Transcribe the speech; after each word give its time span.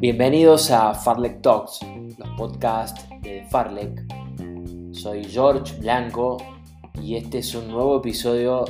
Bienvenidos 0.00 0.70
a 0.70 0.94
Farlek 0.94 1.42
Talks, 1.42 1.80
los 2.18 2.28
podcasts 2.36 3.06
de 3.22 3.44
Farlek. 3.50 4.02
Soy 4.92 5.24
George 5.24 5.78
Blanco 5.78 6.38
y 7.02 7.16
este 7.16 7.38
es 7.38 7.54
un 7.54 7.68
nuevo 7.68 7.98
episodio 7.98 8.64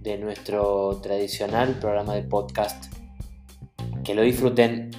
de 0.00 0.18
nuestro 0.18 1.00
tradicional 1.02 1.74
programa 1.80 2.14
de 2.14 2.22
podcast. 2.22 2.92
Que 4.04 4.14
lo 4.14 4.22
disfruten. 4.22 4.90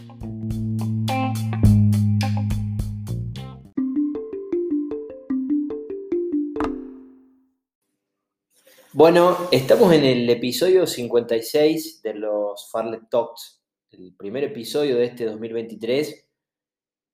Bueno, 8.98 9.50
estamos 9.52 9.91
en 9.91 10.05
el 10.05 10.30
episodio 10.30 10.88
56 10.88 12.01
de 12.01 12.14
los 12.14 12.71
Farlek 12.71 13.10
Talks 13.10 13.61
el 13.92 14.15
primer 14.15 14.46
episodio 14.46 14.96
de 14.96 15.04
este 15.04 15.25
2023 15.25 16.29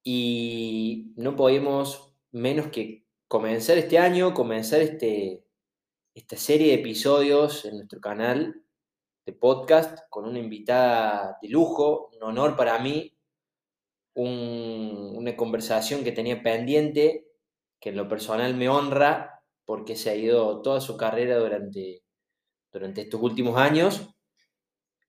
y 0.03 1.11
no 1.15 1.35
podíamos 1.35 2.13
menos 2.33 2.67
que 2.67 3.07
comenzar 3.27 3.79
este 3.79 3.97
año, 3.97 4.35
comenzar 4.35 4.81
este, 4.81 5.43
esta 6.13 6.37
serie 6.37 6.67
de 6.67 6.81
episodios 6.81 7.65
en 7.65 7.77
nuestro 7.77 7.99
canal 7.99 8.61
de 9.25 9.33
podcast 9.33 10.07
con 10.11 10.25
una 10.25 10.37
invitada 10.37 11.39
de 11.41 11.49
lujo, 11.49 12.11
un 12.13 12.21
honor 12.21 12.55
para 12.55 12.77
mí, 12.77 13.17
una 14.13 15.35
conversación 15.35 16.03
que 16.03 16.11
tenía 16.11 16.43
pendiente, 16.43 17.25
que 17.79 17.89
en 17.89 17.95
lo 17.95 18.07
personal 18.07 18.53
me 18.53 18.69
honra 18.69 19.40
porque 19.65 19.95
se 19.95 20.09
ha 20.09 20.15
ido 20.15 20.61
toda 20.61 20.81
su 20.81 20.97
carrera 20.97 21.37
durante, 21.37 22.03
durante 22.71 23.01
estos 23.01 23.21
últimos 23.21 23.57
años 23.57 24.13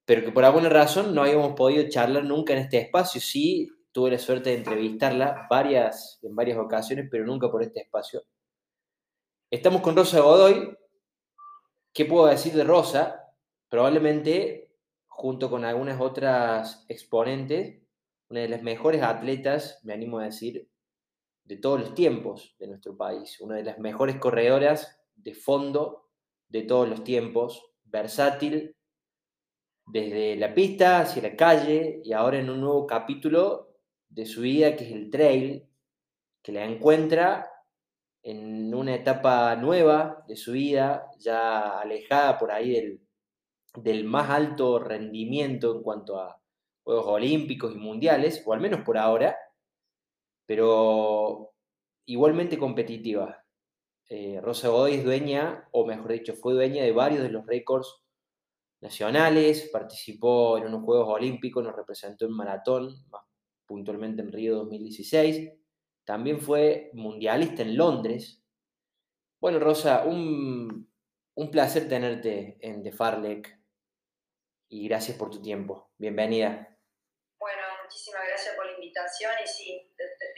pero 0.04 0.24
que 0.24 0.32
por 0.32 0.44
alguna 0.44 0.68
razón 0.68 1.14
no 1.14 1.22
habíamos 1.22 1.54
podido 1.54 1.88
charlar 1.88 2.24
nunca 2.24 2.52
en 2.52 2.60
este 2.60 2.78
espacio. 2.78 3.20
Sí, 3.20 3.68
tuve 3.92 4.10
la 4.10 4.18
suerte 4.18 4.50
de 4.50 4.56
entrevistarla 4.56 5.46
varias, 5.48 6.18
en 6.22 6.34
varias 6.34 6.58
ocasiones, 6.58 7.08
pero 7.10 7.24
nunca 7.24 7.50
por 7.50 7.62
este 7.62 7.80
espacio. 7.80 8.22
Estamos 9.50 9.80
con 9.82 9.96
Rosa 9.96 10.20
Godoy. 10.20 10.76
¿Qué 11.92 12.04
puedo 12.04 12.26
decir 12.26 12.54
de 12.54 12.64
Rosa? 12.64 13.34
Probablemente, 13.68 14.74
junto 15.06 15.50
con 15.50 15.64
algunas 15.64 16.00
otras 16.00 16.84
exponentes, 16.88 17.82
una 18.28 18.40
de 18.40 18.48
las 18.48 18.62
mejores 18.62 19.02
atletas, 19.02 19.80
me 19.84 19.92
animo 19.92 20.18
a 20.18 20.24
decir, 20.24 20.68
de 21.44 21.56
todos 21.56 21.80
los 21.80 21.94
tiempos 21.94 22.54
de 22.58 22.68
nuestro 22.68 22.96
país. 22.96 23.40
Una 23.40 23.56
de 23.56 23.64
las 23.64 23.78
mejores 23.78 24.16
corredoras 24.16 25.00
de 25.16 25.34
fondo 25.34 26.08
de 26.48 26.62
todos 26.62 26.88
los 26.88 27.02
tiempos, 27.04 27.72
versátil, 27.84 28.76
desde 29.86 30.36
la 30.36 30.54
pista 30.54 31.00
hacia 31.00 31.22
la 31.22 31.36
calle 31.36 32.00
y 32.04 32.12
ahora 32.12 32.38
en 32.38 32.50
un 32.50 32.60
nuevo 32.60 32.86
capítulo 32.86 33.74
de 34.08 34.26
su 34.26 34.42
vida 34.42 34.76
que 34.76 34.84
es 34.84 34.92
el 34.92 35.10
trail, 35.10 35.68
que 36.42 36.52
la 36.52 36.64
encuentra 36.64 37.50
en 38.22 38.72
una 38.74 38.94
etapa 38.94 39.56
nueva 39.56 40.24
de 40.28 40.36
su 40.36 40.52
vida, 40.52 41.10
ya 41.18 41.80
alejada 41.80 42.38
por 42.38 42.52
ahí 42.52 42.72
del, 42.72 43.00
del 43.74 44.04
más 44.04 44.30
alto 44.30 44.78
rendimiento 44.78 45.74
en 45.74 45.82
cuanto 45.82 46.20
a 46.20 46.40
Juegos 46.84 47.06
Olímpicos 47.06 47.74
y 47.74 47.78
Mundiales, 47.78 48.42
o 48.46 48.52
al 48.52 48.60
menos 48.60 48.82
por 48.82 48.98
ahora, 48.98 49.36
pero 50.52 51.54
igualmente 52.04 52.58
competitiva. 52.58 53.42
Eh, 54.10 54.38
Rosa 54.42 54.68
Godoy 54.68 54.96
es 54.96 55.04
dueña, 55.04 55.66
o 55.72 55.86
mejor 55.86 56.12
dicho, 56.12 56.34
fue 56.34 56.52
dueña 56.52 56.84
de 56.84 56.92
varios 56.92 57.22
de 57.22 57.30
los 57.30 57.46
récords 57.46 58.02
nacionales, 58.82 59.70
participó 59.72 60.58
en 60.58 60.66
unos 60.66 60.84
Juegos 60.84 61.08
Olímpicos, 61.08 61.64
nos 61.64 61.74
representó 61.74 62.26
en 62.26 62.32
maratón, 62.32 63.02
más 63.08 63.22
puntualmente 63.64 64.20
en 64.20 64.30
Río 64.30 64.56
2016. 64.56 65.54
También 66.04 66.38
fue 66.38 66.90
mundialista 66.92 67.62
en 67.62 67.74
Londres. 67.74 68.44
Bueno, 69.40 69.58
Rosa, 69.58 70.04
un, 70.04 70.90
placer 71.50 71.88
tenerte 71.88 72.58
en 72.60 72.82
The 72.82 72.92
Farlek 72.92 73.58
y 74.68 74.86
gracias 74.86 75.16
por 75.16 75.30
tu 75.30 75.40
tiempo. 75.40 75.92
Bienvenida. 75.96 76.78
Bueno, 77.38 77.62
muchísimas 77.84 78.22
gracias 78.28 78.54
por 78.54 78.66
la 78.66 78.72
invitación 78.72 79.32
y 79.42 79.48
sí, 79.48 79.91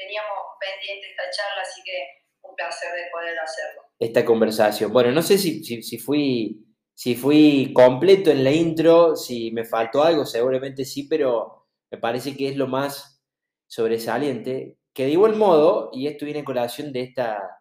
teníamos 0.04 0.38
pendiente 0.60 1.10
esta 1.10 1.24
charla, 1.30 1.62
así 1.62 1.82
que 1.84 1.96
un 2.42 2.54
placer 2.54 2.92
de 2.92 3.10
poder 3.10 3.38
hacerlo. 3.38 3.82
Esta 3.98 4.24
conversación. 4.24 4.92
Bueno, 4.92 5.10
no 5.12 5.22
sé 5.22 5.38
si, 5.38 5.64
si 5.64 5.98
fui 5.98 6.64
si 6.94 7.16
fui 7.16 7.72
completo 7.74 8.30
en 8.30 8.44
la 8.44 8.52
intro, 8.52 9.16
si 9.16 9.50
me 9.50 9.64
faltó 9.64 10.04
algo, 10.04 10.24
seguramente 10.24 10.84
sí, 10.84 11.08
pero 11.08 11.66
me 11.90 11.98
parece 11.98 12.36
que 12.36 12.48
es 12.48 12.56
lo 12.56 12.68
más 12.68 13.20
sobresaliente. 13.66 14.78
Que 14.92 15.06
de 15.06 15.10
igual 15.10 15.34
modo, 15.34 15.90
y 15.92 16.06
esto 16.06 16.24
viene 16.24 16.40
en 16.40 16.44
colación 16.44 16.92
de, 16.92 17.02
esta, 17.02 17.60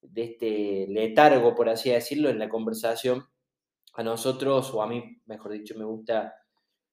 de 0.00 0.24
este 0.24 0.86
letargo, 0.88 1.54
por 1.54 1.68
así 1.68 1.90
decirlo, 1.90 2.28
en 2.28 2.40
la 2.40 2.48
conversación, 2.48 3.24
a 3.94 4.02
nosotros, 4.02 4.74
o 4.74 4.82
a 4.82 4.88
mí, 4.88 5.22
mejor 5.26 5.52
dicho, 5.52 5.76
me 5.78 5.84
gusta 5.84 6.34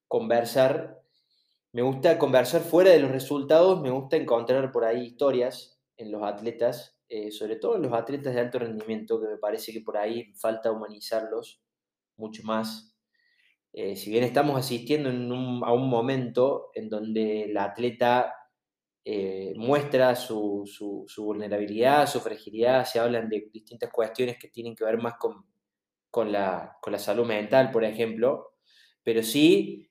conversar, 0.08 1.02
me 1.74 1.82
gusta 1.82 2.20
conversar 2.20 2.62
fuera 2.62 2.92
de 2.92 3.00
los 3.00 3.12
resultados, 3.12 3.82
me 3.82 3.90
gusta 3.90 4.16
encontrar 4.16 4.72
por 4.72 4.86
ahí 4.86 5.08
historias 5.08 5.82
en 5.98 6.12
los 6.12 6.22
atletas, 6.24 7.00
eh, 7.10 7.32
sobre 7.32 7.56
todo 7.56 7.76
en 7.76 7.82
los 7.82 7.94
atletas 7.94 8.36
de 8.36 8.42
alto 8.42 8.60
rendimiento, 8.60 9.20
que 9.20 9.28
me 9.28 9.38
parece 9.38 9.74
que 9.74 9.82
por 9.82 9.98
ahí 9.98 10.32
falta 10.36 10.72
humanizarlos 10.72 11.64
mucho 12.16 12.44
más. 12.44 12.96
Eh, 13.74 13.96
si 13.96 14.12
bien 14.12 14.24
estamos 14.24 14.56
asistiendo 14.56 15.10
a 15.10 15.74
un 15.74 15.90
momento 15.90 16.70
en 16.76 16.90
donde 16.90 17.46
el 17.46 17.58
atleta 17.58 18.32
eh, 19.04 19.54
muestra 19.56 20.16
su, 20.16 20.70
vulnerabilidad, 21.18 22.08
su 22.08 22.20
fragilidad, 22.20 22.86
se 22.86 23.00
hablan 23.00 23.30
de 23.30 23.50
distintas 23.52 23.90
cuestiones 23.92 24.38
que 24.38 24.50
tienen 24.50 24.76
que 24.76 24.86
ver 24.86 25.00
más 25.00 25.16
con, 25.18 26.32
la, 26.32 26.78
salud 27.00 27.26
mental, 27.26 27.72
por 27.72 27.84
ejemplo, 27.84 28.54
pero 29.02 29.24
sí 29.24 29.90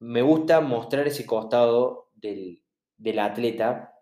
me 0.00 0.22
gusta 0.22 0.60
mostrar 0.60 1.06
ese 1.06 1.26
costado 1.26 2.10
del, 2.14 2.62
atleta 3.18 3.94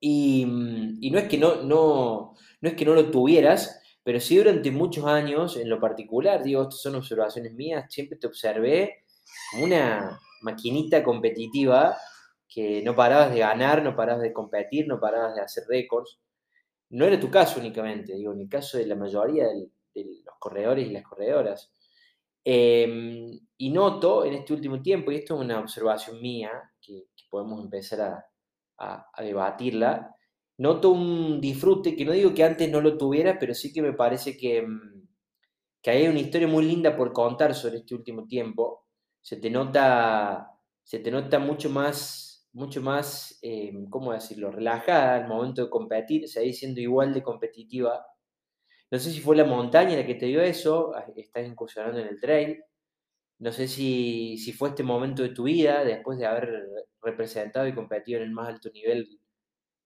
y, 0.00 0.44
no, 0.46 1.18
es 1.18 1.28
que 1.28 1.38
no, 1.38 1.62
no, 1.62 2.34
no 2.60 2.68
es 2.68 2.74
que 2.74 2.84
no 2.84 2.94
lo 2.94 3.10
tuvieras, 3.10 3.80
pero 4.02 4.20
sí 4.20 4.36
durante 4.36 4.70
muchos 4.70 5.06
años, 5.06 5.56
en 5.56 5.68
lo 5.68 5.80
particular, 5.80 6.42
digo, 6.42 6.62
estas 6.62 6.82
son 6.82 6.96
observaciones 6.96 7.54
mías, 7.54 7.86
siempre 7.88 8.18
te 8.18 8.26
observé 8.26 9.04
como 9.50 9.64
una 9.64 10.20
maquinita 10.42 11.02
competitiva 11.02 11.96
que 12.46 12.82
no 12.82 12.94
parabas 12.94 13.32
de 13.32 13.40
ganar, 13.40 13.82
no 13.82 13.96
parabas 13.96 14.22
de 14.22 14.32
competir, 14.32 14.86
no 14.86 15.00
parabas 15.00 15.34
de 15.34 15.40
hacer 15.40 15.64
récords. 15.68 16.20
No 16.90 17.04
era 17.04 17.18
tu 17.18 17.30
caso 17.30 17.58
únicamente, 17.58 18.14
digo, 18.14 18.32
en 18.32 18.42
el 18.42 18.48
caso 18.48 18.78
de 18.78 18.86
la 18.86 18.94
mayoría 18.94 19.46
de 19.48 19.70
los 20.24 20.36
corredores 20.38 20.86
y 20.86 20.90
las 20.90 21.02
corredoras. 21.02 21.72
Em, 22.44 23.30
y 23.56 23.70
noto 23.70 24.24
en 24.24 24.34
este 24.34 24.52
último 24.52 24.82
tiempo, 24.82 25.10
y 25.10 25.16
esto 25.16 25.34
es 25.34 25.40
una 25.40 25.60
observación 25.60 26.20
mía, 26.20 26.50
que, 26.80 27.04
podemos 27.30 27.64
empezar 27.64 28.00
a, 28.78 29.06
debatirla, 29.22 30.14
noto 30.58 30.90
un 30.90 31.40
disfrute 31.40 31.96
que 31.96 32.04
no 32.04 32.12
digo 32.12 32.34
que 32.34 32.44
antes 32.44 32.70
no 32.70 32.80
lo 32.80 32.96
tuviera, 32.98 33.38
pero 33.38 33.54
sí 33.54 33.72
que 33.72 33.82
me 33.82 33.92
parece 33.94 34.36
que, 34.36 34.62
mm, 34.62 35.08
que 35.82 35.90
hay 35.90 36.08
una 36.08 36.20
historia 36.20 36.48
muy 36.48 36.64
linda 36.64 36.96
por 36.96 37.12
contar 37.12 37.54
sobre 37.54 37.78
este 37.78 37.94
último 37.94 38.26
tiempo. 38.26 38.86
Se 39.20 39.36
te 39.36 39.50
nota, 39.50 40.50
se 40.82 40.98
te 41.00 41.10
nota 41.10 41.38
mucho 41.38 41.70
más, 41.70 42.48
mucho 42.52 42.82
más, 42.82 43.38
eh, 43.42 43.72
¿cómo 43.90 44.12
decirlo?, 44.12 44.50
relajada 44.50 45.16
al 45.16 45.28
momento 45.28 45.64
de 45.64 45.70
competir, 45.70 46.24
ahí 46.38 46.52
siendo 46.52 46.80
igual 46.80 47.14
de 47.14 47.22
competitiva. 47.22 48.06
No 48.90 48.98
sé 48.98 49.10
si 49.10 49.20
fue 49.20 49.36
la 49.36 49.44
montaña 49.44 49.96
la 49.96 50.06
que 50.06 50.14
te 50.14 50.26
dio 50.26 50.40
eso, 50.42 50.94
ah, 50.94 51.06
estás 51.16 51.46
incursionando 51.46 52.00
en 52.00 52.08
el 52.08 52.20
trail. 52.20 52.62
No 53.38 53.52
sé 53.52 53.68
si, 53.68 54.38
si 54.38 54.52
fue 54.52 54.70
este 54.70 54.82
momento 54.82 55.22
de 55.22 55.30
tu 55.30 55.44
vida, 55.44 55.84
después 55.84 56.18
de 56.18 56.26
haber 56.26 56.64
representado 57.02 57.66
y 57.66 57.74
competido 57.74 58.18
en 58.18 58.24
el 58.24 58.32
más 58.32 58.48
alto 58.48 58.70
nivel 58.70 59.20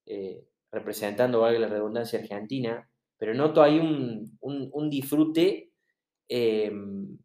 eh, 0.07 0.47
representando, 0.71 1.41
valga 1.41 1.59
la 1.59 1.69
redundancia, 1.69 2.19
Argentina, 2.19 2.89
pero 3.19 3.35
noto 3.35 3.63
ahí 3.63 3.79
un, 3.79 4.91
disfrute 4.91 5.73
em, 6.29 7.19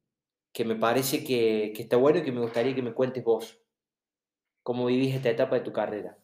que 0.52 0.66
me 0.66 0.76
parece 0.76 1.24
que, 1.24 1.72
está 1.78 1.98
bueno 1.98 2.20
y 2.20 2.24
que 2.24 2.32
me 2.32 2.42
gustaría 2.42 2.76
que 2.76 2.82
me 2.82 2.94
cuentes 2.94 3.24
vos. 3.24 3.60
¿Cómo 4.64 4.86
vivís 4.86 5.16
esta 5.16 5.30
etapa 5.30 5.56
de 5.56 5.62
tu 5.62 5.74
carrera? 5.74 6.18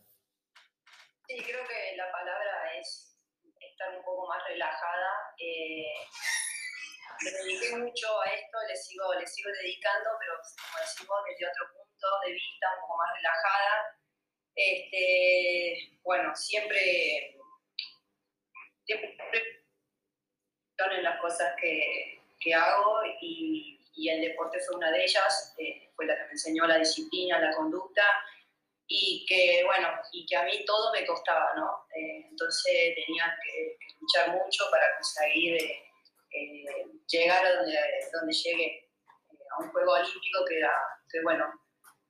Sí, 1.28 1.36
creo 1.38 1.60
que 1.68 1.98
la 1.98 2.12
palabra 2.12 2.80
es 2.80 3.18
estar 3.60 3.96
un 3.98 4.04
poco 4.04 4.28
más 4.28 4.42
relajada. 4.48 5.10
Eh, 5.40 5.86
me 7.24 7.32
dediqué 7.32 7.68
mucho 7.80 8.22
a 8.22 8.26
esto, 8.28 8.58
le 8.68 8.76
sigo, 8.76 9.14
le 9.16 9.26
sigo 9.26 9.50
dedicando, 9.52 10.10
pero 10.20 10.34
como 10.36 10.78
decimos, 10.80 11.18
desde 11.28 11.52
otro 11.52 11.66
punto 11.74 12.08
de 12.26 12.32
vista, 12.34 12.68
un 12.76 12.82
poco 12.82 12.98
más 12.98 13.16
relajada 13.16 14.00
este, 14.60 15.98
bueno, 16.04 16.36
siempre, 16.36 17.38
siempre 18.84 19.18
son 20.78 21.02
las 21.04 21.22
cosas 21.22 21.56
que, 21.62 22.20
que 22.40 22.54
hago 22.54 23.02
y, 23.22 23.78
el 24.10 24.22
deporte 24.22 24.60
fue 24.62 24.78
una 24.78 24.92
de 24.92 25.04
ellas, 25.04 25.54
eh, 25.58 25.90
fue 25.94 26.06
la 26.06 26.16
que 26.16 26.24
me 26.24 26.32
enseñó 26.32 26.66
la 26.66 26.78
disciplina, 26.78 27.38
la 27.38 27.54
conducta 27.54 28.04
y 28.88 29.26
que, 29.28 29.62
bueno, 29.66 29.90
y 30.14 30.26
que 30.26 30.38
a 30.38 30.44
mí 30.44 30.64
todo 30.66 30.92
me 30.94 31.06
costaba, 31.06 31.54
¿no? 31.56 31.86
Eh, 31.96 32.26
entonces 32.30 32.96
tenía 32.96 33.38
que, 33.44 33.78
luchar 34.00 34.32
mucho 34.32 34.64
para 34.72 34.96
conseguir 34.96 35.62
eh, 35.62 35.89
llegar 37.08 37.46
a 37.46 37.56
donde, 37.56 37.78
donde 38.14 38.34
llegué, 38.34 38.90
a 39.52 39.64
un 39.64 39.72
juego 39.72 39.94
olímpico 39.94 40.46
que, 40.48 40.58
era, 40.58 40.72
que, 41.10 41.22
bueno, 41.24 41.46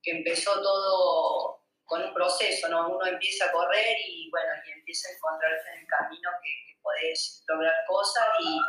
que 0.04 0.12
empezó 0.12 0.62
todo 0.62 1.64
con 1.86 2.04
un 2.04 2.14
proceso, 2.14 2.68
¿no? 2.70 2.90
Uno 2.90 3.06
empieza 3.06 3.46
a 3.46 3.52
correr 3.52 3.98
y, 4.08 4.30
bueno, 4.30 4.50
y 4.68 4.72
empieza 4.72 5.10
a 5.10 5.14
encontrarse 5.14 5.70
en 5.74 5.80
el 5.80 5.88
camino 5.88 6.30
que, 6.44 6.50
que 6.50 6.80
podés 6.82 7.44
lograr 7.48 7.74
cosas 7.88 8.28
y 8.40 8.60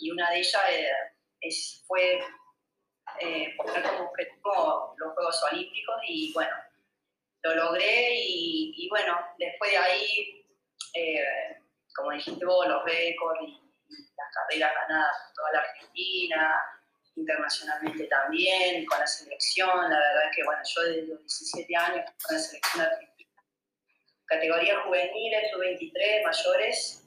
y 0.00 0.10
una 0.10 0.30
de 0.30 0.38
ellas 0.38 0.62
eh, 0.70 0.92
es, 1.40 1.84
fue 1.86 2.18
eh, 3.20 3.54
poner 3.56 3.82
como 3.82 4.08
objetivo 4.08 4.94
los 4.96 5.14
Juegos 5.14 5.42
Olímpicos 5.52 5.96
y 6.08 6.32
bueno, 6.32 6.56
lo 7.42 7.54
logré 7.54 8.14
y, 8.14 8.88
bueno, 8.88 9.18
después 9.38 9.70
de 9.70 9.76
ahí, 9.76 10.46
eh, 10.94 11.24
como 11.94 12.12
dijiste 12.12 12.44
vos, 12.44 12.66
los 12.66 12.84
récords 12.84 13.40
y, 13.42 13.59
las 14.16 14.34
carreras 14.34 14.72
ganadas 14.74 15.16
por 15.24 15.34
toda 15.34 15.52
la 15.52 15.58
Argentina, 15.60 16.54
internacionalmente 17.16 18.04
también, 18.06 18.84
con 18.86 18.98
la 18.98 19.06
selección, 19.06 19.90
la 19.90 19.98
verdad 19.98 20.30
que 20.34 20.44
bueno, 20.44 20.62
yo 20.64 20.82
desde 20.82 21.06
los 21.08 21.20
17 21.20 21.76
años 21.76 22.10
con 22.22 22.36
la 22.36 22.42
selección 22.42 22.80
argentina, 22.82 23.30
categoría 24.26 24.80
juveniles, 24.82 25.50
sub-23, 25.50 26.24
mayores, 26.24 27.04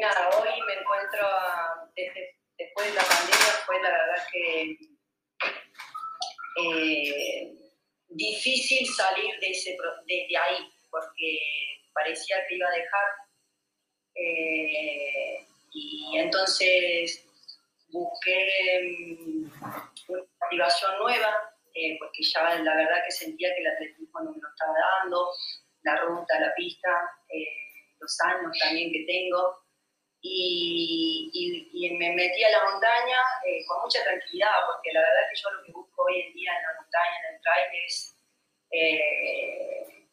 nada, 0.00 0.28
hoy 0.30 0.60
me 0.66 0.74
encuentro, 0.74 1.28
después 2.58 2.86
de 2.88 2.94
la 2.94 3.02
pandemia, 3.02 3.52
fue 3.66 3.82
la 3.82 3.90
verdad 3.90 4.26
que 4.32 4.78
eh, 6.56 7.54
difícil 8.08 8.86
salir 8.86 9.38
de, 9.40 9.50
ese, 9.50 9.76
de, 10.06 10.36
ahí, 10.36 10.72
porque 10.90 11.38
parecía 11.92 12.46
que 12.46 12.54
iba 12.54 12.68
a 12.68 12.72
dejar. 12.72 13.10
Eh, 14.16 15.46
y 15.74 16.16
entonces 16.18 17.26
busqué 17.88 18.80
mm, 18.82 19.44
una 20.08 20.22
motivación 20.40 20.98
nueva, 20.98 21.52
eh, 21.74 21.96
porque 21.98 22.22
ya 22.22 22.54
la 22.54 22.76
verdad 22.76 23.04
que 23.04 23.12
sentía 23.12 23.54
que 23.54 23.60
el 23.60 23.66
atletismo 23.66 24.20
no 24.20 24.32
me 24.32 24.40
lo 24.40 24.48
estaba 24.48 24.74
dando, 25.02 25.28
la 25.82 25.96
ruta, 26.00 26.40
la 26.40 26.54
pista, 26.54 26.88
los 28.00 28.20
años 28.20 28.58
también 28.62 28.92
que 28.92 29.04
tengo. 29.06 29.64
Y, 30.26 31.90
me 31.98 32.12
metí 32.12 32.42
a 32.42 32.50
la 32.50 32.64
montaña 32.64 33.18
eh, 33.46 33.62
con 33.66 33.82
mucha 33.82 34.02
tranquilidad, 34.02 34.50
porque 34.66 34.90
la 34.92 35.00
verdad 35.00 35.28
que 35.30 35.40
yo 35.40 35.50
lo 35.50 35.62
que 35.64 35.72
busco 35.72 36.02
hoy 36.04 36.20
en 36.20 36.32
día 36.32 36.50
en 36.56 36.62
la 36.62 36.80
montaña, 36.80 37.28
en 37.28 37.34
el 37.34 37.40
trail, 37.42 37.84
es 37.86 38.16
eh, 38.70 40.08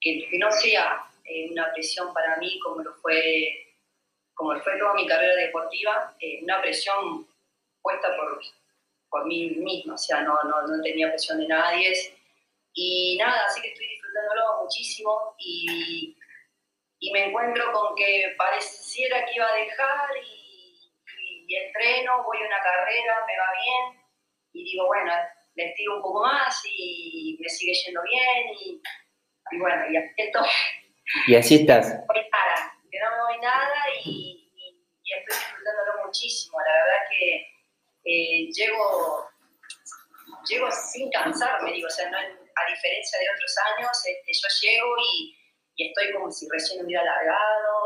que, 0.00 0.38
no 0.38 0.50
sea 0.50 1.04
eh, 1.24 1.48
una 1.50 1.72
presión 1.72 2.12
para 2.12 2.36
mí 2.38 2.58
como 2.58 2.82
lo 2.82 2.92
fue, 2.96 3.71
como 4.34 4.58
fue 4.60 4.78
toda 4.78 4.94
mi 4.94 5.06
carrera 5.06 5.34
deportiva, 5.36 6.14
una 6.42 6.60
presión 6.60 7.26
puesta 7.82 8.16
por, 8.16 8.40
por 9.10 9.26
mí 9.26 9.50
misma, 9.50 9.94
o 9.94 9.98
sea, 9.98 10.22
no, 10.22 10.38
no, 10.44 10.62
no 10.62 10.82
tenía 10.82 11.08
presión 11.08 11.38
de 11.38 11.48
nadie. 11.48 11.92
Y 12.74 13.16
nada, 13.18 13.46
así 13.46 13.60
que 13.60 13.68
estoy 13.68 13.86
disfrutándolo 13.86 14.62
muchísimo 14.62 15.34
y 15.38 16.16
y 17.02 17.10
me 17.10 17.24
encuentro 17.24 17.72
con 17.72 17.96
que 17.96 18.32
pareciera 18.38 19.26
que 19.26 19.34
iba 19.34 19.48
a 19.48 19.56
dejar 19.56 20.08
y, 20.24 20.88
y, 21.48 21.56
entreno, 21.56 22.22
voy 22.22 22.38
a 22.38 22.46
una 22.46 22.60
carrera, 22.60 23.26
me 23.26 23.36
va 23.36 23.48
bien 23.60 24.02
y 24.52 24.64
digo, 24.64 24.86
bueno, 24.86 25.12
le 25.56 25.74
tiro 25.76 25.96
un 25.96 26.02
poco 26.02 26.22
más 26.22 26.62
y 26.64 27.36
me 27.40 27.48
sigue 27.48 27.74
yendo 27.74 28.02
bien 28.02 28.56
y, 28.60 28.80
y 29.50 29.58
bueno, 29.58 29.90
y 29.90 29.96
así 29.96 30.14
estoy. 30.16 30.48
Y 31.26 31.34
así 31.34 31.54
estás. 31.56 31.88
nada, 32.06 32.72
que 32.88 32.98
no 33.00 33.10
me 33.10 33.22
voy 33.22 33.40
nada 33.40 33.81
muchísimo. 36.12 36.58
La 36.60 36.72
verdad 36.72 37.02
que 37.08 37.36
eh, 38.04 38.52
llego, 38.52 39.26
llego 40.48 40.70
sin 40.70 41.10
cansarme, 41.10 41.72
digo, 41.72 41.88
o 41.88 41.90
sea, 41.90 42.10
no, 42.10 42.18
a 42.18 42.70
diferencia 42.70 43.18
de 43.18 43.30
otros 43.34 43.54
años, 43.72 43.90
este, 44.04 44.32
yo 44.32 44.68
llego 44.68 44.96
y 44.98 45.42
y 45.76 45.88
estoy 45.88 46.12
como 46.12 46.30
si 46.30 46.48
recién 46.50 46.84
hubiera 46.84 47.04
largado, 47.04 47.80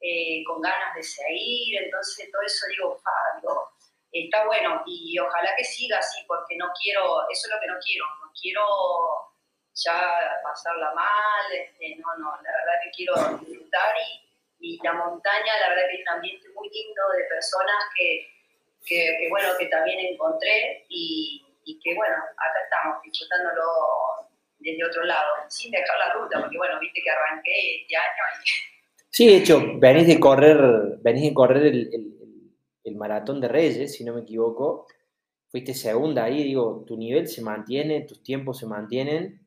eh, 0.00 0.42
con 0.46 0.60
ganas 0.60 0.94
de 0.94 1.02
seguir, 1.02 1.82
entonces 1.82 2.30
todo 2.30 2.42
eso 2.42 2.66
digo, 2.68 3.00
está 4.12 4.44
bueno 4.46 4.82
y 4.86 5.18
ojalá 5.18 5.54
que 5.56 5.64
siga 5.64 5.98
así, 5.98 6.24
porque 6.26 6.56
no 6.56 6.66
quiero, 6.80 7.28
eso 7.30 7.46
es 7.46 7.54
lo 7.54 7.60
que 7.60 7.66
no 7.66 7.78
quiero, 7.84 8.04
no 8.22 8.32
quiero 8.40 8.64
ya 9.74 10.40
pasarla 10.42 10.92
mal, 10.94 11.52
este, 11.52 11.96
no, 11.96 12.16
no, 12.18 12.30
la 12.42 12.50
verdad 12.50 12.80
que 12.82 12.90
quiero 12.90 13.14
disfrutar 13.38 13.94
y, 13.98 14.27
la 14.82 14.92
montaña, 14.92 15.52
la 15.60 15.68
verdad 15.70 15.88
que 15.90 15.96
es 15.96 16.02
un 16.02 16.16
ambiente 16.16 16.48
muy 16.54 16.68
lindo 16.70 17.02
de 17.16 17.24
personas 17.24 17.76
que, 17.96 18.26
que, 18.84 19.28
bueno, 19.30 19.48
que 19.58 19.66
también 19.66 19.98
encontré 20.00 20.84
y, 20.88 21.44
y 21.64 21.78
que 21.80 21.94
bueno, 21.94 22.16
acá 22.16 22.60
estamos 22.64 23.02
disfrutándolo 23.02 23.62
desde 24.58 24.84
otro 24.84 25.04
lado, 25.04 25.28
sin 25.48 25.70
dejar 25.70 25.98
la 25.98 26.12
ruta, 26.14 26.40
porque 26.40 26.58
bueno, 26.58 26.80
viste 26.80 27.00
que 27.02 27.10
arranqué 27.10 27.82
este 27.82 27.96
año 27.96 28.04
Sí, 29.10 29.26
de 29.26 29.36
hecho, 29.38 29.60
venís 29.78 30.06
de 30.06 30.20
correr, 30.20 30.98
venís 31.00 31.22
de 31.22 31.34
correr 31.34 31.66
el, 31.66 31.94
el, 31.94 32.52
el, 32.84 32.96
maratón 32.96 33.40
de 33.40 33.48
Reyes, 33.48 33.94
si 33.94 34.04
no 34.04 34.14
me 34.14 34.20
equivoco. 34.20 34.86
Fuiste 35.50 35.72
segunda 35.72 36.24
ahí, 36.24 36.44
digo, 36.44 36.84
tu 36.86 36.96
nivel 36.96 37.26
se 37.26 37.40
mantiene, 37.40 38.02
tus 38.02 38.22
tiempos 38.22 38.58
se 38.58 38.66
mantienen, 38.66 39.46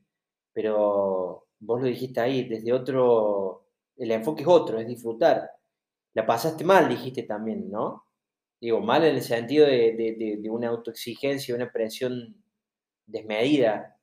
pero 0.51 1.47
vos 1.59 1.79
lo 1.79 1.87
dijiste 1.87 2.19
ahí, 2.19 2.49
desde 2.49 2.73
otro, 2.73 3.67
el 4.03 4.11
enfoque 4.11 4.41
es 4.41 4.47
otro, 4.47 4.79
es 4.79 4.87
disfrutar. 4.87 5.49
La 6.13 6.25
pasaste 6.25 6.63
mal, 6.63 6.89
dijiste 6.89 7.23
también, 7.23 7.69
¿no? 7.69 8.05
Digo, 8.59 8.81
mal 8.81 9.03
en 9.03 9.15
el 9.15 9.21
sentido 9.21 9.65
de, 9.65 9.93
de, 9.95 10.37
de 10.39 10.49
una 10.49 10.69
autoexigencia, 10.69 11.55
una 11.55 11.71
presión 11.71 12.43
desmedida 13.05 13.97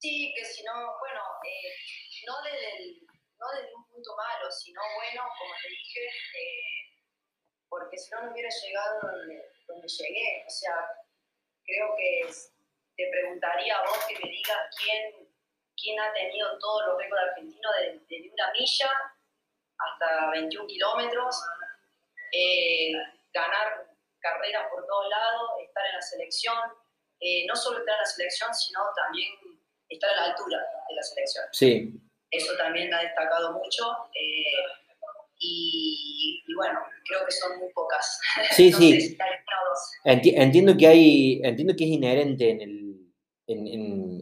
Sí, 0.00 0.32
que 0.32 0.44
si 0.44 0.62
no, 0.62 0.72
bueno, 1.00 1.20
eh, 1.42 1.74
no, 2.26 2.34
desde 2.46 3.74
un 3.74 3.84
punto 3.88 4.16
malo, 4.16 4.50
sino 4.50 4.80
bueno, 4.94 5.22
como 5.36 5.52
te 5.60 5.68
dije, 5.70 6.06
eh, 6.06 7.02
porque 7.68 7.98
si 7.98 8.10
no, 8.12 8.22
no 8.22 8.32
hubiera 8.32 8.48
llegado 8.48 9.00
donde 9.66 9.88
llegué. 9.88 10.44
O 10.46 10.50
sea, 10.50 10.72
creo 11.64 11.96
que 11.96 12.30
te 12.96 13.10
preguntaría 13.10 13.76
a 13.76 13.88
vos 13.88 13.98
que 14.06 14.14
me 14.22 14.30
digas 14.30 14.58
quién, 14.78 15.27
quién 15.80 15.98
ha 16.00 16.12
tenido 16.12 16.58
todos 16.58 16.86
los 16.86 16.98
récords 16.98 17.22
argentinos 17.30 17.72
desde, 18.08 18.30
una 18.30 18.52
milla 18.52 18.90
hasta 19.78 20.30
21 20.32 20.66
kilómetros, 20.66 21.36
eh, 22.32 22.92
ganar 23.32 23.86
carreras 24.20 24.66
por 24.70 24.84
todos 24.86 25.08
lados, 25.08 25.50
estar 25.64 25.86
en 25.86 25.94
la 25.94 26.02
selección, 26.02 26.58
no 27.46 27.56
solo 27.56 27.78
estar 27.78 27.94
en 27.94 28.00
la 28.00 28.06
selección, 28.06 28.54
sino 28.54 28.80
también 28.96 29.32
estar 29.88 30.10
a 30.10 30.16
la 30.16 30.24
altura 30.24 30.58
de 30.88 30.94
la 30.94 31.02
selección. 31.02 31.44
Sí. 31.52 32.00
Eso 32.30 32.56
también 32.56 32.92
ha 32.92 33.02
destacado 33.02 33.52
mucho. 33.52 33.84
Eh, 34.14 34.88
y, 35.40 36.42
bueno, 36.56 36.80
creo 37.06 37.24
que 37.24 37.32
son 37.32 37.58
muy 37.58 37.72
pocas. 37.72 38.20
Sí, 38.50 38.72
sí. 38.72 39.16
entiendo, 40.04 40.76
que 40.76 40.86
hay, 40.86 41.40
entiendo 41.44 41.74
que 41.76 41.84
es 41.84 41.90
inherente 41.90 42.50
en, 42.50 42.60
el, 42.60 43.12
en, 43.46 43.66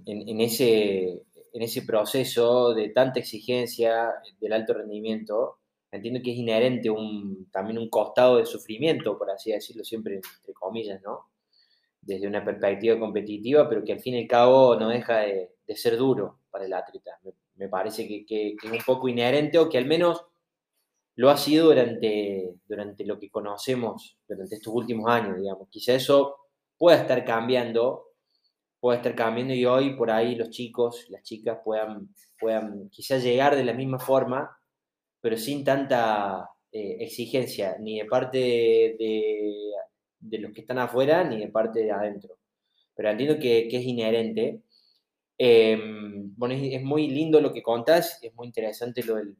en, 0.06 0.28
en, 0.28 0.40
ese, 0.40 1.22
en 1.56 1.62
ese 1.62 1.82
proceso 1.82 2.75
de 2.75 2.90
tanta 2.90 3.18
exigencia 3.18 4.12
del 4.38 4.52
alto 4.52 4.75
rendimiento. 4.75 5.58
Entiendo 5.90 6.20
que 6.22 6.32
es 6.32 6.36
inherente 6.36 6.90
un, 6.90 7.48
también 7.50 7.78
un 7.78 7.88
costado 7.88 8.36
de 8.36 8.44
sufrimiento, 8.44 9.16
por 9.16 9.30
así 9.30 9.52
decirlo, 9.52 9.82
siempre 9.82 10.16
entre 10.16 10.52
comillas, 10.52 11.00
¿no? 11.02 11.30
Desde 12.02 12.28
una 12.28 12.44
perspectiva 12.44 12.98
competitiva, 12.98 13.66
pero 13.70 13.82
que 13.82 13.94
al 13.94 14.00
fin 14.00 14.14
y 14.16 14.22
al 14.22 14.28
cabo 14.28 14.76
no 14.76 14.90
deja 14.90 15.20
de, 15.20 15.56
de 15.66 15.76
ser 15.76 15.96
duro 15.96 16.40
para 16.50 16.66
el 16.66 16.75
atleta. 16.75 17.18
Me, 17.54 17.70
parece 17.70 18.06
que, 18.06 18.56
es 18.62 18.70
un 18.70 18.78
poco 18.84 19.08
inherente 19.08 19.58
o 19.58 19.70
que 19.70 19.78
al 19.78 19.86
menos 19.86 20.26
lo 21.14 21.30
ha 21.30 21.38
sido 21.38 21.68
durante, 21.68 22.54
durante 22.68 23.06
lo 23.06 23.18
que 23.18 23.30
conocemos 23.30 24.18
durante 24.28 24.56
estos 24.56 24.75
últimos 24.75 25.10
años, 25.10 25.38
digamos. 25.38 25.68
Quizá 25.70 25.94
eso 25.94 26.36
pueda 26.76 26.98
estar 26.98 27.25
cambiando, 27.25 28.05
pueda 28.80 28.99
estar 28.99 29.14
cambiando 29.14 29.54
y 29.54 29.64
hoy 29.66 29.95
por 29.97 30.11
ahí 30.11 30.35
los 30.35 30.50
chicos, 30.50 31.06
las 31.11 31.23
chicas 31.23 31.59
puedan, 31.64 32.09
puedan 32.38 32.88
quizás 32.90 33.23
llegar 33.23 33.56
de 33.56 33.64
la 33.64 33.73
misma 33.75 33.99
forma, 33.99 34.59
pero 35.21 35.37
sin 35.37 35.64
tanta 35.64 36.50
eh, 36.73 36.97
exigencia, 37.00 37.76
ni 37.80 37.99
de 37.99 38.04
parte 38.06 38.38
de, 38.38 39.73
de, 40.21 40.38
los 40.38 40.52
que 40.52 40.61
están 40.62 40.78
afuera, 40.78 41.25
ni 41.25 41.38
de 41.40 41.49
parte 41.49 41.80
de 41.80 41.90
adentro. 41.92 42.38
Pero 42.95 43.11
entiendo 43.11 43.38
que, 43.38 43.68
que 43.68 43.78
es 43.78 43.85
inherente 43.85 44.62
Em, 45.38 46.35
bueno, 46.37 46.54
es, 46.54 46.83
muy 46.83 47.09
lindo 47.09 47.40
lo 47.40 47.52
que 47.52 47.62
contás, 47.62 48.18
es 48.23 48.35
muy 48.35 48.47
interesante 48.47 49.02
lo 49.04 49.16
del, 49.16 49.37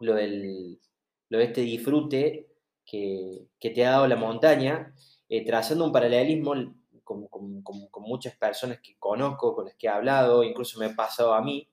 lo 0.00 0.14
del, 0.14 0.80
lo 1.28 1.38
de 1.38 1.44
este 1.44 1.62
disfrute, 1.62 2.48
que, 2.84 3.48
te 3.58 3.84
ha 3.84 3.92
dado 3.92 4.06
la 4.08 4.16
montaña, 4.16 4.94
eh, 5.28 5.44
trazando 5.44 5.84
un 5.84 5.92
paralelismo 5.92 6.54
con, 7.06 7.62
muchas 8.00 8.36
personas 8.36 8.80
que 8.82 8.96
conozco, 8.98 9.54
con 9.54 9.66
las 9.66 9.76
que 9.76 9.86
he 9.86 9.90
hablado, 9.90 10.42
incluso 10.42 10.78
me 10.78 10.86
ha 10.86 10.94
pasado 10.94 11.32
a 11.32 11.40
mí, 11.40 11.68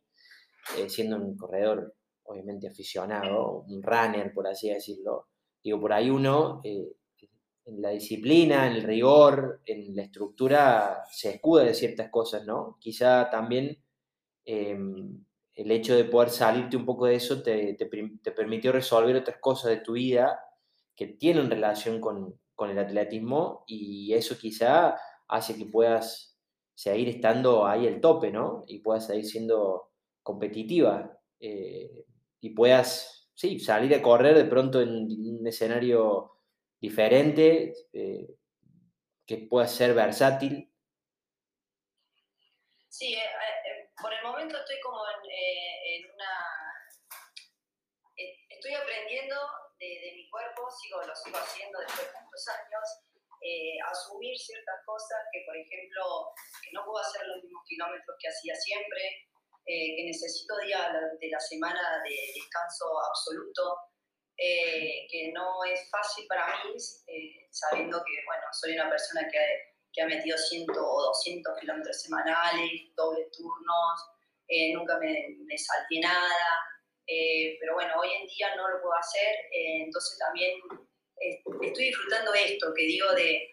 eh, 0.78 0.90
siendo 0.90 1.18
un 1.18 1.36
corredor 1.36 1.96
obviamente 2.24 2.68
aficionado, 2.68 3.66
un 3.68 3.82
runner, 3.84 4.34
por 4.34 4.48
así 4.48 4.70
decirlo. 4.70 5.28
Digo, 5.62 5.82
por 5.82 5.92
ahí 5.92 6.10
uno, 6.10 6.62
eh, 6.64 6.88
en 7.66 7.82
la 7.82 7.90
disciplina, 7.90 8.68
en 8.68 8.74
el 8.74 8.84
rigor, 8.84 9.62
en 9.66 9.96
la 9.96 10.04
estructura, 10.04 11.04
se 11.12 11.32
escuda 11.32 11.64
de 11.64 11.74
ciertas 11.74 12.10
cosas, 12.10 12.46
¿no? 12.46 12.78
Quizá 12.80 13.30
también 13.30 13.82
em, 14.46 15.24
el 15.56 15.72
hecho 15.72 15.96
de 15.96 16.06
poder 16.06 16.30
salirte 16.30 16.78
un 16.78 16.86
poco 16.86 17.06
de 17.06 17.16
eso 17.16 17.42
te, 17.42 17.76
te, 17.76 17.86
permitió 18.32 18.72
resolver 18.72 19.16
otras 19.16 19.38
cosas 19.40 19.72
de 19.72 19.78
tu 19.78 19.94
vida 19.94 20.40
que 20.96 21.08
tienen 21.08 21.50
relación 21.50 22.02
con, 22.02 22.40
con, 22.56 22.70
el 22.70 22.80
atletismo 22.80 23.64
y 23.68 24.14
eso 24.14 24.38
quizá 24.38 24.96
hace 25.28 25.58
que 25.58 25.66
puedas 25.66 26.38
seguir 26.76 27.10
estando 27.10 27.66
ahí 27.66 27.88
al 27.88 28.02
tope, 28.02 28.32
¿no? 28.32 28.64
Y 28.68 28.80
puedas 28.80 29.08
seguir 29.08 29.26
siendo 29.26 29.92
competitiva 30.22 31.18
eh, 31.40 32.06
y 32.40 32.50
puedas, 32.52 33.30
sí, 33.36 33.60
salir 33.60 33.94
a 33.94 34.02
correr 34.02 34.36
de 34.36 34.46
pronto 34.46 34.82
en 34.82 34.90
un 34.90 35.48
escenario 35.48 36.40
diferente, 36.80 37.74
eh, 37.94 38.28
que 39.26 39.38
pueda 39.38 39.68
ser 39.68 39.94
versátil. 39.94 40.70
Sí, 42.90 43.14
eh, 43.14 43.92
por 44.02 44.14
el 44.14 44.24
momento 44.24 44.58
estoy 44.58 44.80
como 44.82 45.00
en, 45.08 46.06
una... 46.14 46.34
Estoy 48.50 48.74
aprendiendo 48.76 49.36
de, 49.80 50.14
mi 50.16 50.30
cuerpo, 50.30 50.70
sigo, 50.72 51.02
lo 51.02 51.16
sigo 51.16 51.38
haciendo 51.38 51.80
después 51.80 52.08
de 52.08 52.14
tantos 52.14 52.48
años, 52.48 53.13
asumir 53.86 54.38
ciertas 54.38 54.80
cosas 54.86 55.20
que, 55.32 55.44
por 55.46 55.56
ejemplo, 55.58 56.32
que 56.64 56.72
no 56.72 56.86
puedo 56.86 57.00
hacer 57.04 57.28
los 57.28 57.44
mismos 57.44 57.64
kilómetros 57.68 58.16
que 58.20 58.30
hacía 58.30 58.56
siempre, 58.56 59.02
eh, 59.66 59.96
que 59.96 60.04
necesito 60.04 60.58
días 60.60 60.92
de 61.22 61.30
la 61.30 61.40
semana 61.40 62.04
de 62.04 62.34
descanso 62.36 62.84
absoluto, 63.00 63.78
eh, 64.36 65.08
que 65.10 65.32
no 65.32 65.64
es 65.64 65.90
fácil 65.90 66.26
para 66.28 66.48
mí, 66.66 66.76
eh, 67.08 67.48
sabiendo 67.50 68.04
que, 68.04 68.12
bueno, 68.26 68.44
soy 68.52 68.74
una 68.74 68.90
persona 68.90 69.26
que, 69.32 69.40
que 69.94 70.02
ha 70.02 70.06
metido 70.06 70.38
100 70.38 70.70
o 70.70 71.02
200 71.04 71.60
kilómetros 71.62 72.02
semanales, 72.02 72.94
dobles 72.94 73.32
turnos, 73.32 74.10
nunca 74.74 75.00
me, 75.00 75.30
me 75.46 75.58
salté 75.58 76.00
nada, 76.02 76.60
pero 77.06 77.76
bueno, 77.76 77.94
hoy 78.02 78.10
en 78.12 78.28
día 78.28 78.56
no 78.56 78.68
lo 78.68 78.82
puedo 78.82 78.96
hacer, 78.96 79.36
entonces 79.52 80.20
también 80.20 80.60
estoy 81.18 81.86
disfrutando 81.86 82.34
esto, 82.34 82.74
que 82.76 82.84
digo 82.84 83.12
de 83.14 83.50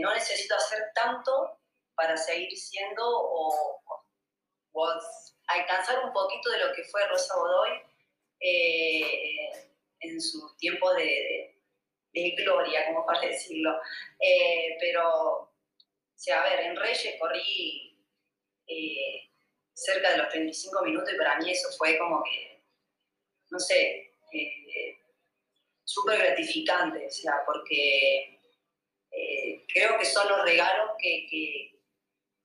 no 0.00 0.14
necesito 0.14 0.54
hacer 0.54 0.90
tanto 0.94 1.58
para 1.98 2.16
seguir 2.16 2.56
siendo 2.56 3.02
o, 3.04 3.90
alcanzar 5.48 6.04
un 6.04 6.12
poquito 6.12 6.50
de 6.50 6.58
lo 6.58 6.72
que 6.72 6.84
fue 6.84 7.06
Rosa 7.08 7.34
Godoy 7.34 7.70
eh, 8.40 9.50
en 10.00 10.20
su 10.20 10.56
tiempo 10.56 10.94
de, 10.94 11.56
gloria, 12.36 12.86
como 12.86 13.04
para 13.06 13.20
decirlo. 13.20 13.80
Eh, 14.20 14.76
pero, 14.80 15.08
o 15.08 15.52
sea, 16.14 16.42
a 16.42 16.50
ver, 16.50 16.66
en 16.66 16.76
Reyes 16.76 17.16
corrí 17.18 18.04
eh, 18.66 19.30
cerca 19.72 20.10
de 20.12 20.18
los 20.18 20.28
35 20.28 20.82
minutos 20.84 21.12
y 21.12 21.16
para 21.16 21.38
mí 21.38 21.50
eso 21.50 21.68
fue 21.76 21.98
como 21.98 22.22
que, 22.24 22.62
no 23.50 23.58
sé, 23.58 24.14
súper 25.88 26.18
gratificante, 26.18 27.06
o 27.06 27.10
sea, 27.10 27.32
porque 27.46 28.40
creo 29.72 29.98
que 29.98 30.04
son 30.04 30.28
los 30.28 30.42
regalos 30.44 30.90
que 30.98 31.78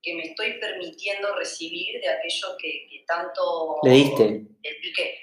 que 0.03 0.13
me 0.13 0.23
estoy 0.23 0.59
permitiendo 0.59 1.33
recibir 1.35 1.99
de 2.01 2.09
aquello 2.09 2.57
que, 2.59 3.05
tanto 3.07 3.79
le 3.83 3.91
diste. 3.91 4.23
dediqué, 4.61 5.17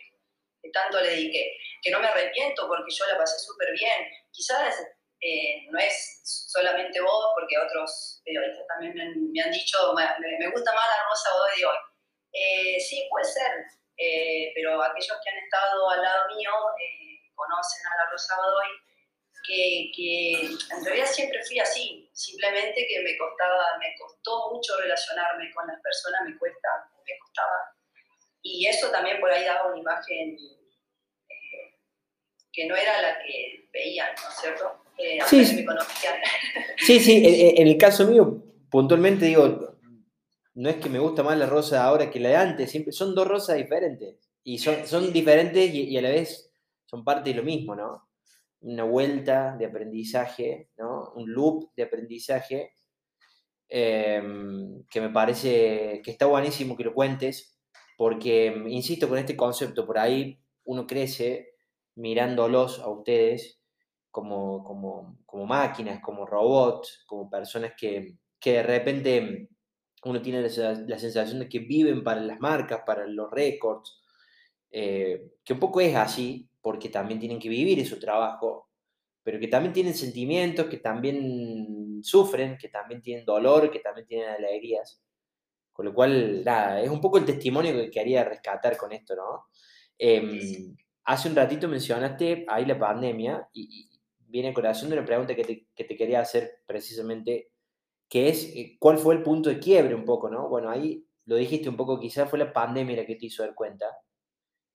que 0.62 0.71
tanto 0.71 1.00
le 1.03 1.11
dediqué. 1.11 1.57
Que 1.83 1.91
no 1.91 2.00
me 2.00 2.09
arrepiento 2.09 2.67
porque 2.67 2.91
yo 2.91 3.07
la 3.07 3.19
pasé 3.19 3.39
súper 3.39 3.73
bien. 3.73 4.09
Quizás 4.33 4.75
eh, 5.21 5.67
no 5.71 5.79
es 5.79 6.23
solamente 6.25 7.00
vos, 7.00 7.27
porque 7.39 7.59
otros 7.59 8.23
periodistas 8.25 8.67
también 8.69 8.95
me 8.95 9.43
han, 9.43 9.50
dicho, 9.50 9.93
me, 9.95 10.50
gusta 10.50 10.73
más 10.73 10.85
la 10.89 11.09
Rosa 11.09 11.31
Godoy 11.35 11.59
de 11.59 11.67
hoy. 11.67 11.77
Eh, 12.33 12.81
sí, 12.81 13.07
puede 13.11 13.27
ser, 13.27 13.53
eh, 13.99 14.53
pero 14.55 14.83
aquellos 14.83 15.19
que 15.23 15.31
han 15.31 15.45
estado 15.45 15.91
al 15.91 16.03
lado 16.03 16.37
mío 16.37 16.50
conocen 17.41 17.87
a 17.89 18.05
la 18.05 18.11
Rosa 18.11 18.37
Godoy 18.37 18.69
que, 19.47 20.41
en 20.43 20.85
realidad 20.85 21.07
siempre 21.07 21.43
fui 21.45 21.59
así, 21.59 22.09
simplemente 22.13 22.87
que 22.87 23.03
me 23.03 23.17
costaba, 23.17 23.79
me 23.79 23.95
costó 23.99 24.53
mucho 24.53 24.77
relacionarme 24.79 25.51
con 25.53 25.67
las 25.67 25.81
personas, 25.81 26.21
me 26.27 26.39
cuesta, 26.39 26.69
me 27.07 27.19
costaba. 27.19 27.75
Y 28.43 28.67
eso 28.67 28.91
también 28.91 29.21
por 29.21 29.31
ahí 29.31 29.45
daba 29.45 29.71
una 29.71 29.81
imagen 29.81 30.37
eh, 31.29 31.79
que 32.53 32.67
no 32.67 32.77
era 32.77 33.01
la 33.01 33.19
que 33.23 33.69
veían, 33.73 34.15
¿no 34.23 34.29
es 34.29 34.37
cierto? 34.37 34.85
Eh, 34.99 35.19
sí, 35.27 35.45
sí. 35.45 35.65
Me 35.65 35.75
sí, 36.79 37.01
sí, 37.01 37.55
en, 37.57 37.67
el 37.67 37.79
caso 37.79 38.07
mío, 38.07 38.43
puntualmente 38.71 39.27
digo, 39.27 39.79
no 40.55 40.69
es 40.69 40.77
que 40.77 40.89
me 40.89 40.99
gusta 40.99 41.23
más 41.23 41.39
la 41.39 41.47
rosa 41.47 41.85
ahora 41.85 42.11
que 42.11 42.21
la 42.21 42.31
de 42.31 42.37
antes, 42.37 42.71
siempre 42.71 42.93
son 42.93 43.15
dos 43.15 43.27
rosas 43.27 43.57
diferentes. 43.57 44.17
Y 44.43 44.59
son, 44.59 44.87
son 44.87 45.13
diferentes 45.13 45.73
y 45.75 45.97
a 45.99 46.03
la 46.03 46.09
vez 46.09 46.50
son 46.91 47.05
parte 47.05 47.31
de 47.31 47.37
lo 47.37 47.45
mismo, 47.45 47.77
¿no? 47.77 48.11
una 48.61 48.85
vuelta 48.85 49.57
de 49.57 49.67
aprendizaje, 49.67 50.71
¿no? 50.77 51.13
un 51.15 51.33
loop 51.33 51.71
de 51.77 51.85
aprendizaje, 51.85 52.75
em, 53.69 54.85
que 54.91 55.01
me 55.01 55.11
parece 55.11 56.01
que 56.05 56.11
está 56.11 56.27
buenísimo 56.27 56.77
que 56.77 56.85
lo 56.85 56.95
cuentes, 56.95 57.59
porque, 57.97 58.47
em, 58.47 58.69
insisto, 58.69 59.09
con 59.09 59.19
este 59.19 59.37
concepto, 59.37 59.87
por 59.87 59.99
ahí 59.99 60.41
uno 60.65 60.87
crece 60.87 61.55
mirándolos 61.97 62.81
a 62.81 62.89
ustedes 62.89 63.61
como, 64.11 64.65
como, 64.65 65.47
máquinas, 65.47 66.01
como 66.03 66.27
robots, 66.27 67.05
como 67.07 67.31
personas 67.31 67.73
que, 67.77 68.19
de 68.45 68.63
repente 68.63 69.49
uno 70.05 70.23
tiene 70.23 70.43
la, 70.43 70.99
sensación 70.99 71.41
de 71.41 71.49
que 71.49 71.61
viven 71.61 72.03
para 72.03 72.21
las 72.23 72.41
marcas, 72.41 72.83
para 72.87 73.07
los 73.07 73.31
récords, 73.31 74.01
eh, 74.71 75.33
que 75.45 75.53
un 75.55 75.61
poco 75.61 75.81
es 75.81 75.95
así, 75.97 76.50
porque 76.61 76.88
también 76.88 77.21
tienen 77.21 77.38
que 77.38 77.49
vivir 77.49 77.87
su 77.87 77.99
trabajo, 77.99 78.69
pero 79.23 79.38
que 79.38 79.49
también 79.49 79.73
tienen 79.73 79.95
sentimientos, 79.95 80.67
que 80.67 80.79
también 80.79 82.00
sufren, 82.02 82.57
que 82.59 82.69
también 82.69 83.02
tienen 83.02 83.25
dolor, 83.25 83.71
que 83.71 83.81
también 83.81 84.07
tienen 84.07 84.29
alegrías. 84.29 85.02
Con 85.73 85.87
lo 85.87 85.95
cual, 85.95 86.43
nada, 86.45 86.81
es 86.81 86.90
un 86.90 87.00
poco 87.00 87.19
el 87.19 87.25
testimonio 87.25 87.73
que 87.73 87.90
quería 87.90 88.25
rescatar 88.25 88.76
con 88.76 88.93
esto, 88.93 89.14
¿no? 89.17 89.47
Em, 89.99 90.76
hace 91.05 91.29
un 91.29 91.37
ratito 91.37 91.69
mencionaste 91.69 92.47
ahí 92.49 92.64
la 92.64 92.79
pandemia 92.79 93.49
y, 93.52 93.88
viene 94.33 94.50
a 94.50 94.55
corazón 94.55 94.88
de 94.88 94.97
una 94.97 95.05
pregunta 95.05 95.35
que 95.35 95.43
te, 95.43 95.67
que 95.75 95.83
te, 95.83 95.97
quería 95.97 96.21
hacer 96.21 96.61
precisamente, 96.64 97.50
que 98.09 98.29
es, 98.29 98.45
eh, 98.55 98.76
¿cuál 98.79 98.97
fue 98.97 99.17
el 99.17 99.25
punto 99.25 99.50
de 99.50 99.59
quiebre 99.59 99.95
un 99.95 100.05
poco, 100.05 100.31
no? 100.31 100.49
Bueno, 100.49 100.71
ahí 100.71 101.05
lo 101.26 101.35
dijiste 101.35 101.69
un 101.69 101.76
poco, 101.76 101.99
quizás 101.99 102.31
fue 102.31 102.38
la 102.38 102.52
pandemia 102.52 102.97
la 102.97 103.07
que 103.07 103.17
te 103.17 103.26
hizo 103.26 103.43
dar 103.43 103.57
cuenta, 103.57 103.87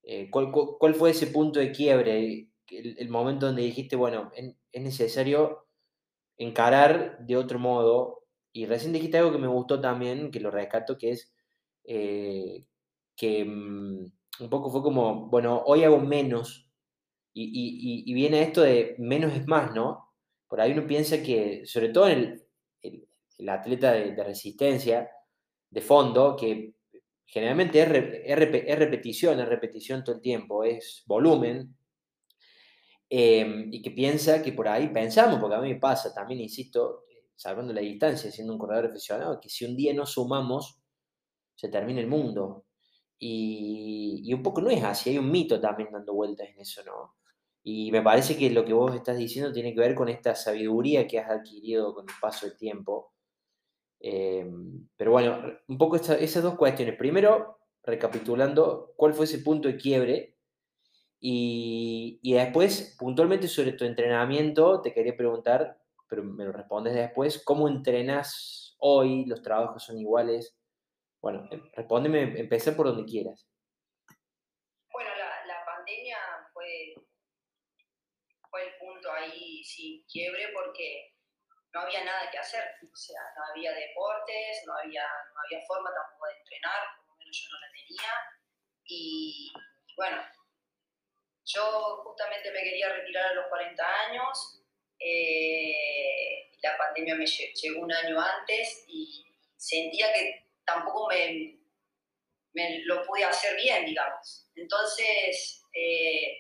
eh, 0.05 0.29
¿cuál, 0.29 0.95
fue 0.95 1.11
ese 1.11 1.27
punto 1.27 1.59
de 1.59 1.71
quiebre? 1.71 2.47
El, 2.69 3.09
momento 3.09 3.47
donde 3.47 3.63
dijiste, 3.63 3.95
bueno, 3.95 4.31
es 4.71 4.81
necesario 4.81 5.67
encarar 6.37 7.17
de 7.25 7.37
otro 7.37 7.59
modo. 7.59 8.23
Y 8.53 8.65
recién 8.67 8.93
dijiste 8.93 9.17
algo 9.17 9.31
que 9.31 9.37
me 9.37 9.47
gustó 9.47 9.81
también, 9.81 10.31
que 10.31 10.39
lo 10.39 10.51
rescato, 10.51 10.97
que 10.97 11.11
es 11.11 11.33
eh, 11.83 12.65
que 13.15 13.45
mm, 13.45 14.05
un 14.41 14.49
poco 14.49 14.69
fue 14.69 14.81
como, 14.83 15.27
bueno, 15.27 15.63
hoy 15.65 15.83
hago 15.83 15.99
menos. 15.99 16.69
Y, 17.33 18.13
viene 18.13 18.43
esto 18.43 18.61
de 18.61 18.95
menos 18.97 19.33
es 19.33 19.45
más, 19.47 19.73
¿no? 19.73 20.13
Por 20.47 20.61
ahí 20.61 20.71
uno 20.71 20.87
piensa 20.87 21.21
que, 21.21 21.65
sobre 21.65 21.89
todo 21.89 22.07
en 22.07 22.41
el, 22.81 23.49
atleta 23.49 23.91
de, 23.91 24.23
resistencia, 24.23 25.09
de 25.69 25.81
fondo, 25.81 26.37
que 26.37 26.75
generalmente 27.25 27.81
es, 27.81 27.89
repetición, 28.77 29.39
es 29.39 29.47
repetición 29.47 30.03
todo 30.03 30.15
el 30.15 30.21
tiempo, 30.21 30.63
es 30.63 31.03
volumen, 31.05 31.75
em, 33.09 33.73
y 33.73 33.81
que 33.81 33.91
piensa 33.91 34.41
que 34.41 34.53
por 34.53 34.67
ahí 34.67 34.89
pensamos, 34.89 35.39
porque 35.39 35.55
a 35.55 35.61
mí 35.61 35.73
me 35.73 35.79
pasa 35.79 36.13
también, 36.13 36.41
insisto, 36.41 37.03
salvando 37.35 37.73
la 37.73 37.81
distancia, 37.81 38.31
siendo 38.31 38.53
un 38.53 38.59
corredor 38.59 38.85
aficionado, 38.85 39.39
que 39.39 39.49
si 39.49 39.65
un 39.65 39.75
día 39.75 39.93
no 39.93 40.05
sumamos, 40.05 40.79
se 41.55 41.69
termina 41.69 41.99
el 42.01 42.07
mundo. 42.07 42.65
Y, 43.17 44.21
y, 44.25 44.33
un 44.33 44.43
poco 44.43 44.61
no 44.61 44.69
es 44.69 44.83
así, 44.83 45.09
hay 45.11 45.17
un 45.17 45.31
mito 45.31 45.59
también 45.59 45.89
dando 45.91 46.13
vueltas 46.13 46.49
en 46.49 46.59
eso, 46.59 46.83
¿no? 46.83 47.15
Y 47.63 47.91
me 47.91 48.01
parece 48.01 48.37
que 48.37 48.49
lo 48.51 48.63
que 48.65 48.73
vos 48.73 48.93
estás 48.93 49.17
diciendo 49.17 49.51
tiene 49.51 49.73
que 49.73 49.79
ver 49.79 49.95
con 49.95 50.09
esta 50.09 50.35
sabiduría 50.35 51.07
que 51.07 51.19
has 51.19 51.29
adquirido 51.31 51.93
con 51.95 52.07
el 52.07 52.15
paso 52.21 52.45
del 52.45 52.57
tiempo 52.57 53.14
Em, 54.07 54.87
pero 54.95 55.09
bueno, 55.09 55.41
un 55.67 55.79
poco 55.79 55.95
esas 55.95 56.43
dos 56.43 56.53
cuestiones. 56.53 56.95
Primero, 56.95 57.57
recapitulando, 57.81 58.93
¿cuál 58.95 59.15
fue 59.15 59.25
ese 59.25 59.39
punto 59.39 59.67
de 59.67 59.77
quiebre? 59.77 60.37
Y, 61.19 62.19
y 62.21 62.33
después, 62.35 62.95
puntualmente 62.99 63.47
sobre 63.47 63.71
tu 63.71 63.83
entrenamiento, 63.83 64.79
te 64.81 64.93
quería 64.93 65.17
preguntar, 65.17 65.81
pero 66.07 66.23
me 66.23 66.45
lo 66.45 66.51
respondes 66.51 66.93
después, 66.93 67.43
¿cómo 67.43 67.67
entrenas 67.67 68.75
hoy? 68.77 69.25
¿Los 69.25 69.41
trabajos 69.41 69.83
son 69.83 69.97
iguales? 69.97 70.55
Bueno, 71.19 71.47
em, 71.49 71.63
respóndeme, 71.73 72.39
empecé 72.39 72.73
por 72.73 72.85
donde 72.85 73.05
quieras. 73.05 73.49
Bueno, 74.93 75.09
la, 75.17 75.47
la 75.47 75.65
pandemia 75.65 76.17
fue, 76.53 76.93
fue 78.51 78.67
el 78.67 78.73
punto 78.79 79.11
ahí, 79.11 79.63
sí, 79.63 80.05
quiebre, 80.07 80.49
porque 80.53 81.14
no 81.75 81.81
había 81.81 82.05
nada 82.05 82.31
que 82.31 82.37
hacer. 82.37 82.63
O 82.81 82.95
sea, 82.95 83.19
no 83.35 83.43
había 83.51 83.73
deportes, 83.73 84.63
no 84.65 84.77
había, 84.77 85.03
no 85.03 85.41
había 85.41 85.65
forma 85.67 85.93
tampoco 85.93 86.27
de 86.27 86.37
entrenar, 86.37 86.81
por 86.95 87.07
lo 87.09 87.15
menos 87.17 87.37
yo 87.37 87.49
no 87.51 87.59
la 87.59 87.71
tenía. 87.73 88.11
Y 88.85 89.53
bueno, 89.97 90.25
yo 91.43 92.01
justamente 92.05 92.49
me 92.51 92.63
quería 92.63 92.93
retirar 92.93 93.25
a 93.25 93.33
los 93.33 93.47
40 93.47 93.83
años. 94.07 94.61
Eh, 94.99 96.49
la 96.63 96.77
pandemia 96.77 97.15
me 97.15 97.25
llegó 97.25 97.81
un 97.81 97.91
año 97.91 98.21
antes 98.21 98.85
y 98.87 99.25
sentía 99.57 100.13
que 100.13 100.45
tampoco 100.65 101.09
me, 101.09 101.59
lo 102.85 103.03
pude 103.05 103.25
hacer 103.25 103.57
bien, 103.57 103.85
digamos. 103.85 104.49
Entonces, 104.55 105.61
eh, 105.73 106.37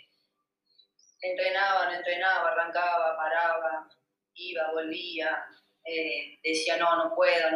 entrenaba, 1.19 1.87
no 1.87 1.95
entrenaba, 1.95 2.51
arrancaba, 2.51 3.17
paraba, 3.17 3.89
iba, 4.35 4.71
volvía, 4.71 5.45
eh, 5.83 6.39
decía, 6.43 6.77
no, 6.77 6.95
no 6.95 7.15
puedo, 7.15 7.51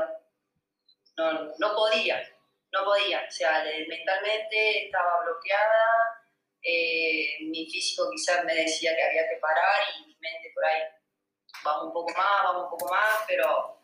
no, 1.17 1.53
no, 1.57 1.75
podía, 1.75 2.21
no 2.71 2.83
podía. 2.83 3.25
O 3.27 3.31
sea, 3.31 3.63
mentalmente 3.87 4.85
estaba 4.85 5.23
bloqueada, 5.23 6.19
eh, 6.61 7.37
mi 7.41 7.69
físico 7.69 8.09
quizás 8.11 8.43
me 8.45 8.53
decía 8.53 8.95
que 8.95 9.03
había 9.03 9.29
que 9.29 9.37
parar 9.37 9.81
y 9.97 10.07
mi 10.07 10.17
mente 10.19 10.51
por 10.53 10.65
ahí, 10.65 10.81
vamos 11.63 11.87
un 11.87 11.93
poco 11.93 12.13
más, 12.17 12.43
vamos 12.43 12.63
un 12.63 12.69
poco 12.69 12.93
más, 12.93 13.23
pero, 13.27 13.81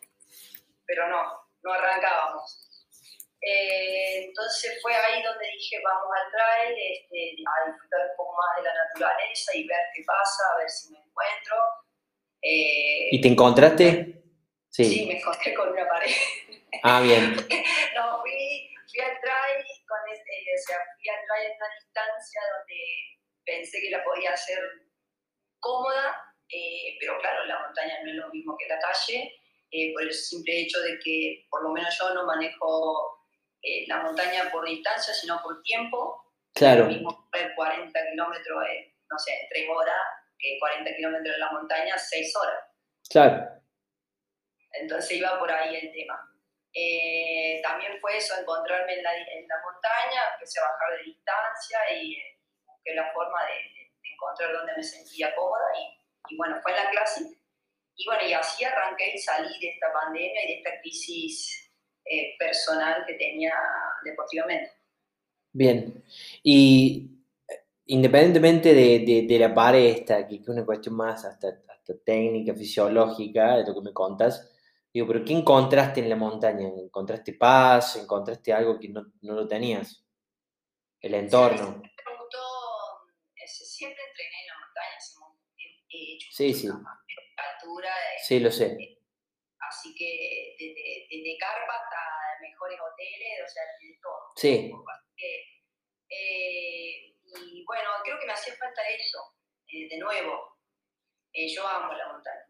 pero 0.85 1.07
no, 1.07 1.49
no 1.63 1.73
arrancábamos. 1.73 2.61
Eh, 3.41 4.25
entonces 4.25 4.79
fue 4.81 4.95
ahí 4.95 5.21
donde 5.21 5.45
dije, 5.51 5.79
vamos 5.83 6.09
al 6.17 6.31
trail, 6.31 6.73
este, 6.73 7.35
a 7.45 7.69
disfrutar 7.69 8.09
un 8.09 8.17
poco 8.17 8.33
más 8.33 8.57
de 8.57 8.63
la 8.63 8.73
naturaleza 8.73 9.51
y 9.53 9.67
ver 9.67 9.85
qué 9.93 10.03
pasa, 10.03 10.43
a 10.53 10.57
ver 10.57 10.69
si 10.69 10.91
me 10.91 10.99
encuentro. 10.99 11.84
Eh, 12.45 13.09
¿Y 13.11 13.21
te 13.21 13.27
encontraste? 13.27 14.21
Sí. 14.69 14.85
sí. 14.85 15.05
me 15.07 15.17
encontré 15.17 15.53
con 15.55 15.69
una 15.69 15.87
pared. 15.87 16.11
Ah, 16.83 17.01
bien. 17.01 17.33
no, 17.95 18.21
fui, 18.21 18.69
fui 18.85 18.99
al 19.01 19.17
trail, 19.19 19.65
con 19.87 20.13
este, 20.13 20.33
o 20.53 20.61
sea, 20.67 20.77
fui 20.95 21.09
al 21.09 21.25
trail 21.25 21.51
en 21.51 21.57
una 21.57 21.69
distancia 21.79 22.41
donde 22.53 22.79
pensé 23.45 23.81
que 23.81 23.89
la 23.89 24.03
podía 24.03 24.33
hacer 24.33 24.59
cómoda, 25.59 26.35
eh, 26.49 26.97
pero 26.99 27.17
claro, 27.19 27.45
la 27.45 27.59
montaña 27.59 27.95
no 28.03 28.11
es 28.11 28.17
lo 28.17 28.29
mismo 28.29 28.55
que 28.57 28.67
la 28.67 28.79
calle, 28.79 29.33
por 29.93 30.03
el 30.03 30.13
simple 30.13 30.61
hecho 30.61 30.79
de 30.81 30.99
que 30.99 31.45
por 31.49 31.63
lo 31.63 31.71
menos 31.71 31.97
yo 31.99 32.13
no 32.13 32.25
manejo 32.25 33.25
eh, 33.61 33.85
la 33.87 34.03
montaña 34.03 34.51
por 34.51 34.65
distancia, 34.65 35.13
sino 35.13 35.41
por 35.41 35.61
tiempo. 35.63 36.21
Claro. 36.53 36.85
Lo 36.85 36.91
mismo 36.91 37.27
40 37.55 37.99
kilómetros, 38.11 38.63
no 39.09 39.17
sé, 39.19 39.33
en 39.33 39.49
3 39.49 39.69
horas, 39.69 39.95
que 40.37 40.57
40 40.59 40.95
kilómetros 40.95 41.35
en 41.35 41.39
la 41.39 41.51
montaña, 41.51 41.97
6 41.97 42.35
horas. 42.35 42.59
Claro. 43.09 43.55
Entonces 44.71 45.11
iba 45.11 45.39
por 45.39 45.51
ahí 45.51 45.75
el 45.75 45.91
tema. 45.91 46.31
Eh, 46.73 47.61
también 47.63 47.93
fue 48.01 48.17
eso, 48.17 48.33
encontrarme 48.39 48.95
en 48.95 49.03
la, 49.03 49.15
en 49.15 49.47
la, 49.47 49.55
montaña, 49.63 50.21
empecé 50.33 50.59
a 50.59 50.63
bajar 50.63 50.97
de 50.97 51.03
distancia 51.05 51.79
y 51.95 52.15
eh, 52.15 52.39
busqué 52.65 52.93
la 52.93 53.13
forma 53.13 53.45
de, 53.45 53.85
encontrar 54.11 54.53
dónde 54.53 54.73
me 54.77 54.83
sentía 54.83 55.33
cómoda 55.35 55.65
y, 55.77 56.33
y, 56.33 56.37
bueno, 56.37 56.59
fue 56.61 56.71
en 56.71 56.77
la 56.83 56.89
clase. 56.89 57.21
Y 57.95 58.05
bueno, 58.05 58.23
y 58.27 58.33
así 58.33 58.63
arranqué 58.63 59.13
y 59.13 59.17
salí 59.17 59.59
de 59.59 59.69
esta 59.69 59.91
pandemia 59.93 60.43
y 60.43 60.47
de 60.47 60.57
esta 60.57 60.79
crisis 60.81 61.71
eh, 62.05 62.35
personal 62.37 63.03
que 63.07 63.13
tenía 63.15 63.53
deportivamente. 64.03 64.71
Bien, 65.53 66.03
y 66.43 67.14
independientemente 67.87 68.73
de, 68.73 69.25
de, 69.27 69.39
la 69.39 69.53
pared 69.53 69.85
esta, 69.85 70.27
que 70.27 70.35
es 70.35 70.47
una 70.47 70.65
cuestión 70.65 70.95
más 70.95 71.25
hasta, 71.25 71.49
hasta, 71.67 71.93
técnica, 72.03 72.53
fisiológica, 72.53 73.57
de 73.57 73.65
lo 73.65 73.75
que 73.75 73.81
me 73.81 73.93
contas, 73.93 74.51
digo, 74.91 75.07
pero 75.07 75.23
¿qué 75.23 75.33
encontraste 75.33 75.99
en 75.99 76.09
la 76.09 76.15
montaña? 76.15 76.67
¿Encontraste 76.67 77.33
paz? 77.33 77.97
¿Encontraste 77.97 78.53
algo 78.53 78.79
que 78.79 78.89
no, 78.89 79.05
no 79.21 79.33
lo 79.33 79.47
tenías? 79.47 80.03
El 80.99 81.13
entorno. 81.13 81.81
Sí, 83.45 83.63
siempre 83.63 84.01
entrené 84.09 84.41
en 84.41 84.47
la 84.47 84.59
montaña, 84.65 84.97
he 85.89 86.15
hecho 86.15 86.27
sí, 86.31 86.53
sí. 86.53 86.67
altura. 86.67 87.89
sí, 88.23 88.39
lo 88.39 88.51
sé. 88.51 88.75
Así 89.59 89.93
que 89.95 90.55
desde, 90.57 91.07
desde 91.11 91.37
carpa 91.37 91.73
hasta 91.73 91.97
mejores 92.41 92.79
hoteles, 92.79 93.41
o 93.45 93.47
sea, 93.47 93.63
de 93.79 93.99
todo. 94.01 94.33
Sí. 94.35 94.71
Eh, 96.09 97.14
y 97.41 97.63
bueno, 97.65 97.89
creo 98.03 98.19
que 98.19 98.25
me 98.25 98.33
hacía 98.33 98.53
falta 98.55 98.81
eso, 98.89 99.19
eh, 99.67 99.87
de 99.89 99.97
nuevo. 99.97 100.57
Eh, 101.33 101.53
yo 101.53 101.67
amo 101.67 101.93
la 101.93 102.13
montaña, 102.13 102.47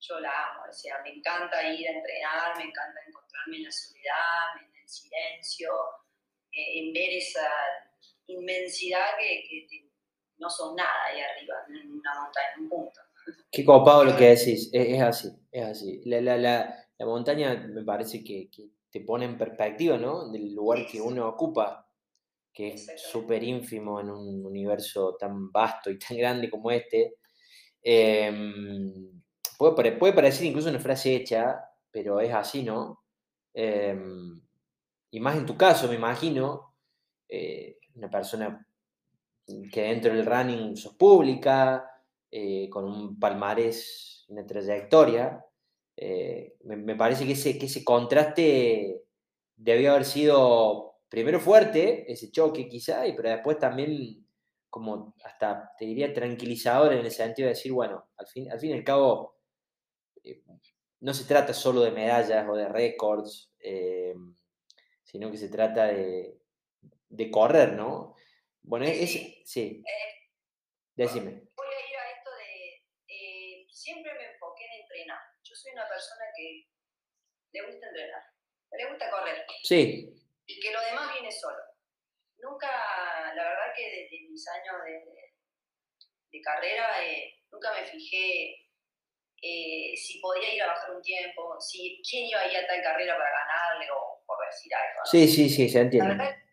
yo 0.00 0.20
la 0.20 0.30
amo, 0.30 0.64
o 0.68 0.72
sea, 0.72 1.00
me 1.02 1.10
encanta 1.10 1.62
ir 1.62 1.88
a 1.88 1.92
entrenar, 1.92 2.56
me 2.56 2.64
encanta 2.64 3.00
encontrarme 3.06 3.56
en 3.56 3.64
la 3.64 3.72
soledad, 3.72 4.62
en 4.62 4.76
el 4.76 4.88
silencio, 4.88 5.70
en 6.52 6.92
ver 6.92 7.10
esa 7.14 7.48
inmensidad 8.26 9.16
que, 9.18 9.68
no 10.38 10.50
son 10.50 10.76
nada 10.76 11.04
ahí 11.06 11.20
arriba, 11.20 11.54
en 11.68 11.92
una 11.92 12.14
montaña, 12.20 12.46
en 12.56 12.62
un 12.64 12.68
punto. 12.68 13.00
Qué 13.50 13.64
copado 13.64 14.04
lo 14.04 14.16
que 14.16 14.36
decís, 14.36 14.68
es, 14.72 15.00
así, 15.00 15.30
es 15.50 15.64
así. 15.64 16.02
La, 16.04 16.20
la, 16.20 16.36
la, 16.36 16.88
la, 16.98 17.06
montaña 17.06 17.54
me 17.54 17.82
parece 17.82 18.22
que, 18.22 18.50
que, 18.50 18.68
te 18.90 19.00
pone 19.00 19.24
en 19.24 19.36
perspectiva, 19.38 19.98
¿no? 19.98 20.30
Del 20.30 20.54
lugar 20.54 20.86
que 20.86 21.00
uno 21.00 21.28
ocupa, 21.28 21.85
que 22.56 22.68
es 22.68 22.90
súper 22.96 23.42
ínfimo 23.44 24.00
en 24.00 24.08
un 24.08 24.46
universo 24.46 25.14
tan 25.20 25.52
vasto 25.52 25.90
y 25.90 25.98
tan 25.98 26.16
grande 26.16 26.48
como 26.48 26.70
este. 26.70 27.16
Em, 27.82 29.20
puede, 29.58 29.92
puede, 29.92 30.14
parecer 30.14 30.46
incluso 30.46 30.70
una 30.70 30.78
frase 30.78 31.16
hecha, 31.16 31.60
pero 31.90 32.18
es 32.18 32.32
así, 32.32 32.62
¿no? 32.62 33.04
Em, 33.52 34.40
y 35.10 35.20
más 35.20 35.36
en 35.36 35.44
tu 35.44 35.54
caso, 35.54 35.86
me 35.86 35.96
imagino, 35.96 36.74
eh, 37.28 37.76
una 37.94 38.08
persona 38.08 38.66
que 39.70 39.82
dentro 39.82 40.14
del 40.14 40.24
running 40.24 40.76
sos 40.78 40.94
pública, 40.94 41.90
eh, 42.30 42.70
con 42.70 42.86
un 42.86 43.18
palmarés, 43.20 44.24
una 44.28 44.46
trayectoria, 44.46 45.44
eh, 45.94 46.56
me, 46.64 46.96
parece 46.96 47.26
que 47.26 47.32
ese, 47.32 47.58
que 47.58 47.66
ese 47.66 47.84
contraste 47.84 49.02
debió 49.56 49.92
haber 49.92 50.06
sido 50.06 50.95
primero 51.08 51.40
fuerte, 51.40 52.10
ese 52.10 52.30
choque 52.30 52.68
quizá, 52.68 53.06
y, 53.06 53.14
pero 53.14 53.30
después 53.30 53.58
también 53.58 54.26
como 54.68 55.14
hasta, 55.24 55.72
te 55.78 55.86
diría, 55.86 56.12
tranquilizador 56.12 56.92
en 56.92 57.04
el 57.04 57.10
sentido 57.10 57.46
de 57.46 57.54
decir, 57.54 57.72
bueno, 57.72 58.10
al 58.16 58.26
fin, 58.26 58.50
al 58.50 58.60
fin 58.60 58.70
y 58.70 58.74
al 58.74 58.84
cabo, 58.84 59.38
eh, 60.22 60.42
no 61.00 61.14
se 61.14 61.24
trata 61.24 61.54
solo 61.54 61.80
de 61.82 61.92
medallas 61.92 62.46
o 62.48 62.54
de 62.54 62.68
récords, 62.68 63.52
sino 65.04 65.30
que 65.30 65.38
se 65.38 65.48
trata 65.48 65.86
de, 65.86 66.38
de 67.08 67.30
correr, 67.30 67.72
¿no? 67.72 68.16
Bueno, 68.62 68.86
es, 68.86 69.10
sí. 69.44 69.82
Decime 70.94 71.46
siempre 73.86 74.12
me 74.14 74.32
enfoqué 74.32 74.64
en 74.64 74.80
entrenar. 74.82 75.20
Yo 75.44 75.54
soy 75.54 75.72
una 75.72 75.88
persona 75.88 76.24
que 76.36 76.66
le 77.52 77.66
gusta 77.66 77.86
entrenar, 77.86 78.22
le 78.72 78.90
gusta 78.90 79.10
correr. 79.10 79.46
Sí. 79.62 80.25
Y 80.46 80.60
que 80.60 80.72
lo 80.72 80.80
demás 80.80 81.12
viene 81.12 81.30
solo. 81.30 81.62
Nunca, 82.38 82.70
la 83.34 83.42
verdad 83.42 83.74
que 83.74 83.84
desde 83.84 84.28
mis 84.28 84.46
años 84.48 84.76
de, 84.84 85.32
de 86.30 86.40
carrera, 86.40 87.04
eh, 87.04 87.42
nunca 87.50 87.72
me 87.72 87.84
fijé 87.84 88.68
eh, 89.42 89.96
si 89.96 90.20
podía 90.20 90.54
ir 90.54 90.62
a 90.62 90.68
bajar 90.68 90.90
un 90.92 91.02
tiempo, 91.02 91.60
si 91.60 92.00
quién 92.08 92.26
iba 92.26 92.40
a 92.40 92.46
ir 92.46 92.56
a 92.56 92.66
tal 92.66 92.82
carrera 92.82 93.16
para 93.16 93.30
ganarle 93.30 93.90
o 93.90 94.22
por 94.26 94.38
decir 94.46 94.72
algo. 94.74 95.04
Sí, 95.04 95.26
sí, 95.26 95.48
sí, 95.48 95.68
se 95.68 95.80
entiende. 95.80 96.08
La 96.08 96.24
verdad 96.24 96.46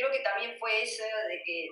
creo 0.00 0.10
que 0.12 0.20
también 0.20 0.56
fue 0.58 0.82
eso 0.82 1.04
de 1.28 1.42
que, 1.44 1.68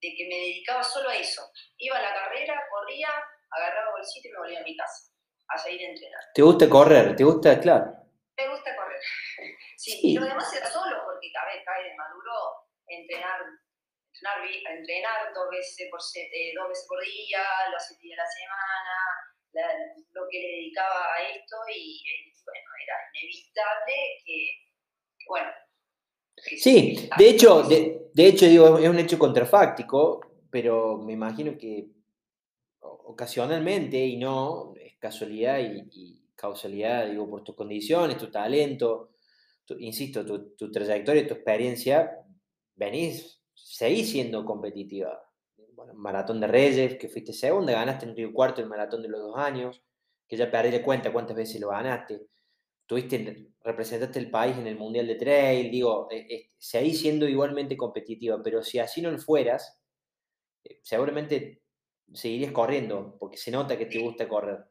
de 0.00 0.14
que 0.16 0.28
me 0.28 0.36
dedicaba 0.36 0.82
solo 0.82 1.08
a 1.08 1.16
eso. 1.16 1.42
Iba 1.78 1.98
a 1.98 2.02
la 2.02 2.14
carrera, 2.14 2.54
corría, 2.70 3.08
agarraba 3.50 3.92
bolsito 3.92 4.28
y 4.28 4.30
me 4.30 4.38
volvía 4.38 4.60
a 4.60 4.62
mi 4.62 4.76
casa 4.76 5.10
a 5.48 5.58
seguir 5.58 5.82
entrenando. 5.82 6.26
¿Te 6.34 6.42
gusta 6.42 6.68
correr? 6.68 7.16
¿Te 7.16 7.24
gusta, 7.24 7.60
claro? 7.60 8.03
Me 8.36 8.48
gusta 8.48 8.76
correr. 8.76 9.00
sí, 9.76 10.00
y 10.02 10.14
lo 10.14 10.24
demás 10.24 10.52
era 10.54 10.66
solo, 10.66 11.04
porque 11.04 11.30
cabe, 11.32 11.62
cae 11.64 11.90
de 11.90 11.96
maduro 11.96 12.32
entrenar, 12.86 13.40
entrenar, 14.12 14.76
entrenar 14.76 15.32
dos, 15.34 15.48
veces 15.50 15.88
por, 15.90 16.00
eh, 16.00 16.52
dos 16.54 16.68
veces 16.68 16.86
por 16.88 17.00
día, 17.04 17.42
los 17.70 17.82
siete 17.86 18.02
días 18.02 18.18
a 18.18 18.22
la 18.22 18.28
semana, 18.28 18.94
lo 20.12 20.22
que 20.30 20.38
le 20.40 20.48
dedicaba 20.48 21.14
a 21.14 21.22
esto 21.30 21.56
y 21.72 22.02
bueno, 22.44 22.70
era 22.82 22.96
inevitable 23.14 23.94
que, 24.24 24.50
bueno. 25.28 25.50
sí, 26.36 27.08
de 27.16 27.28
hecho, 27.28 27.62
de, 27.62 28.10
de 28.12 28.26
hecho 28.26 28.46
digo, 28.46 28.78
es 28.78 28.88
un 28.88 28.98
hecho 28.98 29.18
contrafáctico, 29.18 30.20
pero 30.50 30.98
me 30.98 31.12
imagino 31.12 31.56
que 31.56 31.86
ocasionalmente, 32.80 33.96
y 33.96 34.16
no, 34.16 34.74
es 34.76 34.96
casualidad 34.98 35.58
y, 35.60 36.23
causalidad, 36.34 37.08
digo, 37.08 37.28
por 37.28 37.42
tus 37.44 37.54
condiciones, 37.54 38.18
tu 38.18 38.30
talento, 38.30 39.14
insisto, 39.78 40.24
tu, 40.24 40.54
tu, 40.54 40.70
trayectoria, 40.70 41.26
tu 41.26 41.34
experiencia, 41.34 42.18
venís, 42.74 43.42
seguís 43.54 44.10
siendo 44.10 44.44
competitiva. 44.44 45.20
Bueno, 45.74 45.94
Maratón 45.94 46.40
de 46.40 46.46
Reyes, 46.46 46.96
que 46.98 47.08
fuiste 47.08 47.32
segunda, 47.32 47.72
ganaste 47.72 48.06
en 48.06 48.16
Río 48.16 48.32
Cuarto 48.32 48.60
el 48.60 48.68
maratón 48.68 49.02
de 49.02 49.08
los 49.08 49.20
dos 49.20 49.36
años, 49.36 49.82
que 50.28 50.36
ya 50.36 50.50
perdí 50.50 50.70
de 50.70 50.82
cuenta 50.82 51.12
cuántas 51.12 51.36
veces 51.36 51.60
lo 51.60 51.68
ganaste. 51.68 52.26
Tuviste, 52.86 53.52
representaste 53.62 54.18
el 54.18 54.30
país 54.30 54.56
en 54.58 54.66
el 54.66 54.76
Mundial 54.76 55.06
de 55.06 55.14
Trail, 55.14 55.70
digo, 55.70 56.08
eh, 56.10 56.26
eh, 56.28 56.50
seguís 56.58 57.00
siendo 57.00 57.26
igualmente 57.26 57.76
competitiva, 57.76 58.40
pero 58.42 58.62
si 58.62 58.78
así 58.78 59.00
no 59.00 59.10
lo 59.10 59.18
fueras, 59.18 59.80
eh, 60.64 60.80
seguramente 60.82 61.62
seguirías 62.12 62.52
corriendo, 62.52 63.16
porque 63.18 63.38
se 63.38 63.50
nota 63.50 63.78
que 63.78 63.86
te 63.86 63.98
gusta 63.98 64.28
correr. 64.28 64.64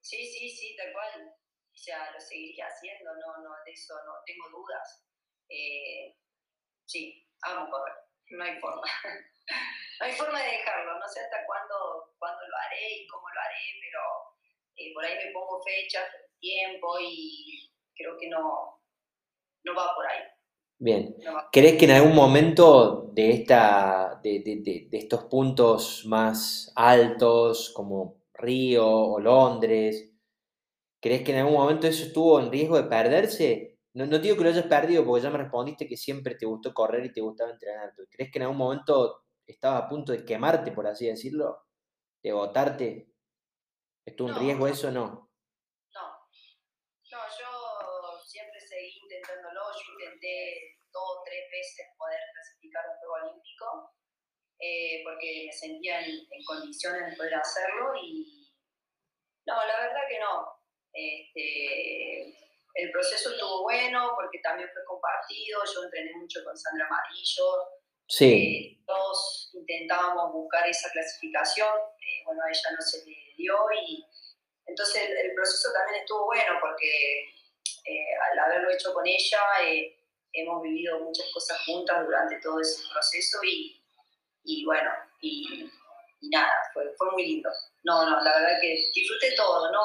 Sí, 0.00 0.26
sí, 0.26 0.48
sí, 0.48 0.76
tal 0.76 0.92
cual. 0.92 1.32
O 1.72 1.76
sea, 1.76 2.10
lo 2.12 2.20
seguiría 2.20 2.66
haciendo, 2.66 3.10
no, 3.14 3.42
no, 3.42 3.50
de 3.64 3.72
eso 3.72 3.94
no 4.04 4.12
tengo 4.26 4.48
dudas. 4.50 5.06
Eh, 5.48 6.16
sí, 6.86 7.26
amo 7.42 7.70
correr, 7.70 7.94
no 8.30 8.44
hay 8.44 8.60
forma. 8.60 8.82
no 10.00 10.06
hay 10.06 10.12
forma 10.12 10.42
de 10.42 10.50
dejarlo, 10.50 10.98
no 10.98 11.08
sé 11.08 11.20
hasta 11.20 11.46
cuándo, 11.46 12.14
cuándo 12.18 12.40
lo 12.46 12.56
haré 12.56 13.02
y 13.02 13.06
cómo 13.06 13.28
lo 13.28 13.40
haré, 13.40 13.64
pero 13.80 14.00
eh, 14.76 14.92
por 14.94 15.04
ahí 15.04 15.16
me 15.24 15.32
pongo 15.32 15.62
fechas, 15.62 16.08
tiempo 16.38 16.98
y 17.00 17.72
creo 17.94 18.16
que 18.18 18.28
no, 18.28 18.82
no 19.64 19.74
va 19.74 19.94
por 19.94 20.06
ahí. 20.06 20.22
Bien. 20.78 21.14
¿Crees 21.52 21.78
que 21.78 21.84
en 21.84 21.90
algún 21.90 22.14
momento 22.14 23.10
de, 23.12 23.32
esta, 23.32 24.18
de, 24.22 24.40
de, 24.40 24.86
de, 24.88 24.98
estos 24.98 25.24
puntos 25.24 26.06
más 26.06 26.72
altos, 26.74 27.70
como 27.76 28.19
Río 28.40 28.86
o 28.88 29.20
Londres, 29.20 30.12
crees 31.00 31.22
que 31.22 31.32
en 31.32 31.38
algún 31.38 31.54
momento 31.54 31.86
eso 31.86 32.04
estuvo 32.04 32.40
en 32.40 32.50
riesgo 32.50 32.76
de 32.76 32.88
perderse? 32.88 33.78
No, 33.94 34.06
no 34.06 34.18
digo 34.18 34.36
que 34.36 34.44
lo 34.44 34.50
hayas 34.50 34.66
perdido 34.66 35.04
porque 35.04 35.22
ya 35.22 35.30
me 35.30 35.38
respondiste 35.38 35.86
que 35.86 35.96
siempre 35.96 36.36
te 36.36 36.46
gustó 36.46 36.72
correr 36.72 37.04
y 37.06 37.12
te 37.12 37.20
gustaba 37.20 37.50
entrenar. 37.50 37.92
¿Crees 38.10 38.30
que 38.30 38.38
en 38.38 38.42
algún 38.44 38.58
momento 38.58 39.24
estabas 39.46 39.82
a 39.82 39.88
punto 39.88 40.12
de 40.12 40.24
quemarte, 40.24 40.72
por 40.72 40.86
así 40.86 41.06
decirlo? 41.06 41.66
¿De 42.22 42.32
botarte? 42.32 43.12
¿Estuvo 44.04 44.28
en 44.28 44.36
riesgo 44.36 44.66
eso 44.68 44.90
no? 44.90 45.30
intenté 50.00 50.78
dos 50.92 51.02
o 51.02 51.22
tres 51.24 51.44
veces 51.50 51.86
poder 51.98 52.20
clasificar 52.32 52.84
un 52.88 52.96
juego 52.98 53.14
olímpico, 53.26 53.66
eh, 54.60 55.02
porque 55.04 55.46
me 55.46 55.52
sentía 55.52 56.00
en, 56.04 56.26
condiciones 56.44 57.10
de 57.10 57.16
poder 57.16 57.34
hacerlo 57.34 57.94
y 58.02 58.50
no, 59.46 59.54
la 59.54 59.80
verdad 59.80 60.00
que 60.08 60.18
no. 60.18 60.60
Este, 60.92 62.28
el 62.74 62.90
proceso 62.92 63.30
estuvo 63.30 63.62
bueno 63.62 64.12
porque 64.16 64.38
también 64.40 64.68
fue 64.72 64.84
compartido, 64.84 65.60
yo 65.64 65.84
entrené 65.84 66.12
mucho 66.16 66.44
con 66.44 66.56
Sandra 66.56 66.86
Amarillo, 66.86 67.44
sí. 68.06 68.76
Eh, 68.78 68.84
todos 68.86 69.50
intentábamos 69.54 70.32
buscar 70.32 70.68
esa 70.68 70.90
clasificación, 70.90 71.74
eh, 71.78 72.24
bueno, 72.26 72.42
a 72.42 72.50
ella 72.50 72.70
no 72.76 72.82
se 72.82 73.04
le 73.06 73.16
dio 73.36 73.56
y 73.86 74.04
entonces 74.66 75.08
el, 75.08 75.16
el 75.16 75.34
proceso 75.34 75.72
también 75.72 76.02
estuvo 76.02 76.26
bueno 76.26 76.58
porque 76.60 77.32
al 78.30 78.38
haberlo 78.38 78.70
hecho 78.70 78.92
con 78.92 79.06
ella, 79.06 79.40
hemos 80.32 80.62
vivido 80.62 81.00
muchas 81.00 81.26
cosas 81.32 81.64
juntas 81.64 82.04
durante 82.04 82.40
todo 82.40 82.60
ese 82.60 82.82
proceso 82.92 83.38
y, 83.42 83.79
y 84.50 84.64
bueno, 84.64 84.90
y, 85.20 85.70
nada, 86.22 86.52
fue, 86.74 86.84
fue, 86.96 87.10
muy 87.12 87.24
lindo. 87.24 87.50
No, 87.84 88.08
no, 88.08 88.20
la 88.20 88.38
verdad 88.38 88.60
que 88.60 88.76
disfruté 88.94 89.34
todo, 89.36 89.70
no, 89.70 89.80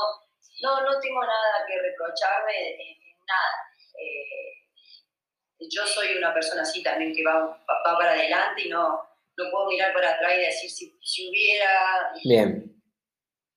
no, 0.61 0.81
no 0.81 0.99
tengo 0.99 1.21
nada 1.21 1.65
que 1.67 1.79
reprocharme 1.81 2.71
en, 2.71 2.97
nada. 3.27 3.51
Eh, 3.99 5.67
yo 5.71 5.85
soy 5.85 6.17
una 6.17 6.33
persona 6.33 6.63
así 6.63 6.83
también 6.83 7.13
que 7.15 7.23
va, 7.23 7.39
va, 7.39 7.97
para 7.97 8.11
adelante 8.11 8.63
y 8.65 8.69
no, 8.69 9.01
no 9.37 9.51
puedo 9.51 9.67
mirar 9.67 9.93
para 9.93 10.11
atrás 10.11 10.33
y 10.37 10.41
decir 10.41 10.69
si, 10.69 10.99
si 11.01 11.29
hubiera... 11.29 12.11
Bien. 12.23 12.71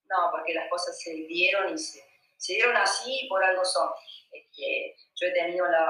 No, 0.09 0.31
porque 0.31 0.55
las 0.55 0.71
cosas 0.71 0.99
se 1.01 1.13
dieron 1.13 1.75
y 1.75 1.79
se, 1.79 2.03
se 2.37 2.55
dieron 2.55 2.77
así 2.77 3.21
y 3.23 3.29
por 3.29 3.45
algo 3.45 3.65
son. 3.65 3.91
Este, 4.33 4.97
yo 5.17 5.27
he 5.27 5.33
tenido 5.33 5.67
la, 5.67 5.85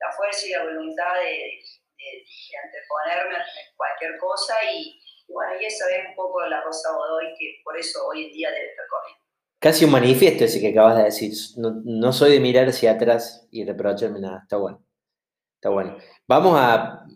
la 0.00 0.12
fuerza 0.16 0.46
y 0.46 0.50
la 0.50 0.64
voluntad 0.64 1.14
de, 1.14 1.62
de, 2.02 2.58
anteponerme 2.64 3.36
a 3.36 3.44
cualquier 3.76 4.18
cosa 4.18 4.54
y, 4.74 5.00
bueno, 5.28 5.52
y 5.60 5.64
eso 5.64 5.84
es 5.88 6.08
un 6.08 6.14
poco 6.14 6.44
la 6.46 6.62
Rosa 6.62 6.92
Godoy 6.92 7.34
que 7.38 7.60
por 7.64 7.76
eso 7.78 8.06
hoy 8.08 8.26
en 8.26 8.32
día 8.32 8.50
debe 8.50 8.70
estar 8.70 8.86
corriendo. 8.88 9.22
Casi 9.58 9.84
un 9.84 9.92
manifiesto 9.92 10.44
ese 10.44 10.60
que 10.60 10.70
acabas 10.70 10.96
de 10.96 11.04
decir. 11.04 11.32
No, 11.56 11.80
no 11.84 12.12
soy 12.12 12.32
de 12.32 12.40
mirar 12.40 12.68
hacia 12.68 12.92
atrás 12.92 13.46
y 13.52 13.64
reprocharme 13.64 14.18
nada. 14.18 14.40
Está 14.42 14.56
bueno. 14.56 14.84
Está 15.54 15.70
bueno. 15.70 15.96
Vamos 16.26 16.58
a 16.58 17.06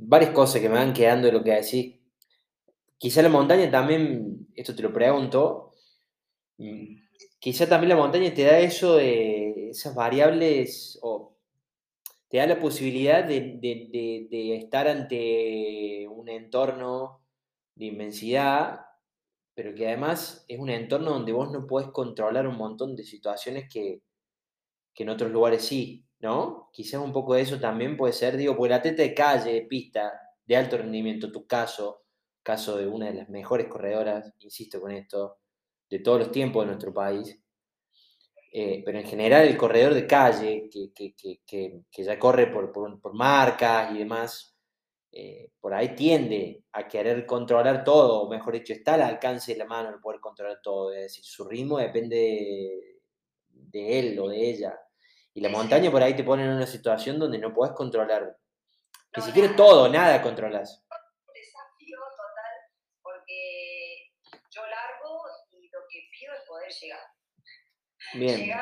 varias 0.00 0.30
cosas 0.30 0.60
que 0.60 0.68
me 0.68 0.76
van 0.76 0.92
quedando 0.92 1.26
de 1.26 1.32
lo 1.32 1.42
que 1.42 1.52
decís. 1.52 2.00
Quizá 2.98 3.22
la 3.22 3.28
montaña 3.28 3.70
también, 3.70 4.48
esto 4.54 4.74
te 4.74 4.82
lo 4.82 4.92
pregunto, 4.92 5.72
quizá 7.38 7.68
también 7.68 7.90
la 7.90 7.96
montaña 7.96 8.32
te 8.32 8.44
da 8.44 8.58
eso 8.58 8.96
de 8.96 9.70
esas 9.70 9.94
variables 9.94 10.98
o 11.02 11.36
te 12.32 12.38
da 12.38 12.46
la 12.46 12.58
posibilidad 12.58 13.22
de, 13.24 14.56
estar 14.56 14.88
ante 14.88 16.08
un 16.08 16.30
entorno 16.30 17.22
de 17.74 17.84
inmensidad, 17.84 18.86
pero 19.54 19.74
que 19.74 19.86
además 19.86 20.42
es 20.48 20.58
un 20.58 20.70
entorno 20.70 21.10
donde 21.10 21.32
vos 21.32 21.52
no 21.52 21.66
podés 21.66 21.88
controlar 21.88 22.48
un 22.48 22.56
montón 22.56 22.96
de 22.96 23.04
situaciones 23.04 23.68
que, 23.70 24.00
en 24.96 25.08
otros 25.10 25.30
lugares 25.30 25.62
sí, 25.62 26.06
¿no? 26.20 26.70
Quizás 26.72 27.02
un 27.02 27.12
poco 27.12 27.34
de 27.34 27.42
eso 27.42 27.60
también 27.60 27.98
puede 27.98 28.14
ser, 28.14 28.38
digo, 28.38 28.56
porque 28.56 28.70
la 28.70 28.80
teta 28.80 29.02
de 29.02 29.12
calle, 29.12 29.52
de 29.52 29.62
pista, 29.66 30.10
de 30.46 30.56
alto 30.56 30.78
rendimiento, 30.78 31.30
tu 31.30 31.46
caso, 31.46 32.04
caso 32.42 32.78
de 32.78 32.86
una 32.86 33.08
de 33.08 33.14
las 33.14 33.28
mejores 33.28 33.68
corredoras, 33.68 34.32
insisto 34.38 34.80
con 34.80 34.92
esto, 34.92 35.36
de 35.90 35.98
todos 35.98 36.18
los 36.20 36.32
tiempos 36.32 36.62
de 36.62 36.68
nuestro 36.68 36.94
país, 36.94 37.41
eh, 38.54 38.82
pero 38.84 38.98
en 38.98 39.06
general 39.06 39.48
el 39.48 39.56
corredor 39.56 39.94
de 39.94 40.06
calle, 40.06 40.68
que, 40.70 40.92
que, 40.92 41.14
que, 41.46 41.84
que 41.90 42.04
ya 42.04 42.18
corre 42.18 42.48
por, 42.48 42.70
por, 42.70 43.00
por, 43.00 43.14
marcas 43.14 43.94
y 43.94 43.98
demás, 43.98 44.54
eh, 45.10 45.52
por 45.58 45.72
ahí 45.72 45.94
tiende 45.94 46.62
a 46.72 46.86
querer 46.86 47.24
controlar 47.24 47.82
todo, 47.82 48.20
o 48.20 48.28
mejor 48.28 48.52
dicho, 48.52 48.74
está 48.74 48.94
al 48.94 49.02
alcance 49.02 49.52
de 49.52 49.58
la 49.58 49.64
mano 49.64 49.88
el 49.88 50.00
poder 50.00 50.20
controlar 50.20 50.60
todo, 50.62 50.92
es 50.92 51.00
decir, 51.00 51.24
su 51.24 51.48
ritmo 51.48 51.78
depende 51.78 52.98
de, 53.48 53.98
él 53.98 54.18
o 54.18 54.28
de 54.28 54.50
ella. 54.50 54.78
Y 55.32 55.40
la 55.40 55.48
montaña 55.48 55.90
por 55.90 56.02
ahí 56.02 56.14
te 56.14 56.22
pone 56.22 56.44
en 56.44 56.50
una 56.50 56.66
situación 56.66 57.18
donde 57.18 57.38
no 57.38 57.54
puedes 57.54 57.74
controlar, 57.74 58.36
ni 59.16 59.22
siquiera 59.22 59.56
todo, 59.56 59.88
nada 59.88 60.20
controlas. 60.20 60.84
Un 61.26 61.32
desafío 61.32 61.96
total, 62.10 62.56
porque 63.02 64.12
yo 64.50 64.60
largo 64.66 65.22
y 65.52 65.70
lo 65.70 65.80
que 65.88 66.00
pido 66.12 66.34
es 66.34 66.46
poder 66.46 66.70
llegar. 66.70 67.11
Bien. 68.14 68.52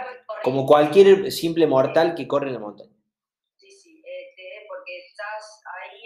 Como 0.42 0.66
cualquier 0.66 1.30
simple 1.32 1.66
mortal 1.66 2.14
que 2.14 2.26
corre 2.26 2.48
en 2.48 2.54
la 2.54 2.60
montaña. 2.60 2.94
Sí, 3.58 3.70
sí, 3.70 4.02
este, 4.04 4.66
porque 4.68 4.98
estás 5.06 5.62
ahí 5.66 6.00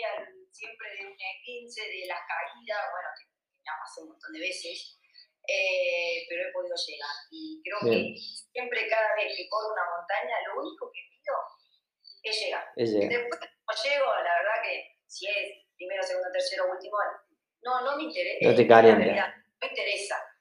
siempre 0.50 0.88
de 0.96 1.06
un 1.06 1.14
15 1.16 1.80
de 1.80 2.06
las 2.06 2.20
caídas, 2.26 2.80
bueno, 2.90 3.08
que 3.18 3.24
me 3.62 3.70
ha 3.70 3.78
pasado 3.78 4.06
un 4.06 4.12
montón 4.12 4.32
de 4.32 4.40
veces, 4.40 4.98
eh, 5.46 6.24
pero 6.28 6.48
he 6.48 6.52
podido 6.52 6.74
llegar. 6.74 7.14
Y 7.30 7.62
creo 7.62 7.78
que 7.84 8.16
siempre, 8.18 8.88
cada 8.88 9.14
vez 9.14 9.36
que 9.36 9.48
corro 9.48 9.72
una 9.72 9.84
montaña, 9.92 10.34
lo 10.48 10.60
único 10.62 10.90
que 10.90 11.00
pido 11.12 11.34
es 12.22 12.40
llegar. 12.40 12.64
Es 12.76 12.90
llegar. 12.90 13.10
Después, 13.10 13.40
cuando 13.64 13.82
llego, 13.84 14.06
la 14.24 14.34
verdad 14.40 14.58
que 14.64 14.98
si 15.06 15.26
es 15.28 15.68
primero, 15.76 16.02
segundo, 16.02 16.32
tercero, 16.32 16.64
último, 16.72 16.96
no, 17.62 17.82
no 17.82 17.96
me 17.96 18.04
interesa. 18.04 18.50
No 18.50 18.54
te 18.56 18.66
calienta. 18.66 19.43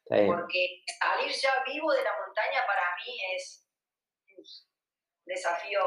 Porque 0.08 0.84
salir 1.00 1.32
ya 1.32 1.64
vivo 1.66 1.92
de 1.92 2.04
la 2.04 2.12
montaña 2.26 2.60
para 2.68 2.82
mí 2.98 3.14
es 3.36 3.66
un 4.38 4.44
desafío 5.26 5.82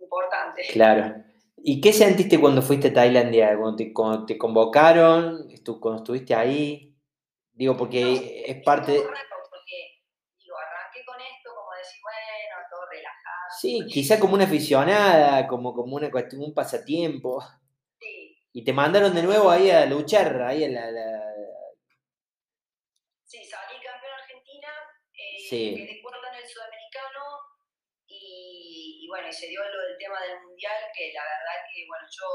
importante. 0.00 0.62
Claro. 0.72 1.24
¿Y 1.56 1.80
qué 1.80 1.92
sentiste 1.92 2.40
cuando 2.40 2.62
fuiste 2.62 2.88
a 2.88 2.94
Tailandia? 2.94 3.56
Cuando 3.56 4.26
te, 4.26 4.38
convocaron, 4.38 5.48
cuando 5.80 6.02
estuviste 6.02 6.34
ahí. 6.34 6.96
Digo, 7.52 7.76
porque 7.76 8.44
es 8.46 8.62
parte. 8.62 8.92
Porque, 8.94 9.08
digo, 10.38 10.56
arranqué 10.56 11.04
con 11.04 11.20
esto 11.20 11.50
como 11.56 11.72
decir, 11.76 12.00
bueno, 12.00 12.66
todo 12.70 12.88
relajado. 12.88 13.58
Sí, 13.60 13.86
quizá 13.92 14.20
como 14.20 14.34
una 14.34 14.44
aficionada, 14.44 15.48
como, 15.48 15.74
como 15.74 15.96
una 15.96 16.08
un 16.38 16.54
pasatiempo. 16.54 17.42
Sí. 17.98 18.36
Y 18.52 18.64
te 18.64 18.72
mandaron 18.72 19.12
de 19.12 19.24
nuevo 19.24 19.50
ahí 19.50 19.70
a 19.70 19.84
luchar, 19.86 20.40
ahí 20.42 20.64
a 20.64 20.68
la 20.68 21.17
sí. 25.48 25.74
que 25.74 25.82
en 25.82 26.34
el 26.34 26.48
sudamericano 26.48 27.24
y, 28.08 29.06
bueno, 29.08 29.28
y 29.28 29.32
se 29.32 29.48
dio 29.48 29.60
lo 29.62 29.82
del 29.82 29.98
tema 29.98 30.20
del 30.22 30.40
mundial, 30.42 30.76
que 30.96 31.12
la 31.12 31.22
verdad 31.22 31.60
que, 31.72 31.86
bueno, 31.86 32.06
yo 32.08 32.26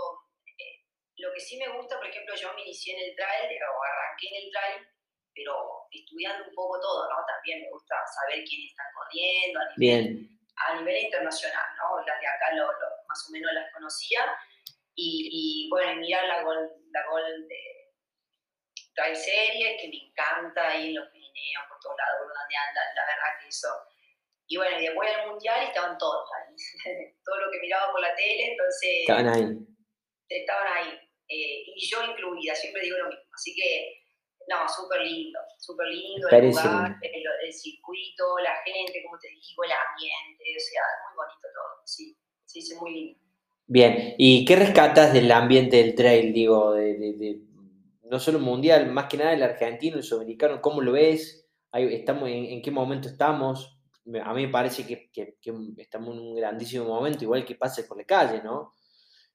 eh, 0.58 0.86
lo 1.18 1.34
que 1.34 1.40
sí 1.40 1.58
me 1.58 1.68
gusta, 1.70 1.98
por 1.98 2.08
ejemplo, 2.08 2.36
yo 2.36 2.54
me 2.54 2.62
inicié 2.62 2.94
en 2.96 3.10
el 3.10 3.16
trail, 3.16 3.58
o 3.58 3.84
arranqué 3.84 4.28
en 4.30 4.46
el 4.46 4.52
trail, 4.52 4.88
pero 5.34 5.88
estudiando 5.92 6.48
un 6.48 6.54
poco 6.54 6.80
todo, 6.80 7.10
¿no? 7.10 7.26
También 7.26 7.62
me 7.62 7.70
gusta 7.70 7.96
saber 8.06 8.44
quiénes 8.46 8.70
están 8.70 8.86
corriendo 8.94 9.60
a 9.60 9.66
nivel, 9.76 10.30
A 10.58 10.76
nivel 10.76 11.04
internacional, 11.06 11.66
¿no? 11.78 12.06
Las 12.06 12.22
de 12.22 12.28
acá 12.28 12.54
lo, 12.54 12.68
más 13.08 13.26
o 13.28 13.32
menos 13.32 13.52
las 13.54 13.74
conocía. 13.74 14.22
Y, 14.96 15.66
y 15.66 15.70
bueno, 15.70 16.02
mirar 16.02 16.26
la 16.26 16.44
gol, 16.44 16.70
la 16.92 17.08
gol 17.08 17.48
de 17.48 17.94
Trail 18.94 19.16
Series, 19.16 19.82
que 19.82 19.88
me 19.88 19.98
encanta, 19.98 20.70
ahí 20.70 20.90
en 20.90 20.96
los 20.96 21.10
Por 21.68 21.80
todos 21.80 21.98
lados, 21.98 22.28
donde 22.28 22.56
andan, 22.56 22.88
la 22.96 23.06
verdad 23.06 23.32
que 23.42 23.48
eso. 23.48 23.70
Y 24.48 24.58
bueno, 24.58 24.80
y 24.80 24.86
después 24.86 25.10
del 25.10 25.28
Mundial 25.30 25.64
estaban 25.64 25.98
todos 25.98 26.30
ahí, 26.38 26.54
todo 27.26 27.38
lo 27.38 27.52
que 27.52 27.60
miraba 27.60 27.92
por 27.92 28.02
la 28.02 28.16
tele, 28.16 28.52
entonces... 28.52 29.02
Estaban 29.02 29.28
ahí. 29.30 29.46
Estaban 30.30 30.68
ahí, 30.78 31.00
eh, 31.30 31.64
y 31.76 31.90
yo 31.90 32.04
incluida, 32.04 32.54
siempre 32.56 32.82
digo 32.84 32.98
lo 32.98 33.10
mismo. 33.10 33.24
Así 33.34 33.56
que 33.56 34.04
no, 34.48 34.68
súper 34.68 35.02
lindo, 35.02 35.40
súper 35.58 35.88
lindo 35.88 36.28
el 36.30 36.48
lugar, 36.48 36.98
el, 37.02 37.54
circuito, 37.54 38.38
la 38.40 38.56
gente, 38.66 39.04
como 39.04 39.18
te 39.20 39.30
digo, 39.30 39.64
el 39.64 39.72
ambiente, 39.72 40.44
o 40.56 40.60
sea, 40.60 40.82
muy 41.08 41.16
bonito 41.16 41.48
todo, 41.54 41.82
sí, 41.86 42.18
sí, 42.46 42.62
sí, 42.62 42.76
muy 42.76 42.94
lindo. 42.94 43.20
Bien, 43.66 44.16
¿y 44.18 44.44
qué 44.46 44.56
rescatas 44.58 45.14
del 45.14 45.32
ambiente 45.32 45.78
del 45.78 45.96
trail, 45.96 46.34
digo, 46.34 46.74
de, 46.74 47.40
no 48.14 48.20
solo 48.20 48.38
mundial, 48.38 48.92
más 48.92 49.08
que 49.08 49.18
nada 49.18 49.34
el 49.34 49.42
argentino, 49.42 49.98
el 49.98 50.04
sudamericano, 50.04 50.62
cómo 50.62 50.82
lo 50.82 50.92
ves? 50.92 51.50
estamos, 51.74 52.30
en, 52.30 52.62
qué 52.62 52.70
momento 52.70 53.08
estamos? 53.08 53.80
A 54.24 54.36
mí 54.36 54.46
me 54.46 54.52
parece 54.52 54.86
que, 54.86 55.10
estamos 55.78 56.14
en 56.14 56.22
un 56.22 56.36
grandísimo 56.36 56.86
momento, 56.86 57.24
igual 57.24 57.44
que 57.44 57.56
pase 57.56 57.86
por 57.86 57.98
la 57.98 58.04
calle, 58.04 58.44
¿no? 58.44 58.76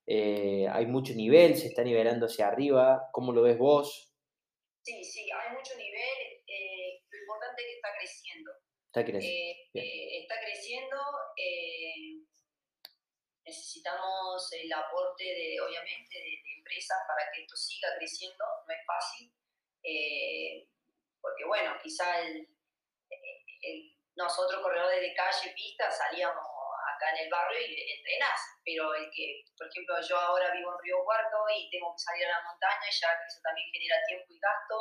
Eh, 0.07 0.65
hay 0.71 0.85
mucho 0.85 1.13
nivel, 1.13 1.57
se 1.57 1.67
está 1.67 1.83
nivelando 1.83 2.27
hacia 2.27 2.47
arriba, 2.47 3.09
¿cómo 3.11 3.33
lo 3.33 3.41
ves 3.41 3.57
vos? 3.57 4.13
Sí, 4.81 5.03
sí, 5.03 5.29
hay 5.29 5.57
mucho 5.57 5.75
nivel. 5.75 6.39
Eh, 6.47 7.03
lo 7.11 7.19
importante 7.19 7.61
es 7.61 7.67
que 7.67 7.75
está 7.75 7.89
creciendo. 7.99 8.51
Está 8.85 9.03
creciendo. 9.03 9.59
Eh, 9.73 9.81
eh, 9.83 10.21
está 10.21 10.35
creciendo. 10.39 10.95
necesitamos 13.43 14.53
el 14.53 14.71
aporte, 14.71 15.25
de, 15.25 15.59
obviamente, 15.59 16.15
de, 16.15 16.48
empresas 16.69 16.97
para 17.07 17.25
que 17.33 17.41
esto 17.41 17.55
siga 17.57 17.89
creciendo. 17.97 18.45
No 18.45 18.73
es 18.73 18.85
fácil. 18.85 19.33
porque, 21.21 21.45
bueno, 21.45 21.73
quizá 21.81 22.21
el, 22.21 22.47
nosotros, 24.15 24.61
corredores 24.61 25.01
de 25.01 25.13
calle, 25.13 25.53
pista, 25.55 25.89
salíamos 25.89 26.43
acá 26.95 27.15
en 27.15 27.23
el 27.25 27.29
barrio 27.29 27.59
y 27.59 27.91
entrenás, 27.97 28.39
pero 28.65 28.93
el 28.93 29.09
que, 29.15 29.43
por 29.57 29.67
ejemplo, 29.67 29.95
yo 30.03 30.19
ahora 30.19 30.51
vivo 30.51 30.75
en 30.75 30.83
Río 30.83 31.03
Cuarto 31.03 31.37
y 31.55 31.69
tengo 31.71 31.95
que 31.95 32.03
salir 32.03 32.25
a 32.27 32.39
la 32.39 32.43
montaña, 32.43 32.87
ya 32.91 33.15
que 33.15 33.27
eso 33.27 33.39
también 33.41 33.71
genera 33.71 33.95
tiempo 34.05 34.27
y 34.29 34.39
gasto, 34.39 34.75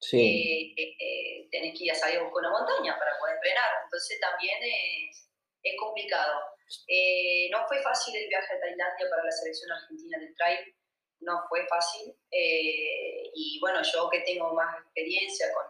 sí. 0.00 0.74
eh, 0.76 0.96
eh, 0.98 1.48
tenés 1.50 1.76
que 1.76 1.84
ir 1.84 1.92
a 1.92 1.94
salir 1.94 2.18
a 2.18 2.24
buscar 2.24 2.40
una 2.40 2.56
montaña 2.56 2.98
para 2.98 3.18
poder 3.18 3.36
entrenar, 3.36 3.84
entonces 3.84 4.18
también 4.20 4.58
es, 4.62 5.28
es 5.62 5.74
complicado. 5.78 6.40
Eh, 6.88 7.50
no 7.50 7.66
fue 7.66 7.82
fácil 7.82 8.16
el 8.16 8.28
viaje 8.28 8.54
a 8.54 8.60
Tailandia 8.60 9.10
para 9.10 9.24
la 9.24 9.30
selección 9.30 9.72
argentina 9.72 10.18
del 10.18 10.34
trail, 10.36 10.74
no 11.20 11.44
fue 11.48 11.66
fácil, 11.66 12.14
eh, 12.30 13.30
y 13.34 13.58
bueno, 13.60 13.80
yo 13.82 14.08
que 14.10 14.20
tengo 14.20 14.52
más 14.52 14.78
experiencia 14.82 15.52
con, 15.52 15.66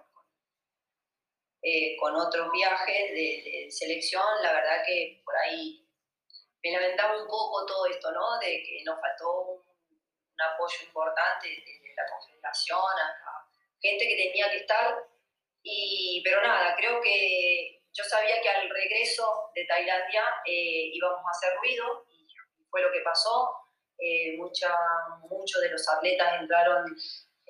eh, 1.63 1.97
con 1.99 2.15
otros 2.17 2.51
viajes 2.53 3.11
de, 3.13 3.67
selección, 3.71 4.25
la 4.43 4.53
verdad 4.53 4.83
que 4.85 5.23
por 5.25 5.37
ahí 5.37 5.87
me 6.63 6.73
lamentaba 6.73 7.21
un 7.21 7.27
poco 7.27 7.65
todo 7.67 7.87
esto, 7.87 8.11
¿no? 8.13 8.39
De 8.39 8.63
que 8.63 8.83
nos 8.85 9.01
faltó 9.01 9.43
un, 9.43 9.71
apoyo 10.41 10.87
importante 10.87 11.49
de, 11.49 11.95
la 11.95 12.07
Confederación, 12.11 12.81
gente 13.83 14.09
que 14.09 14.17
tenía 14.17 14.51
que 14.51 14.59
estar, 14.59 15.05
y, 15.63 16.23
pero 16.25 16.41
nada, 16.41 16.75
creo 16.77 17.01
que 17.03 17.83
yo 17.93 18.05
sabía 18.05 18.41
que 18.41 18.49
al 18.49 18.71
regreso 18.71 19.51
de 19.55 19.67
Tailandia 19.67 20.25
eh, 20.47 20.91
íbamos 20.95 21.21
a 21.27 21.31
hacer 21.31 21.57
ruido, 21.59 22.07
y 22.09 22.27
fue 22.71 22.81
lo 22.81 22.91
que 22.91 23.01
pasó. 23.01 23.60
Eh, 24.01 24.37
mucha, 24.39 24.69
muchos 25.29 25.61
de 25.61 25.71
los 25.71 25.89
atletas 25.89 26.41
entraron 26.41 26.97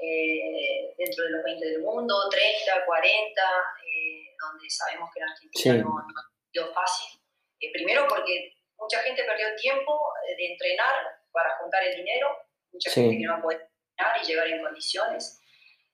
eh, 0.03 0.95
dentro 0.97 1.25
de 1.25 1.31
los 1.31 1.45
20 1.45 1.67
del 1.67 1.83
mundo, 1.83 2.15
30, 2.31 2.87
40, 2.87 3.43
eh, 3.85 4.33
donde 4.41 4.71
sabemos 4.71 5.11
que 5.13 5.21
en 5.21 5.29
Argentina 5.29 5.75
no, 5.85 5.99
ha 5.99 6.51
sido 6.51 6.73
fácil. 6.73 7.21
Eh, 7.61 7.71
primero 7.71 8.07
porque 8.09 8.55
mucha 8.79 9.01
gente 9.01 9.23
perdió 9.25 9.55
tiempo 9.57 9.93
de 10.39 10.53
entrenar 10.53 10.95
para 11.31 11.51
juntar 11.59 11.85
el 11.85 11.97
dinero, 11.97 12.29
mucha 12.73 12.91
gente 12.91 13.19
que 13.19 13.27
no 13.27 13.43
puede 13.43 13.61
entrenar 13.61 14.23
y 14.23 14.27
llegar 14.27 14.47
en 14.47 14.63
condiciones. 14.63 15.39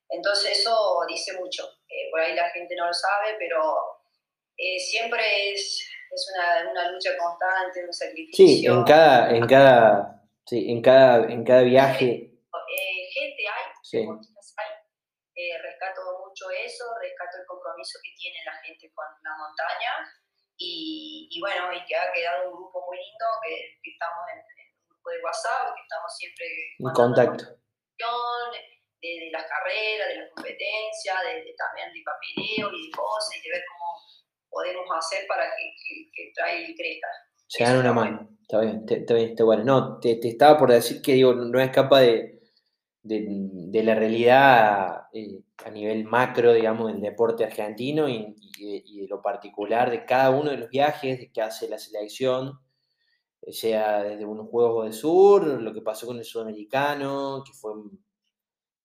Entonces 0.09 0.61
eso 0.61 1.01
dice 1.09 1.33
mucho. 1.33 1.69
por 2.13 2.21
ahí 2.21 2.37
la 2.37 2.49
gente 2.51 2.77
no 2.77 2.87
lo 2.87 2.95
sabe, 2.95 3.35
pero 3.41 3.75
siempre 4.79 5.51
es, 5.51 5.85
es 6.13 6.33
una, 6.33 6.71
una, 6.71 6.93
lucha 6.93 7.11
constante, 7.19 7.85
un 7.85 7.93
sacrificio. 7.93 8.47
Sí, 8.47 8.67
en 8.67 8.85
cada, 8.85 9.31
en 9.37 9.47
cada, 9.49 10.16
sí, 10.47 10.71
en 10.71 10.83
cada, 10.83 11.31
en 11.31 11.45
cada 11.45 11.63
viaje 11.63 12.37
gente 13.17 13.43
hay, 13.49 13.65
sí. 13.83 13.99
hay. 13.99 14.71
Eh, 15.37 15.59
rescato 15.61 16.01
mucho 16.25 16.49
eso, 16.51 16.85
rescato 17.01 17.37
el 17.41 17.47
compromiso 17.47 17.99
que 18.03 18.17
tiene 18.17 18.41
la 18.45 18.57
gente 18.65 18.91
con 18.95 19.05
la 19.05 19.37
montaña 19.37 19.93
y, 20.57 21.29
y 21.31 21.41
bueno, 21.41 21.73
y 21.73 21.85
que 21.85 21.95
ha 21.95 22.11
quedado 22.13 22.49
un 22.49 22.57
grupo 22.57 22.87
muy 22.87 22.97
lindo, 22.97 23.27
que, 23.45 23.77
estamos 23.85 24.25
en, 24.33 24.41
un 24.41 24.89
grupo 24.89 25.11
de 25.11 25.21
WhatsApp, 25.21 25.77
que 25.77 25.83
estamos 25.83 26.11
siempre 26.17 26.47
en 26.81 26.93
contacto. 26.93 27.45
De, 27.45 29.21
de, 29.21 29.31
las 29.31 29.45
carreras, 29.45 30.09
de 30.09 30.17
las 30.25 30.31
competencias, 30.33 31.17
de, 31.21 31.53
también 31.53 31.93
de 31.93 32.01
papeleo 32.01 32.73
y 32.73 32.89
de 32.89 32.97
cosas, 32.97 33.37
y 33.37 33.41
de 33.45 33.51
ver 33.53 33.65
cómo 33.69 33.93
podemos 34.49 34.89
hacer 34.97 35.27
para 35.29 35.45
que, 35.53 35.69
que, 35.85 36.33
que 36.33 36.75
crezca. 36.75 37.09
Se 37.47 37.65
dan 37.65 37.79
una 37.79 37.93
mano, 37.93 38.29
está 38.43 38.61
bien, 38.61 38.85
está 38.89 39.15
bien, 39.15 39.31
está 39.31 39.45
bueno. 39.45 39.65
No, 39.65 39.99
te, 40.01 40.19
estaba 40.27 40.59
por 40.59 40.71
decir 40.71 41.01
que 41.03 41.15
digo, 41.15 41.35
no 41.35 41.61
es 41.61 41.71
capaz 41.71 42.01
de, 42.01 42.37
de, 43.07 43.83
la 43.83 43.95
realidad 43.95 45.07
eh, 45.13 45.43
a 45.65 45.71
nivel 45.71 46.05
macro, 46.05 46.53
digamos, 46.53 46.93
del 46.93 47.01
deporte 47.01 47.45
argentino 47.45 48.09
y, 48.09 48.35
de, 48.59 49.07
lo 49.09 49.23
particular 49.23 49.91
de 49.91 50.05
cada 50.05 50.31
uno 50.31 50.51
de 50.51 50.57
los 50.57 50.71
viajes 50.71 51.31
que 51.33 51.43
hace 51.43 51.69
la 51.69 51.79
selección, 51.79 52.59
eh, 53.43 53.53
sea 53.53 54.03
desde 54.03 54.25
unos 54.25 54.49
Juegos 54.49 54.85
del 54.85 54.93
Sur, 54.93 55.47
lo 55.47 55.73
que 55.73 55.83
pasó 55.83 56.07
con 56.07 56.19
el 56.19 56.25
sudamericano, 56.25 57.43
que 57.47 57.53
fue 57.53 57.73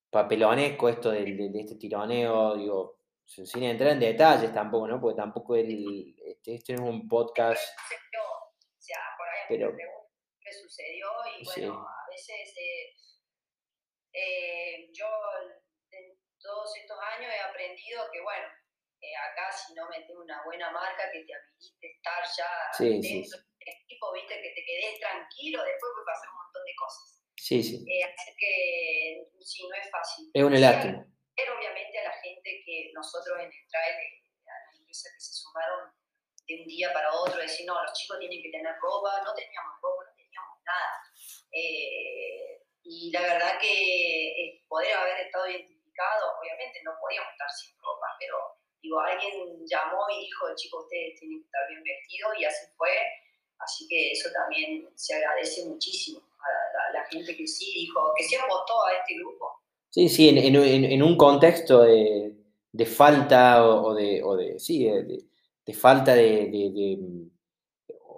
papelonesco 0.10 0.90
esto 0.90 1.10
de, 1.12 1.52
este 1.56 1.76
tironeo, 1.76 2.56
digo, 2.56 2.98
sin 3.26 3.64
entrar 3.64 3.92
en 3.92 4.00
detalles 4.00 4.54
tampoco, 4.54 4.88
¿no? 4.88 5.00
Porque 5.00 5.16
tampoco 5.16 5.56
el, 5.56 6.16
este, 6.26 6.56
este 6.56 6.74
es 6.74 6.80
un 6.80 7.08
podcast... 7.08 7.64
O 7.64 8.84
sea, 8.84 8.98
por 9.18 9.28
ahí 9.28 9.41
pero, 9.58 9.76
qué 10.40 10.54
sucedió 10.54 11.08
y 11.38 11.46
bueno, 11.46 11.88
a 11.88 12.10
veces... 12.10 12.58
Eh, 12.58 12.96
eh, 14.14 14.90
yo 14.92 15.08
en 15.92 16.20
todos 16.40 16.76
estos 16.76 16.98
años 17.16 17.32
he 17.32 17.40
aprendido 17.40 18.04
que, 18.12 18.22
bueno, 18.22 18.48
eh, 19.02 19.16
acá 19.16 19.52
si 19.52 19.74
no 19.74 19.88
metes 19.90 20.16
una 20.16 20.44
buena 20.44 20.70
marca 20.72 21.10
que 21.12 21.24
te 21.24 21.34
habilite 21.34 21.88
estar 21.88 22.22
ya 22.38 22.52
dentro 22.78 23.40
del 23.40 23.70
equipo, 23.70 24.14
viste, 24.14 24.36
que 24.42 24.52
te 24.54 24.66
quedes 24.66 25.00
tranquilo, 25.00 25.64
después 25.64 25.92
puede 25.96 26.06
pasar 26.06 26.30
un 26.30 26.38
montón 26.44 26.64
de 26.66 26.76
cosas. 26.76 27.24
Sí, 27.38 27.64
sí. 27.64 27.86
Eh, 27.88 28.04
así 28.04 28.32
que 28.38 29.28
sí, 29.40 29.68
no 29.68 29.76
es 29.76 29.90
fácil. 29.90 30.30
Es 30.34 30.44
un 30.44 30.62
lástima. 30.62 31.08
Pero 31.36 31.58
obviamente 31.58 31.98
a 32.00 32.04
la 32.04 32.14
gente 32.22 32.62
que 32.66 32.92
nosotros 32.94 33.40
en 33.40 33.46
el 33.48 33.68
trail, 33.72 33.96
a 34.46 34.54
las 34.68 34.80
empresas 34.80 35.14
que 35.14 35.22
se 35.22 35.34
sumaron 35.34 35.94
de 36.48 36.62
un 36.62 36.68
día 36.68 36.92
para 36.94 37.14
otro, 37.14 37.40
decir, 37.40 37.66
no, 37.66 37.82
los 37.82 37.94
chicos 37.94 38.20
tienen 38.20 38.42
que 38.42 38.52
tener 38.52 38.74
ropa, 38.82 39.22
no 39.24 39.34
teníamos 39.34 39.76
ropa, 39.82 40.04
no 40.06 40.16
teníamos 40.16 40.58
nada. 40.66 40.94
Eh, 41.52 42.62
y 42.84 43.12
la 43.12 43.22
verdad 43.22 43.60
que 43.60 44.28
eh, 44.28 44.64
poder 44.68 44.94
haber 44.94 45.26
estado 45.26 45.48
identificado, 45.48 46.40
obviamente 46.40 46.82
no 46.84 46.92
podíamos 47.00 47.32
estar 47.32 47.50
sin 47.52 47.78
ropa, 47.78 48.08
pero 48.20 48.38
digo, 48.82 49.00
alguien 49.00 49.66
llamó 49.66 50.10
y 50.10 50.26
dijo, 50.26 50.56
chicos, 50.56 50.84
ustedes 50.84 51.20
tienen 51.20 51.40
que 51.40 51.46
estar 51.46 51.68
bien 51.70 51.84
vestidos 51.84 52.32
y 52.40 52.46
así 52.46 52.66
fue. 52.78 52.92
Así 53.60 53.88
que 53.88 54.12
eso 54.12 54.30
también 54.34 54.90
se 54.96 55.16
agradece 55.16 55.66
muchísimo 55.66 56.20
a 56.20 56.94
la, 56.94 57.06
gente 57.06 57.36
que 57.36 57.46
sí 57.46 57.72
dijo, 57.86 58.12
que 58.18 58.24
se 58.24 58.38
apostó 58.38 58.84
a 58.86 58.94
este 58.94 59.16
grupo. 59.20 59.52
Sí, 59.90 60.10
sí, 60.10 60.30
en, 60.30 60.38
en, 60.40 60.86
en 60.86 61.04
un 61.04 61.16
contexto 61.16 61.84
de, 61.84 62.34
de 62.72 62.86
falta 62.86 63.66
o, 63.66 63.94
de, 63.94 64.24
o 64.24 64.36
de, 64.36 64.60
sí, 64.60 64.86
de, 64.86 65.20
falta 65.74 66.14
de, 66.16 66.98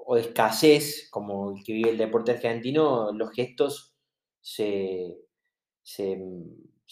o 0.06 0.18
escasez, 0.18 1.10
como 1.10 1.56
el 1.56 1.64
que 1.64 1.74
vive 1.74 1.92
el 1.92 1.98
deporte 1.98 2.32
argentino, 2.32 3.12
los 3.12 3.32
gestos 3.32 3.96
se, 4.42 5.18
se, 5.84 6.20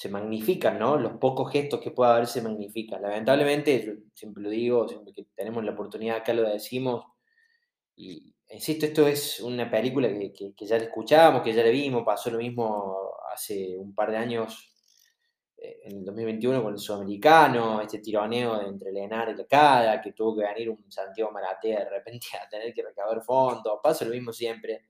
magnifican, 0.10 0.80
¿no? 0.80 0.98
Los 0.98 1.14
pocos 1.18 1.52
gestos 1.52 1.82
que 1.82 1.92
pueda 1.92 2.16
haber 2.16 2.28
se 2.28 2.42
magnifican. 2.42 3.02
Lamentablemente, 3.02 3.86
yo 3.86 3.94
siempre 4.14 4.44
lo 4.44 4.50
digo, 4.50 4.88
siempre 4.88 5.14
que 5.14 5.26
tenemos 5.36 5.64
la 5.64 5.72
oportunidad 5.74 6.18
acá 6.18 6.34
lo 6.34 6.50
decimos, 6.50 7.06
y 7.96 8.34
insisto, 8.50 8.86
esto 8.86 9.08
es 9.08 9.40
una 9.42 9.70
película 9.70 10.10
que, 10.10 10.54
ya 10.58 10.78
la 10.78 10.86
escuchábamos, 10.86 11.44
que 11.44 11.54
ya 11.54 11.64
la 11.64 11.70
vimos, 11.70 12.04
pasó 12.04 12.30
lo 12.32 12.38
mismo 12.40 13.12
hace 13.34 13.78
un 13.78 13.94
par 13.94 14.12
de 14.12 14.18
años, 14.18 14.71
en 15.62 15.98
el 15.98 16.06
2021, 16.06 16.64
con 16.64 16.74
el 16.74 16.80
sudamericano, 16.80 17.82
este 17.82 18.00
tironeo 18.00 18.62
entre 18.62 18.92
Lenar 18.92 19.30
y 19.30 19.36
Lecada, 19.36 20.02
que 20.02 20.12
tuvo 20.14 20.38
que 20.38 20.44
venir 20.44 20.70
un 20.70 20.92
Santiago 20.92 21.32
Maratea 21.32 21.84
de 21.84 21.90
repente 21.90 22.28
a 22.44 22.50
tener 22.50 22.74
que 22.74 22.82
recabar 22.82 23.22
fondos, 23.22 23.80
pasa 23.82 24.06
lo 24.06 24.12
mismo 24.12 24.34
siempre. 24.34 24.86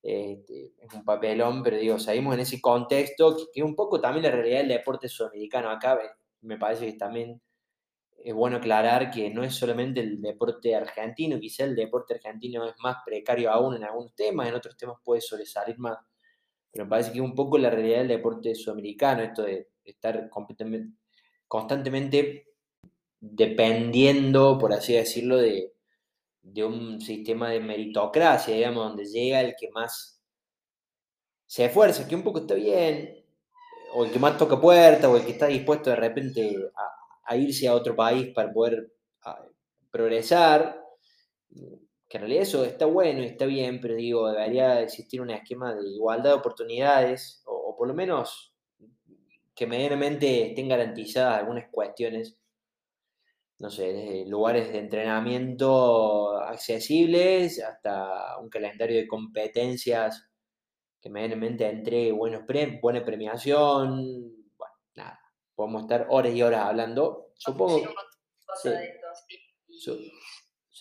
Este, 0.00 0.74
es 0.78 0.94
un 0.94 1.04
papelón, 1.04 1.64
pero 1.64 1.76
digo, 1.76 1.98
seguimos 1.98 2.34
en 2.34 2.40
ese 2.40 2.60
contexto, 2.60 3.36
que, 3.36 3.60
es 3.60 3.64
un 3.64 3.74
poco 3.74 4.00
también 4.00 4.24
la 4.24 4.30
realidad 4.30 4.58
del 4.58 4.68
deporte 4.68 5.08
sudamericano. 5.08 5.68
Acá 5.70 5.98
me 6.42 6.56
parece 6.56 6.86
que 6.86 6.92
también 6.92 7.42
es 8.24 8.32
bueno 8.32 8.58
aclarar 8.58 9.10
que 9.10 9.28
no 9.30 9.42
es 9.42 9.54
solamente 9.54 10.00
el 10.00 10.20
deporte 10.20 10.76
argentino, 10.76 11.40
quizá 11.40 11.64
el 11.64 11.74
deporte 11.74 12.14
argentino 12.14 12.64
es 12.64 12.74
más 12.78 12.98
precario 13.04 13.50
aún 13.50 13.74
en 13.74 13.84
algunos 13.84 14.14
temas, 14.14 14.48
en 14.48 14.54
otros 14.54 14.76
temas 14.76 14.98
puede 15.04 15.20
sobresalir 15.20 15.76
más, 15.78 15.98
pero 16.76 16.84
me 16.84 16.90
parece 16.90 17.10
que 17.10 17.18
es 17.18 17.24
un 17.24 17.34
poco 17.34 17.56
la 17.56 17.70
realidad 17.70 18.00
del 18.00 18.08
deporte 18.08 18.54
sudamericano, 18.54 19.22
esto 19.22 19.44
de 19.44 19.68
estar 19.82 20.28
constantemente 21.48 22.48
dependiendo, 23.18 24.58
por 24.58 24.74
así 24.74 24.92
decirlo, 24.92 25.38
de, 25.38 25.72
de 26.42 26.64
un 26.64 27.00
sistema 27.00 27.48
de 27.48 27.60
meritocracia, 27.60 28.54
digamos, 28.54 28.88
donde 28.88 29.06
llega 29.06 29.40
el 29.40 29.54
que 29.58 29.70
más 29.70 30.20
se 31.46 31.64
esfuerza, 31.64 32.06
que 32.06 32.14
un 32.14 32.22
poco 32.22 32.40
está 32.40 32.54
bien, 32.54 33.24
o 33.94 34.04
el 34.04 34.12
que 34.12 34.18
más 34.18 34.36
toca 34.36 34.60
puerta, 34.60 35.08
o 35.08 35.16
el 35.16 35.24
que 35.24 35.32
está 35.32 35.46
dispuesto 35.46 35.88
de 35.88 35.96
repente 35.96 36.70
a, 37.24 37.36
irse 37.38 37.68
a 37.68 37.74
otro 37.74 37.96
país 37.96 38.34
para 38.34 38.52
poder 38.52 38.92
progresar, 39.90 40.84
que 42.08 42.18
en 42.18 42.22
realidad 42.22 42.42
eso 42.42 42.64
está 42.64 42.86
bueno 42.86 43.22
y 43.22 43.26
está 43.26 43.46
bien, 43.46 43.80
pero 43.80 43.94
digo, 43.94 44.30
debería 44.30 44.80
existir 44.80 45.20
un 45.20 45.30
esquema 45.30 45.74
de 45.74 45.88
igualdad 45.88 46.30
de 46.30 46.36
oportunidades, 46.36 47.42
o, 47.46 47.52
o 47.54 47.76
por 47.76 47.88
lo 47.88 47.94
menos 47.94 48.54
que 49.54 49.66
medianamente 49.66 50.48
estén 50.48 50.68
garantizadas 50.68 51.38
algunas 51.38 51.68
cuestiones 51.70 52.38
no 53.58 53.70
sé, 53.70 53.92
desde 53.92 54.26
lugares 54.26 54.70
de 54.70 54.78
entrenamiento 54.78 56.38
accesibles 56.38 57.62
hasta 57.62 58.38
un 58.38 58.50
calendario 58.50 58.98
de 58.98 59.08
competencias 59.08 60.28
que 61.00 61.08
medianamente 61.08 61.66
entregue 61.66 62.12
buenos 62.12 62.42
buena 62.82 63.02
premiación. 63.04 64.46
Bueno, 64.56 64.74
nada, 64.94 65.20
podemos 65.54 65.82
estar 65.82 66.06
horas 66.10 66.34
y 66.34 66.42
horas 66.42 66.66
hablando. 66.66 67.30
Supongo. 67.34 67.82
Sí. 68.62 70.12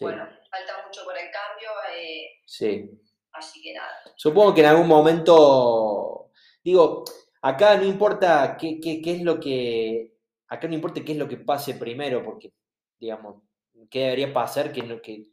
Bueno, 0.01 0.27
falta 0.55 0.85
mucho 0.85 1.03
por 1.03 1.17
el 1.17 1.29
cambio. 1.31 1.69
Eh, 1.97 2.41
sí. 2.45 2.89
Así 3.33 3.61
que 3.61 3.73
nada. 3.73 3.91
Supongo 4.15 4.53
que 4.53 4.61
en 4.61 4.67
algún 4.67 4.87
momento, 4.87 6.31
digo, 6.63 7.03
acá 7.41 7.77
no 7.77 7.83
importa 7.83 8.55
qué, 8.57 8.79
qué, 8.79 9.01
qué 9.01 9.15
es 9.15 9.21
lo 9.21 9.39
que, 9.39 10.13
acá 10.47 10.67
no 10.67 10.75
importa 10.75 11.03
qué 11.03 11.11
es 11.11 11.17
lo 11.17 11.27
que 11.27 11.37
pase 11.37 11.73
primero, 11.75 12.23
porque 12.23 12.53
digamos, 12.97 13.43
¿qué 13.89 14.01
debería 14.01 14.33
pasar? 14.33 14.71
Que 14.71 14.83
no, 14.83 15.01
que 15.01 15.25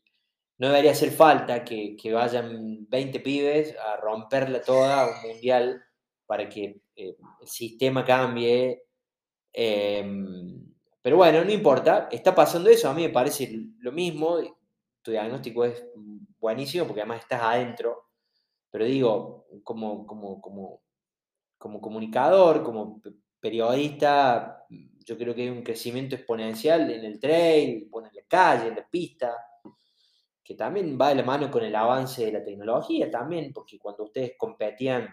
no 0.59 0.69
debería 0.69 0.93
hacer 0.93 1.13
falta 1.13 1.65
que, 1.65 1.97
vayan 2.13 2.89
20 2.89 3.21
pibes 3.21 3.77
a 3.79 3.97
romperla 3.97 4.61
toda 4.63 5.07
un 5.07 5.31
mundial 5.31 5.83
para 6.27 6.49
que 6.49 6.81
eh, 6.97 7.17
el 7.41 7.49
sistema 7.49 8.05
cambie. 8.05 8.83
Em, 9.53 10.73
pero 11.01 11.17
bueno, 11.17 11.45
no 11.45 11.53
importa, 11.53 12.09
está 12.11 12.35
pasando 12.35 12.71
eso, 12.71 12.89
a 12.89 12.95
mí 12.95 13.03
me 13.03 13.11
parece 13.11 13.51
lo 13.79 13.93
mismo, 13.93 14.39
tu 15.03 15.11
diagnóstico 15.11 15.65
es 15.65 15.85
buenísimo 16.39 16.87
porque 16.87 17.01
además 17.01 17.21
estás 17.21 17.43
adentro, 17.43 18.09
pero 18.71 18.85
digo, 18.85 19.47
como, 19.63 20.07
como, 20.07 20.41
como, 20.41 20.83
como 21.59 21.81
comunicador, 21.81 22.63
como 22.63 23.01
periodista, 23.39 24.65
yo 25.05 25.19
creo 25.19 25.35
que 25.35 25.43
hay 25.43 25.49
un 25.49 25.63
crecimiento 25.63 26.15
exponencial 26.15 26.91
en 26.91 27.05
el 27.05 27.19
trail, 27.19 27.91
en 27.93 28.03
la 28.03 28.23
calle, 28.29 28.69
en 28.69 28.77
la 28.77 28.89
pista, 28.89 29.37
que 30.43 30.55
también 30.55 30.99
va 31.01 31.11
de 31.11 31.17
la 31.17 31.23
mano 31.23 31.51
con 31.51 31.63
el 31.63 31.75
avance 31.75 32.25
de 32.25 32.33
la 32.33 32.45
tecnología 32.45 33.11
también, 33.11 33.53
porque 33.53 33.79
cuando 33.79 34.05
ustedes 34.05 34.35
competían, 34.37 35.09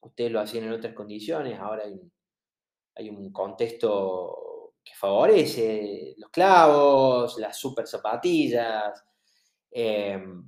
ustedes 0.00 0.30
lo 0.30 0.40
hacían 0.40 0.64
en 0.64 0.72
otras 0.72 0.94
condiciones, 0.94 1.58
ahora 1.58 1.84
hay 2.94 3.08
un, 3.08 3.32
contexto 3.32 4.74
que 4.84 4.94
favorece 4.94 6.14
los 6.18 6.30
clavos, 6.30 7.38
las 7.38 7.56
super 7.56 7.86
zapatillas, 7.86 9.04
em, 9.72 10.44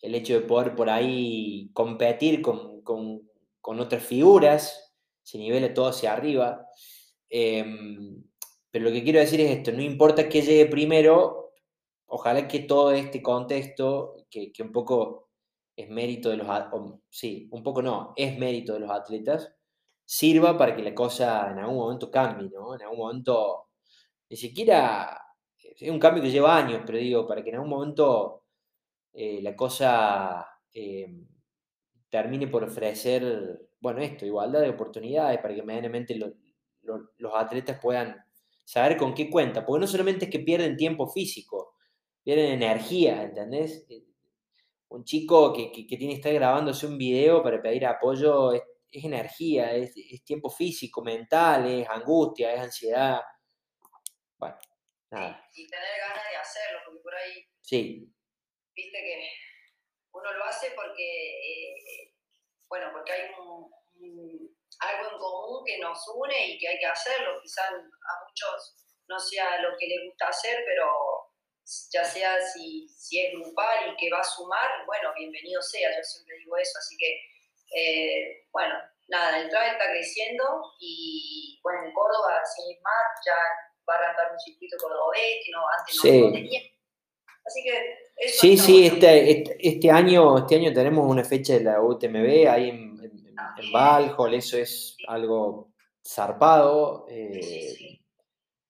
el 0.00 0.14
hecho 0.14 0.34
de 0.34 0.40
poder 0.40 0.74
por 0.74 0.90
ahí 0.90 1.70
competir 1.72 2.42
con, 2.42 2.82
con 2.82 3.80
otras 3.80 4.04
figuras, 4.04 4.94
se 5.26 5.38
nivela 5.38 5.74
todo 5.74 5.88
hacia 5.88 6.12
arriba. 6.12 6.68
Em, 7.28 8.22
pero 8.70 8.84
lo 8.84 8.92
que 8.92 9.02
quiero 9.02 9.18
decir 9.18 9.40
es 9.40 9.50
esto, 9.58 9.72
no 9.72 9.82
importa 9.82 10.28
que 10.28 10.42
llegue 10.42 10.66
primero, 10.66 11.52
ojalá 12.06 12.46
que 12.46 12.60
todo 12.60 12.92
este 12.92 13.22
contexto, 13.22 14.14
que, 14.30 14.52
un 14.60 14.70
poco 14.70 15.30
es 15.74 15.88
mérito 15.88 16.30
de 16.30 16.36
los, 16.36 16.46
sí, 17.10 17.48
un 17.50 17.62
poco 17.64 17.82
no, 17.82 18.12
es 18.16 18.38
mérito 18.38 18.74
de 18.74 18.80
los 18.80 18.90
atletas, 18.90 19.52
sirva 20.04 20.56
para 20.56 20.76
que 20.76 20.82
la 20.82 20.94
cosa 20.94 21.50
en 21.50 21.58
algún 21.58 21.76
momento 21.78 22.10
cambie, 22.10 22.48
¿no? 22.50 22.74
En 22.76 22.82
algún 22.82 22.98
momento, 22.98 23.70
ni 24.30 24.36
siquiera, 24.36 25.20
es 25.58 25.90
un 25.90 25.98
cambio 25.98 26.22
que 26.22 26.30
lleva 26.30 26.56
años, 26.56 26.82
pero 26.86 26.98
digo, 26.98 27.26
para 27.26 27.42
que 27.42 27.50
en 27.50 27.56
algún 27.56 27.70
momento 27.70 28.44
eh, 29.18 29.40
la 29.40 29.56
cosa 29.56 30.46
em, 30.74 31.26
termine 32.10 32.48
por 32.48 32.64
ofrecer, 32.64 33.70
bueno, 33.80 34.00
esto, 34.00 34.26
igualdad 34.26 34.60
de 34.60 34.68
oportunidades, 34.68 35.40
para 35.40 35.54
que 35.54 35.62
medianamente 35.62 36.14
lo, 36.16 36.34
los 36.82 37.34
atletas 37.34 37.80
puedan 37.80 38.14
saber 38.62 38.98
con 38.98 39.14
qué 39.14 39.30
cuenta, 39.30 39.64
porque 39.64 39.80
no 39.80 39.86
solamente 39.86 40.26
es 40.26 40.30
que 40.30 40.40
pierden 40.40 40.76
tiempo 40.76 41.08
físico, 41.08 41.76
pierden 42.22 42.52
energía, 42.62 43.22
¿entendés? 43.22 43.86
Eh, 43.88 44.04
un 44.88 45.02
chico 45.02 45.50
que, 45.50 45.70
tiene 45.88 46.08
que 46.08 46.14
estar 46.16 46.34
grabándose 46.34 46.86
un 46.86 46.98
video 46.98 47.42
para 47.42 47.62
pedir 47.62 47.86
apoyo 47.86 48.52
es, 48.52 48.62
energía, 48.90 49.72
es, 49.72 49.94
tiempo 50.24 50.50
físico, 50.50 51.02
mental, 51.02 51.66
es 51.66 51.88
angustia, 51.88 52.52
es 52.52 52.60
ansiedad. 52.60 53.20
Bueno, 54.36 54.56
nada. 55.10 55.42
Y 55.54 55.66
tener 55.66 55.88
ganas 56.06 56.24
de 56.30 56.36
hacerlo, 56.36 56.78
porque 56.84 57.00
por 57.00 57.14
ahí. 57.14 57.32
Sí. 57.62 58.12
Viste 58.76 58.98
que 58.98 59.30
uno 60.12 60.32
lo 60.34 60.44
hace 60.44 60.70
porque, 60.72 61.40
eh, 61.40 62.14
bueno, 62.68 62.90
porque 62.92 63.12
hay 63.12 63.30
un, 63.38 64.56
algo 64.80 65.10
en 65.10 65.18
común 65.18 65.64
que 65.64 65.78
nos 65.78 65.98
une 66.14 66.48
y 66.48 66.58
que 66.58 66.68
hay 66.68 66.78
que 66.78 66.86
hacerlo. 66.86 67.40
Quizás 67.42 67.70
a 67.70 68.24
muchos 68.28 68.76
no 69.08 69.18
sea 69.18 69.62
lo 69.62 69.76
que 69.78 69.86
les 69.86 70.04
gusta 70.04 70.28
hacer, 70.28 70.62
pero 70.66 70.86
ya 71.90 72.04
sea 72.04 72.38
si, 72.40 72.86
si 72.88 73.24
es 73.24 73.32
grupal 73.32 73.92
y 73.92 73.96
que 73.96 74.10
va 74.10 74.20
a 74.20 74.24
sumar, 74.24 74.84
bueno, 74.84 75.12
bienvenido 75.16 75.62
sea, 75.62 75.96
yo 75.96 76.02
siempre 76.04 76.36
digo 76.36 76.56
eso. 76.58 76.78
Así 76.78 76.96
que, 76.98 77.18
eh, 77.74 78.46
bueno, 78.52 78.74
nada, 79.08 79.40
el 79.40 79.48
trail 79.48 79.72
está 79.72 79.90
creciendo 79.90 80.44
y, 80.78 81.58
bueno, 81.62 81.84
en 81.84 81.92
Córdoba, 81.94 82.42
sin 82.44 82.80
más, 82.82 83.20
ya 83.24 83.36
va 83.88 83.94
a 83.94 83.98
arrancar 83.98 84.32
un 84.32 84.40
circuito 84.40 84.76
cordobés 84.78 85.44
que 85.44 85.50
no, 85.52 85.64
antes 85.78 85.96
no, 85.96 86.32
tenía. 86.32 86.60
Así 87.44 87.62
que 87.62 88.05
eso 88.16 88.40
Sí, 88.40 88.56
sí, 88.56 88.86
este, 88.86 89.30
este, 89.30 89.68
este, 89.68 89.90
año, 89.90 90.38
este 90.38 90.56
año 90.56 90.72
tenemos 90.72 91.08
una 91.08 91.24
fecha 91.24 91.54
de 91.54 91.64
la 91.64 91.82
UTMB 91.82 92.48
ahí 92.48 92.70
en 92.70 92.96
en 93.56 93.72
Valhall, 93.72 94.34
eso 94.34 94.56
es 94.56 94.96
algo 95.06 95.72
zarpado. 96.06 97.06
Eh, 97.08 98.00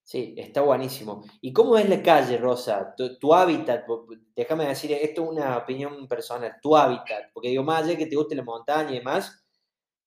sí, 0.03 0.35
está 0.37 0.61
buenísimo. 0.63 1.25
¿Y 1.41 1.53
cómo 1.53 1.77
es 1.77 1.89
la 1.89 2.03
calle, 2.03 2.39
Rosa? 2.39 2.95
Tu, 2.97 3.35
hábitat, 3.35 3.87
déjame 4.35 4.67
decir, 4.67 4.93
esto 4.93 5.25
es 5.25 5.31
una 5.31 5.59
opinión 5.59 6.07
personal, 6.09 6.57
tu 6.63 6.77
hábitat, 6.77 7.33
porque 7.33 7.49
digo, 7.49 7.63
más 7.63 7.85
allá 7.85 7.97
que 7.97 8.07
te 8.07 8.17
guste 8.17 8.35
la 8.35 8.45
montaña 8.45 8.93
y 8.93 8.99
demás, 8.99 9.45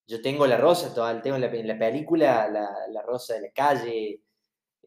yo 0.08 0.22
tengo 0.22 0.48
la 0.48 0.58
rosa, 0.58 0.94
todo, 0.94 1.22
tengo 1.22 1.36
en 1.36 1.68
la, 1.68 1.78
película 1.78 2.50
la, 2.50 3.02
rosa 3.04 3.36
de 3.36 3.42
la 3.42 3.52
calle. 3.52 4.24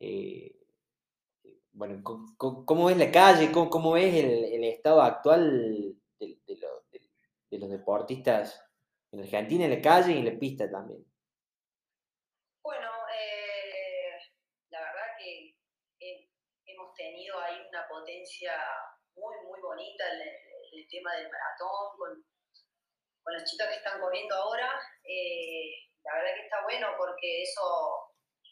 Eh, 0.00 0.56
bueno, 1.72 2.02
¿cómo, 2.36 2.90
es 2.90 2.96
la 2.96 3.10
calle? 3.10 3.50
¿Cómo, 3.50 3.96
es 3.96 4.14
el, 4.14 4.64
estado 4.64 5.00
actual 5.00 5.96
de, 6.18 7.58
los 7.58 7.70
deportistas 7.70 8.62
en 9.10 9.20
Argentina, 9.20 9.64
en 9.64 9.70
la 9.70 9.82
calle 9.82 10.12
y 10.12 10.18
en 10.18 10.24
la 10.24 10.38
pista 10.38 10.70
también. 10.70 11.04
Bueno, 12.62 12.88
eh, 13.14 14.16
la 14.70 14.80
verdad 14.80 15.16
que 15.18 15.54
hemos 16.66 16.94
tenido 16.94 17.38
ahí 17.40 17.56
una 17.68 17.86
potencia 17.88 18.52
muy, 19.14 19.34
muy 19.46 19.60
bonita 19.60 20.04
en 20.14 20.20
el, 20.78 20.88
tema 20.88 21.14
del 21.14 21.30
maratón, 21.30 21.96
con, 21.98 22.24
con, 23.22 23.34
las 23.34 23.50
chicas 23.50 23.68
que 23.68 23.76
están 23.76 24.00
corriendo 24.00 24.34
ahora. 24.34 24.80
Eh, 25.04 25.72
la 26.04 26.14
verdad 26.14 26.34
que 26.34 26.44
está 26.44 26.62
bueno 26.64 26.88
porque 26.96 27.42
eso, 27.42 27.62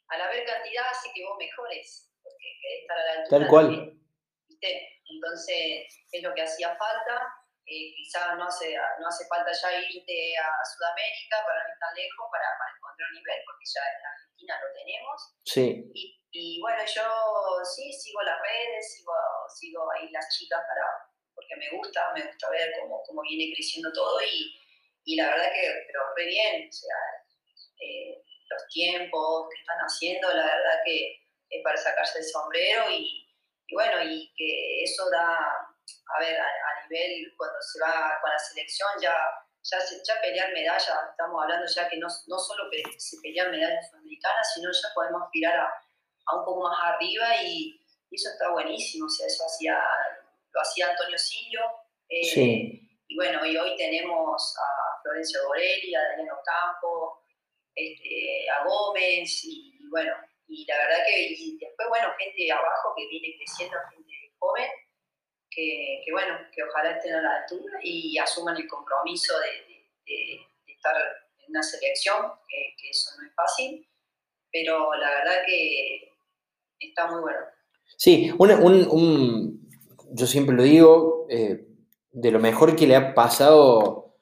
al 0.08 0.20
haber 0.20 0.44
cantidad, 0.44 0.84
hace 0.90 1.10
que 1.14 1.24
vos 1.24 1.36
mejores, 1.38 2.09
porque 2.32 2.80
estar 2.80 2.98
a 2.98 3.04
la 3.04 3.12
altura. 3.12 3.38
Tal 3.38 3.48
cual. 3.48 3.66
Entonces, 5.10 5.86
es 6.12 6.22
lo 6.22 6.34
que 6.34 6.42
hacía 6.42 6.76
falta. 6.76 7.40
eh, 7.70 7.94
quizás 7.94 8.34
no 8.36 8.44
hace, 8.46 8.74
no 8.74 9.06
hace 9.06 9.24
falta 9.30 9.50
ya 9.52 9.78
irte 9.78 10.34
a 10.36 10.50
Sudamérica 10.66 11.38
para 11.46 11.62
no 11.62 11.70
ir 11.70 11.78
tan 11.78 11.94
lejos 11.94 12.26
para, 12.26 12.48
para 12.58 12.70
encontrar 12.74 13.06
un 13.10 13.16
nivel, 13.22 13.38
porque 13.46 13.64
ya 13.64 13.82
en 13.86 14.02
Argentina 14.10 14.54
lo 14.58 14.68
tenemos. 14.74 15.16
Sí. 15.46 15.66
Y, 15.94 16.02
y, 16.32 16.60
bueno, 16.60 16.82
yo 16.82 17.06
sí 17.62 17.92
sigo 17.92 18.22
las 18.22 18.42
redes, 18.42 18.82
sigo, 18.94 19.14
sigo 19.54 19.86
ahí 19.92 20.10
las 20.10 20.26
chicas 20.34 20.58
para, 20.66 20.86
porque 21.34 21.54
me 21.56 21.70
gusta, 21.78 22.10
me 22.14 22.26
gusta 22.26 22.50
ver 22.50 22.74
cómo, 22.80 23.02
cómo 23.06 23.22
viene 23.22 23.54
creciendo 23.54 23.92
todo 23.92 24.18
y, 24.22 24.50
y 25.04 25.16
la 25.16 25.30
verdad 25.30 25.52
que, 25.54 25.84
pero 25.86 26.00
re 26.16 26.26
bien, 26.26 26.68
o 26.68 26.72
sea, 26.72 26.98
eh, 27.86 28.18
los 28.50 28.66
tiempos 28.66 29.46
que 29.46 29.60
están 29.62 29.78
haciendo, 29.78 30.26
la 30.34 30.44
verdad 30.46 30.78
que 30.84 31.22
es 31.50 31.62
para 31.62 31.76
sacarse 31.76 32.20
el 32.20 32.24
sombrero 32.24 32.90
y, 32.90 33.26
y 33.66 33.74
bueno, 33.74 34.02
y 34.02 34.32
que 34.36 34.84
eso 34.84 35.08
da, 35.10 35.36
a 35.36 36.20
ver, 36.20 36.38
a, 36.40 36.88
nivel, 36.88 37.34
cuando 37.36 37.60
se 37.60 37.80
va 37.80 38.18
con 38.20 38.30
la 38.30 38.38
selección 38.38 38.88
ya, 39.00 39.14
ya, 39.62 39.78
ya 39.78 40.20
pelear 40.20 40.52
medallas, 40.52 40.88
estamos 41.10 41.42
hablando 41.42 41.66
ya 41.66 41.88
que 41.88 41.98
no, 41.98 42.08
no 42.26 42.38
solo 42.38 42.70
se 42.98 43.16
pelean 43.22 43.50
medallas 43.50 43.90
sudamericanas, 43.90 44.54
sino 44.54 44.70
ya 44.72 44.88
podemos 44.94 45.22
aspirar 45.22 45.56
a, 45.56 45.72
a 46.26 46.36
un 46.36 46.44
poco 46.44 46.68
más 46.68 46.78
arriba 46.94 47.42
y, 47.42 47.76
eso 48.12 48.28
está 48.28 48.50
buenísimo, 48.50 49.06
o 49.06 49.08
sea, 49.08 49.24
eso 49.28 49.44
hacía, 49.46 49.78
lo 50.50 50.60
hacía 50.60 50.90
Antonio 50.90 51.16
Sillo. 51.16 51.60
Eh, 52.08 52.24
sí. 52.24 52.98
Y 53.06 53.14
bueno, 53.14 53.46
y 53.46 53.56
hoy 53.56 53.76
tenemos 53.76 54.56
a 54.58 55.00
Florencia 55.00 55.38
Borelli, 55.46 55.94
a 55.94 56.02
Daniel 56.08 56.32
Ocampo, 56.32 57.22
este, 57.72 58.50
a 58.50 58.64
Gómez, 58.64 59.44
y, 59.44 59.78
y 59.78 59.88
bueno, 59.90 60.12
y 60.50 60.66
la 60.66 60.76
verdad 60.76 60.98
que 61.06 61.32
y 61.32 61.58
después, 61.58 61.88
bueno, 61.88 62.08
gente 62.18 62.50
abajo 62.50 62.92
que 62.96 63.06
viene 63.06 63.36
creciendo, 63.36 63.76
gente 63.94 64.34
joven, 64.38 64.68
que, 65.48 66.02
que 66.04 66.12
bueno, 66.12 66.38
que 66.52 66.62
ojalá 66.64 66.90
estén 66.90 67.14
a 67.14 67.22
la 67.22 67.36
altura 67.42 67.78
y 67.82 68.18
asuman 68.18 68.56
el 68.56 68.66
compromiso 68.66 69.34
de, 69.38 70.40
estar 70.66 70.94
en 71.38 71.50
una 71.50 71.62
selección, 71.62 72.32
que, 72.48 72.90
eso 72.90 73.10
no 73.20 73.28
es 73.28 73.34
fácil, 73.34 73.86
pero 74.50 74.92
la 74.94 75.10
verdad 75.10 75.42
que 75.46 76.10
está 76.80 77.08
muy 77.08 77.20
bueno. 77.20 77.38
Sí, 77.96 78.32
un, 78.38 78.50
un, 78.90 79.68
yo 80.10 80.26
siempre 80.26 80.56
lo 80.56 80.64
digo, 80.64 81.26
eh, 81.30 81.64
de 82.10 82.30
lo 82.32 82.40
mejor 82.40 82.74
que 82.74 82.88
le 82.88 82.96
ha 82.96 83.14
pasado 83.14 84.16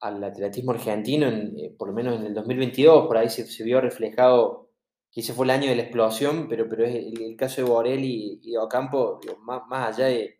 al 0.00 0.24
atletismo 0.24 0.72
argentino, 0.72 1.26
en, 1.26 1.58
eh, 1.58 1.74
por 1.76 1.88
lo 1.88 1.94
menos 1.94 2.20
en 2.20 2.26
el 2.26 2.34
2022, 2.34 3.06
por 3.06 3.18
ahí 3.18 3.28
se 3.28 3.64
vio 3.64 3.80
reflejado 3.82 4.67
que 5.10 5.20
ese 5.20 5.32
fue 5.32 5.46
el 5.46 5.50
año 5.50 5.68
de 5.70 5.76
la 5.76 5.82
explosión, 5.82 6.48
pero, 6.48 6.68
pero 6.68 6.84
es 6.84 6.94
el, 6.94 7.36
caso 7.36 7.62
de 7.62 7.68
Borelli 7.68 8.40
y, 8.42 8.52
de 8.52 8.58
Ocampo, 8.58 9.20
más, 9.40 9.62
más, 9.68 9.94
allá 9.94 10.06
de, 10.06 10.38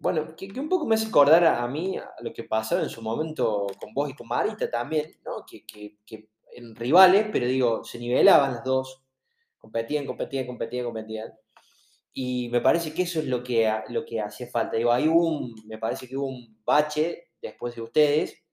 bueno, 0.00 0.36
que, 0.36 0.48
un 0.60 0.68
poco 0.68 0.86
me 0.86 0.94
hace 0.94 1.08
acordar 1.08 1.44
a, 1.44 1.66
mí 1.68 1.96
a 1.96 2.10
lo 2.20 2.32
que 2.32 2.44
pasaba 2.44 2.82
en 2.82 2.90
su 2.90 3.00
momento 3.00 3.66
con 3.80 3.94
vos 3.94 4.10
y 4.10 4.14
con 4.14 4.28
Marita 4.28 4.70
también, 4.70 5.10
¿no? 5.24 5.44
Que, 5.46 5.98
en 6.56 6.76
rivales, 6.76 7.26
pero 7.32 7.46
digo, 7.46 7.82
se 7.84 7.98
nivelaban 7.98 8.54
las 8.54 8.64
dos, 8.64 9.02
competían, 9.58 10.06
competían, 10.06 10.46
competían, 10.46 10.84
competían. 10.84 11.32
Y 12.12 12.48
me 12.50 12.60
parece 12.60 12.94
que 12.94 13.02
eso 13.02 13.18
es 13.18 13.26
lo 13.26 13.42
que, 13.42 13.72
lo 13.88 14.04
que 14.04 14.20
hacía 14.20 14.46
falta. 14.46 14.76
Digo, 14.76 14.92
hay 14.92 15.08
un, 15.08 15.54
me 15.66 15.78
parece 15.78 16.06
que 16.06 16.16
hubo 16.16 16.28
un 16.28 16.60
bache 16.64 17.30
después 17.42 17.74
de 17.74 17.82
ustedes, 17.82 18.44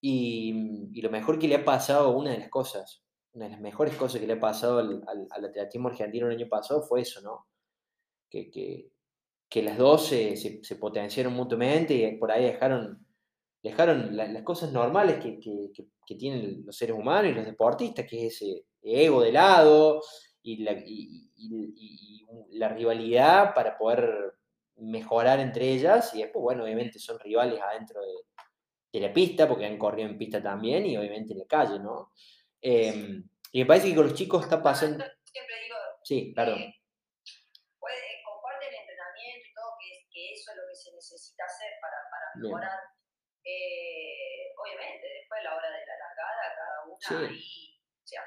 y, 0.00 0.90
y 0.92 1.02
lo 1.02 1.10
mejor 1.10 1.38
que 1.40 1.48
le 1.48 1.56
ha 1.56 1.64
pasado, 1.64 2.10
una 2.10 2.30
de 2.30 2.38
las 2.38 2.50
cosas, 2.50 3.02
una 3.38 3.46
de 3.46 3.52
las 3.52 3.60
mejores 3.60 3.94
cosas 3.94 4.20
que 4.20 4.26
le 4.26 4.32
ha 4.32 4.40
pasado 4.40 4.80
al, 4.80 5.04
al, 5.06 5.44
atletismo 5.44 5.88
argentino 5.88 6.26
el 6.26 6.34
año 6.34 6.48
pasado 6.48 6.82
fue 6.82 7.02
eso, 7.02 7.20
¿no? 7.20 7.46
Que, 8.28 8.50
que, 8.50 8.90
que 9.48 9.62
las 9.62 9.78
dos 9.78 10.08
se, 10.08 10.60
potenciaron 10.80 11.34
mutuamente 11.34 11.94
y 11.94 12.16
por 12.16 12.32
ahí 12.32 12.44
dejaron, 12.44 13.06
dejaron 13.62 14.16
las 14.16 14.42
cosas 14.42 14.72
normales 14.72 15.22
que, 15.22 15.38
que, 15.40 16.14
tienen 16.16 16.64
los 16.66 16.76
seres 16.76 16.96
humanos 16.96 17.30
y 17.30 17.34
los 17.34 17.44
deportistas, 17.44 18.06
que 18.06 18.26
es 18.26 18.34
ese 18.34 18.64
ego 18.82 19.22
de 19.22 19.30
lado 19.30 20.02
y 20.42 20.64
la, 20.64 20.72
y, 20.72 21.30
la 22.50 22.70
rivalidad 22.70 23.54
para 23.54 23.78
poder 23.78 24.34
mejorar 24.78 25.38
entre 25.38 25.70
ellas 25.70 26.12
y 26.14 26.22
después, 26.22 26.42
bueno, 26.42 26.64
obviamente 26.64 26.98
son 26.98 27.20
rivales 27.20 27.60
adentro 27.60 28.00
de, 28.00 28.14
de 28.92 29.06
la 29.06 29.12
pista, 29.12 29.46
porque 29.46 29.66
han 29.66 29.78
corrido 29.78 30.08
en 30.08 30.18
pista 30.18 30.42
también 30.42 30.86
y 30.86 30.96
obviamente 30.96 31.34
en 31.34 31.40
la 31.40 31.46
calle, 31.46 31.78
¿no? 31.78 32.10
Eh, 32.62 33.22
y 33.52 33.60
me 33.60 33.66
parece 33.66 33.88
que 33.88 33.96
con 33.96 34.08
los 34.08 34.14
chicos 34.14 34.44
está 34.44 34.62
pasando. 34.62 35.04
Siempre 35.24 35.54
digo. 35.62 35.76
Sí, 36.04 36.32
perdón. 36.34 36.58
Eh, 36.58 36.74
puede, 37.78 38.22
comparte 38.24 38.68
el 38.68 38.74
entrenamiento 38.74 39.48
y 39.48 39.54
todo, 39.54 39.72
que, 39.80 40.08
que, 40.10 40.32
eso 40.32 40.50
es 40.52 40.56
lo 40.56 40.62
que 40.68 40.74
se 40.74 40.92
necesita 40.92 41.44
hacer 41.44 41.72
para, 41.80 41.96
para 42.10 42.26
mejorar. 42.36 42.80
Eh, 43.44 44.52
obviamente, 44.58 45.06
después 45.06 45.40
de 45.40 45.44
la 45.44 45.56
hora 45.56 45.70
de 45.70 45.86
la 45.86 45.96
largada, 45.96 46.54
cada 46.56 46.84
una 46.84 46.98
sí. 47.00 47.14
ahí. 47.14 47.80
O 48.04 48.06
sea, 48.06 48.22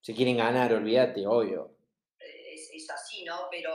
si 0.00 0.14
quieren 0.14 0.36
ganar, 0.36 0.72
olvídate, 0.72 1.26
obvio. 1.26 1.76
Es, 2.18 2.70
es, 2.72 2.90
así, 2.90 3.24
¿no? 3.24 3.48
Pero 3.50 3.72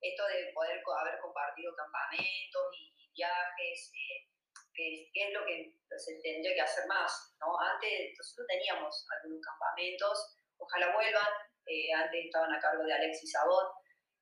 esto 0.00 0.26
de 0.26 0.52
poder 0.54 0.82
haber 0.82 1.20
compartido 1.20 1.74
campamentos 1.76 2.62
y 2.72 3.12
viajes. 3.14 3.92
Eh, 3.94 4.31
que, 4.74 5.10
es 5.12 5.32
lo 5.32 5.44
que 5.46 5.74
se 5.96 6.20
tendría 6.22 6.54
que 6.54 6.60
hacer 6.60 6.86
más. 6.86 7.34
¿no? 7.40 7.58
Antes 7.60 8.14
nosotros 8.18 8.46
teníamos 8.48 9.06
algunos 9.18 9.40
campamentos, 9.44 10.36
ojalá 10.58 10.94
vuelvan, 10.94 11.32
eh, 11.66 11.92
antes 11.92 12.24
estaban 12.26 12.52
a 12.52 12.60
cargo 12.60 12.84
de 12.84 12.92
Alexis 12.92 13.32
Sabot, 13.32 13.70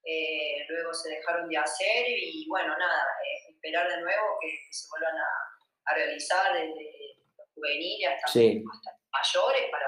eh, 0.05 0.65
luego 0.69 0.95
se 0.95 1.11
dejaron 1.11 1.49
de 1.49 1.59
hacer 1.59 2.07
y 2.09 2.47
bueno, 2.49 2.77
nada, 2.77 3.03
eh, 3.23 3.53
esperar 3.53 3.89
de 3.89 4.01
nuevo 4.01 4.39
que, 4.41 4.49
que 4.49 4.73
se 4.73 4.89
vuelvan 4.91 5.17
a, 5.19 5.91
a, 5.91 5.95
realizar 5.95 6.53
desde 6.55 7.17
los 7.37 7.47
juveniles 7.55 8.09
hasta, 8.09 8.29
sí. 8.29 8.65
hasta 8.73 8.91
mayores 9.13 9.71
para, 9.71 9.87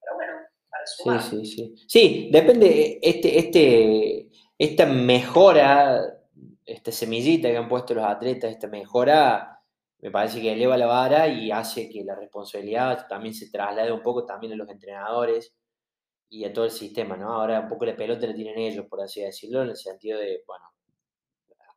para, 0.00 0.14
bueno, 0.16 0.32
para 0.68 0.86
sumar. 0.86 1.22
Sí, 1.22 1.46
sí, 1.46 1.56
sí. 1.56 1.86
Sí, 1.88 2.28
depende, 2.32 2.98
este, 3.00 3.38
este, 3.38 4.28
esta 4.58 4.86
mejora, 4.86 6.02
esta 6.66 6.90
semillita 6.90 7.48
que 7.48 7.56
han 7.56 7.68
puesto 7.68 7.94
los 7.94 8.04
atletas, 8.04 8.50
esta 8.50 8.66
mejora 8.66 9.53
me 10.04 10.10
parece 10.10 10.42
que 10.42 10.52
eleva 10.52 10.76
la 10.76 10.84
vara 10.84 11.28
y 11.28 11.50
hace 11.50 11.88
que 11.88 12.04
la 12.04 12.14
responsabilidad 12.14 13.06
también 13.08 13.34
se 13.34 13.50
traslade 13.50 13.90
un 13.90 14.02
poco 14.02 14.26
también 14.26 14.52
a 14.52 14.56
los 14.56 14.68
entrenadores 14.68 15.54
y 16.28 16.44
a 16.44 16.52
todo 16.52 16.66
el 16.66 16.70
sistema, 16.72 17.16
¿no? 17.16 17.32
Ahora 17.32 17.60
un 17.60 17.70
poco 17.70 17.86
la 17.86 17.96
pelota 17.96 18.26
la 18.26 18.34
tienen 18.34 18.58
ellos, 18.58 18.84
por 18.86 19.00
así 19.00 19.22
decirlo, 19.22 19.62
en 19.62 19.70
el 19.70 19.76
sentido 19.78 20.18
de, 20.18 20.44
bueno, 20.46 20.66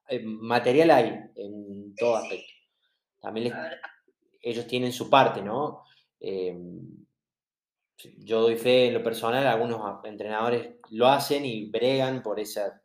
eh, 0.09 0.21
material 0.25 0.91
hay 0.91 1.19
en 1.35 1.95
todo 1.95 2.17
aspecto. 2.17 2.51
También 3.21 3.53
ellos 4.41 4.67
tienen 4.67 4.91
su 4.91 5.09
parte, 5.09 5.41
¿no? 5.41 5.85
Eh, 6.19 6.53
yo 8.17 8.41
doy 8.41 8.57
fe 8.57 8.87
en 8.87 8.95
lo 8.95 9.03
personal, 9.03 9.47
algunos 9.47 10.03
entrenadores 10.03 10.75
lo 10.89 11.07
hacen 11.07 11.45
y 11.45 11.69
bregan 11.69 12.21
por 12.23 12.41
esa 12.41 12.81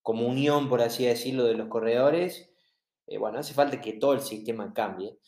comunión, 0.00 0.70
por 0.70 0.80
así 0.80 1.04
decirlo, 1.04 1.44
de 1.44 1.52
los 1.52 1.68
corredores 1.68 2.49
eh, 3.10 3.18
bueno, 3.18 3.40
hace 3.40 3.54
falta 3.54 3.80
que 3.80 3.94
todo 3.94 4.12
el 4.12 4.20
sistema 4.20 4.72
cambie. 4.72 5.18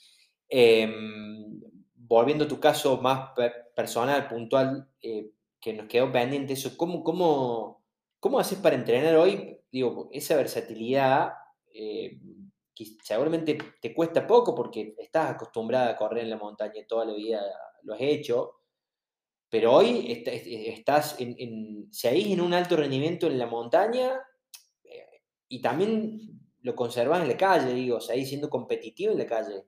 Em, 0.48 1.60
volviendo 1.96 2.44
a 2.44 2.48
tu 2.48 2.60
caso 2.60 2.98
más 2.98 3.30
personal, 3.74 4.28
puntual, 4.28 4.88
eh, 5.02 5.32
que 5.60 5.72
nos 5.72 5.88
quedó 5.88 6.12
pendiente 6.12 6.52
eso, 6.52 6.76
¿cómo, 6.76 7.02
cómo, 7.02 7.84
cómo 8.20 8.38
haces 8.38 8.58
para 8.58 8.76
entrenar 8.76 9.16
hoy? 9.16 9.58
Digo, 9.72 10.08
esa 10.12 10.36
versatilidad 10.36 11.32
eh, 11.74 12.20
que 12.72 12.84
seguramente 13.02 13.58
te 13.80 13.92
cuesta 13.92 14.28
poco 14.28 14.54
porque 14.54 14.94
estás 14.98 15.30
acostumbrada 15.30 15.90
a 15.90 15.96
correr 15.96 16.22
en 16.22 16.30
la 16.30 16.36
montaña 16.36 16.86
toda 16.86 17.04
la 17.04 17.14
vida, 17.14 17.42
lo 17.82 17.94
has 17.94 18.00
hecho, 18.00 18.60
pero 19.48 19.74
hoy 19.74 20.24
estás 20.24 21.18
en, 21.18 21.34
en, 21.36 21.90
en 21.90 22.40
un 22.40 22.54
alto 22.54 22.76
rendimiento 22.76 23.26
en 23.26 23.38
la 23.38 23.46
montaña 23.46 24.20
y 25.48 25.60
también 25.60 26.41
lo 26.62 26.74
conservas 26.74 27.22
en 27.22 27.28
la 27.28 27.36
calle, 27.36 27.74
digo, 27.74 27.98
o 27.98 28.10
ahí 28.10 28.24
siendo 28.24 28.48
competitivo 28.48 29.12
en 29.12 29.18
la 29.18 29.26
calle. 29.26 29.64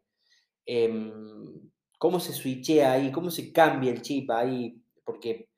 Eh, 0.66 1.12
¿Cómo 1.98 2.20
se 2.20 2.32
switchea 2.32 2.92
ahí? 2.92 3.12
¿Cómo 3.12 3.30
se 3.30 3.52
cambia 3.52 3.90
el 3.90 4.02
chip 4.02 4.30
ahí? 4.30 4.80
Porque 5.04 5.48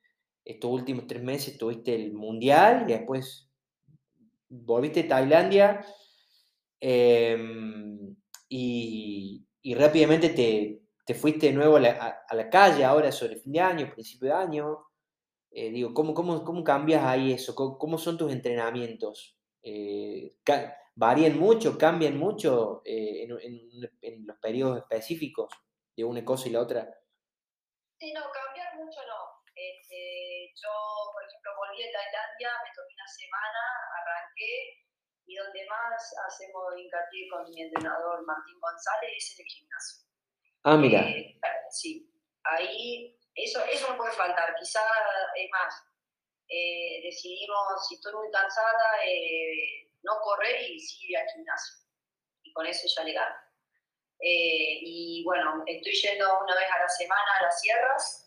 estos 0.45 0.71
últimos 0.71 1.07
tres 1.07 1.23
meses 1.23 1.59
tuviste 1.59 1.95
el 1.95 2.13
Mundial 2.13 2.85
y 2.89 2.93
después 2.93 3.51
volviste 4.49 5.01
a 5.01 5.09
Tailandia 5.09 5.85
eh, 6.81 7.37
y, 8.49 9.45
rápidamente 9.75 10.29
te, 10.31 10.83
te, 11.05 11.15
fuiste 11.15 11.47
de 11.47 11.53
nuevo 11.53 11.77
a 11.77 11.81
la, 11.81 12.51
calle 12.51 12.85
ahora 12.85 13.11
sobre 13.11 13.37
fin 13.37 13.53
de 13.53 13.61
año, 13.61 13.91
principio 13.93 14.29
de 14.29 14.35
año. 14.35 14.79
Eh, 15.51 15.71
digo, 15.71 15.93
¿cómo, 15.93 16.15
cómo, 16.15 16.45
¿cómo, 16.45 16.63
cambias 16.63 17.03
ahí 17.05 17.33
eso? 17.33 17.55
¿Cómo, 17.55 17.77
cómo 17.79 17.99
son 17.99 18.17
tus 18.17 18.31
entrenamientos? 18.31 19.37
Eh, 19.63 20.37
varían 20.97 21.39
mucho, 21.39 21.79
cambian 21.79 22.17
mucho 22.17 22.83
eh, 22.85 23.23
en, 23.23 23.31
en, 23.41 23.91
en, 24.01 24.27
los 24.27 24.39
periodos 24.39 24.79
específicos 24.79 25.53
de 25.95 26.05
una 26.05 26.25
cosa 26.25 26.49
y 26.49 26.53
la 26.53 26.61
otra? 26.61 26.89
Sí, 28.01 28.13
no, 28.13 28.23
cambiar 28.33 28.75
mucho 28.77 29.01
no. 29.07 29.45
Este, 29.55 30.53
yo, 30.57 30.73
por 31.13 31.25
ejemplo, 31.25 31.51
volví 31.57 31.83
a 31.83 31.93
Tailandia, 31.93 32.51
me 32.65 32.73
tomé 32.75 32.93
una 32.93 33.09
semana, 33.09 33.63
arranqué 34.01 34.85
y 35.27 35.37
donde 35.37 35.67
más 35.67 36.15
hacemos 36.29 36.77
hincapié 36.77 37.29
con 37.31 37.45
mi 37.51 37.63
entrenador 37.63 38.25
Martín 38.27 38.59
González 38.61 39.11
es 39.17 39.39
en 39.39 39.45
el 39.45 39.51
gimnasio. 39.53 40.07
Ah, 40.65 40.77
mira. 40.77 41.01
Eh, 41.09 41.39
sí, 41.71 42.11
ahí 42.45 43.17
eso, 43.35 43.63
eso 43.65 43.91
no 43.91 43.97
puede 43.97 44.13
faltar. 44.13 44.55
Quizá, 44.57 44.81
es 45.35 45.51
más, 45.51 45.85
eh, 46.49 47.01
decidimos, 47.03 47.87
si 47.89 47.97
estoy 47.97 48.15
muy 48.15 48.31
cansada, 48.31 49.05
eh, 49.05 49.86
no 50.07 50.21
correr 50.23 50.71
y 50.71 50.79
sí 50.79 51.09
ir 51.09 51.19
al 51.19 51.29
gimnasio. 51.29 51.75
Y 52.43 52.53
con 52.53 52.67
eso 52.67 52.87
ya 52.97 53.05
le 53.05 53.13
gano. 53.13 53.37
y 54.19 55.23
bueno, 55.25 55.63
estoy 55.67 55.93
yendo 55.93 56.41
una 56.41 56.55
vez 56.55 56.71
a 56.71 56.79
la 56.79 56.89
semana 56.89 57.31
a 57.39 57.43
las 57.43 57.61
sierras 57.61 58.27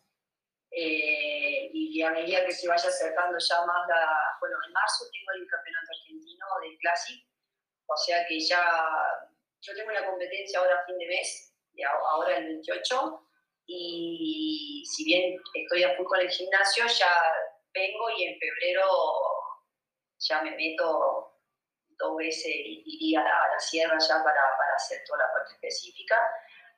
eh, 0.72 1.70
y 1.74 2.02
a 2.04 2.12
medida 2.12 2.46
que 2.46 2.52
se 2.52 2.68
vaya 2.68 2.88
acercando 2.88 3.38
ya 3.40 3.66
más 3.66 3.88
la, 3.88 4.08
bueno, 4.40 4.56
en 4.68 4.74
marzo 4.74 5.06
tengo 5.12 5.32
el 5.34 5.48
campeonato 5.48 5.88
argentino 5.98 6.46
del 6.62 6.78
Classic, 6.78 7.26
o 7.88 7.98
sea 7.98 8.26
que 8.28 8.40
ya, 8.40 8.64
yo 9.62 9.74
tengo 9.74 9.90
una 9.90 10.06
competencia 10.06 10.60
ahora 10.60 10.80
a 10.80 10.86
fin 10.86 10.98
de 11.00 11.08
mes, 11.08 11.56
ahora 12.12 12.38
el 12.38 12.46
28, 12.46 13.28
y 13.66 14.84
si 14.86 15.06
bien 15.06 15.42
estoy 15.56 15.84
a 15.84 15.96
full 15.96 16.06
con 16.06 16.20
el 16.20 16.30
gimnasio, 16.30 16.86
ya 16.86 17.12
vengo 17.74 18.10
y 18.12 18.26
en 18.26 18.40
febrero 18.40 18.86
ya 20.20 20.42
me 20.44 20.52
meto 20.52 21.29
dos 22.00 22.16
veces, 22.18 22.48
iría 22.48 23.20
a 23.20 23.24
la, 23.24 23.44
a 23.44 23.54
la 23.54 23.60
sierra 23.60 23.98
ya 24.00 24.24
para, 24.24 24.42
para 24.58 24.76
hacer 24.76 25.04
toda 25.06 25.20
la 25.20 25.34
parte 25.34 25.54
específica. 25.54 26.16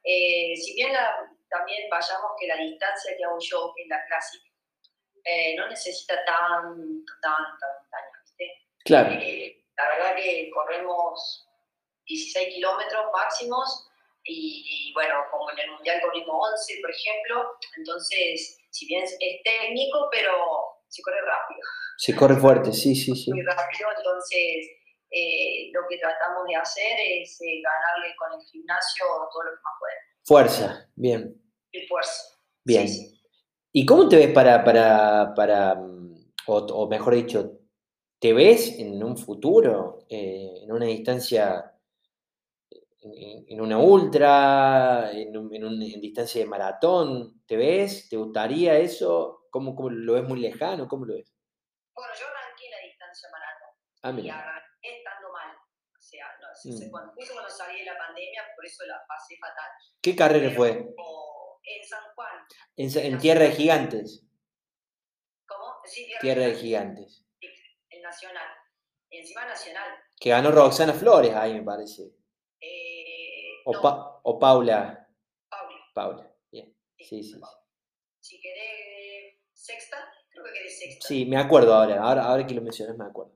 Eh, 0.04 0.56
si 0.58 0.74
bien 0.74 0.92
también 1.50 1.88
vayamos 1.90 2.32
que 2.40 2.48
la 2.48 2.58
distancia 2.58 3.16
que 3.16 3.24
hago 3.24 3.38
yo, 3.40 3.72
que 3.76 3.84
es 3.84 3.88
la 3.88 4.04
clásica, 4.08 4.50
eh, 5.24 5.56
no 5.56 5.68
necesita 5.68 6.16
tan, 6.26 7.06
tanta 7.22 7.68
montaña, 7.80 8.22
¿viste? 8.24 8.52
Claro. 8.84 9.12
Eh, 9.14 9.64
la 9.78 9.88
verdad 9.90 10.16
que 10.16 10.50
corremos 10.52 11.48
16 12.06 12.56
kilómetros 12.56 13.06
máximos 13.14 13.88
y, 14.24 14.92
bueno, 14.94 15.16
como 15.32 15.50
en 15.52 15.60
el 15.60 15.72
Mundial 15.72 16.02
corrimos 16.02 16.50
11, 16.52 16.80
por 16.82 16.92
ejemplo, 16.92 17.58
entonces, 17.78 18.60
si 18.70 18.86
bien 18.86 19.04
es, 19.04 19.18
técnico, 19.44 20.10
pero 20.12 20.82
se 20.88 21.02
corre 21.02 21.22
rápido. 21.22 21.62
Se 21.98 22.16
corre 22.16 22.36
fuerte, 22.36 22.72
sí, 22.72 22.96
sí, 22.96 23.16
sí. 23.16 23.32
Muy 23.32 23.44
rápido, 23.44 23.90
entonces 23.98 24.81
eh, 25.12 25.70
lo 25.74 25.82
que 25.90 25.98
tratamos 25.98 26.48
de 26.48 26.56
hacer 26.56 26.98
es 27.20 27.38
ganarle 27.40 28.16
con 28.16 28.40
el 28.40 28.46
gimnasio 28.48 29.06
todo 29.32 29.44
lo 29.44 29.52
que 29.52 29.62
más 29.64 29.74
podemos. 29.80 30.12
Fuerza, 30.24 30.90
bien. 30.96 31.42
Y 31.72 31.86
fuerza. 31.88 32.24
Bien. 32.64 32.88
¿Y 33.74 33.86
cómo 33.86 34.08
te 34.08 34.18
ves 34.18 34.32
para, 34.32 34.64
para, 34.64 35.34
para 35.36 35.76
o, 36.46 36.88
mejor 36.88 37.16
dicho, 37.16 37.60
¿te 38.20 38.34
ves 38.34 38.80
en 38.80 39.04
un 39.04 39.18
futuro, 39.18 40.06
eh, 40.10 40.60
en 40.64 40.72
una 40.72 40.86
distancia, 40.86 41.74
en, 43.02 43.62
una 43.62 43.78
ultra, 43.78 45.12
en, 45.12 45.36
una 45.36 45.86
distancia 46.00 46.42
de 46.42 46.48
maratón? 46.48 47.44
¿Te 47.46 47.56
ves? 47.56 48.10
¿Te 48.10 48.18
gustaría 48.18 48.78
eso? 48.78 49.48
¿Cómo, 49.50 49.76
¿Cómo, 49.76 49.90
lo 49.90 50.14
ves 50.14 50.24
muy 50.24 50.40
lejano? 50.40 50.88
¿Cómo 50.88 51.06
lo 51.06 51.16
ves? 51.16 51.34
Bueno, 51.94 52.14
yo 52.20 52.26
arranqué 52.26 52.70
la 52.70 52.88
distancia 52.88 53.30
maratón. 53.32 53.70
Ah, 54.04 54.12
mira. 54.12 54.61
No, 56.66 56.76
mm. 56.76 56.92
cuando, 56.92 57.14
cuando 57.14 57.50
salí 57.50 57.80
de 57.80 57.86
la 57.86 57.98
pandemia, 57.98 58.44
por 58.56 58.66
eso 58.66 58.86
la 58.86 59.04
pasé 59.08 59.38
fatal. 59.38 59.70
¿Qué 60.02 60.16
carrera 60.16 60.52
fue? 60.56 60.70
En 61.64 61.88
San 61.88 62.04
Juan. 62.16 62.36
En, 62.76 63.20
Tierra 63.20 63.44
de 63.44 63.52
Gigantes. 63.52 64.26
¿Cómo? 65.46 65.76
Sí, 65.86 66.12
Tierra, 66.20 66.44
de 66.44 66.56
Gigantes. 66.56 67.26
El 67.90 68.02
Nacional. 68.02 68.48
Encima 69.10 69.46
Nacional. 69.46 69.90
Que 70.20 70.30
ganó 70.30 70.52
Roxana 70.52 70.94
Flores 70.94 71.34
ahí, 71.36 71.54
me 71.54 71.64
parece. 71.64 72.04
Eh, 72.60 73.62
o, 73.66 73.72
o, 74.24 74.40
Paula. 74.40 75.08
Paula. 75.50 75.76
Paula, 75.94 76.36
bien. 76.52 76.76
Sí, 76.98 77.24
sí. 77.24 77.40
Si 78.20 78.40
querés 78.40 79.40
sexta, 79.54 79.98
creo 80.30 80.46
que 80.46 80.54
querés 80.54 80.80
sexta. 80.80 81.08
Sí, 81.08 81.26
me 81.26 81.38
acuerdo 81.38 81.74
ahora. 81.74 82.02
Ahora, 82.02 82.24
ahora 82.24 82.46
que 82.46 82.54
lo 82.54 82.62
mencionas, 82.62 82.98
me 82.98 83.06
acuerdo. 83.06 83.34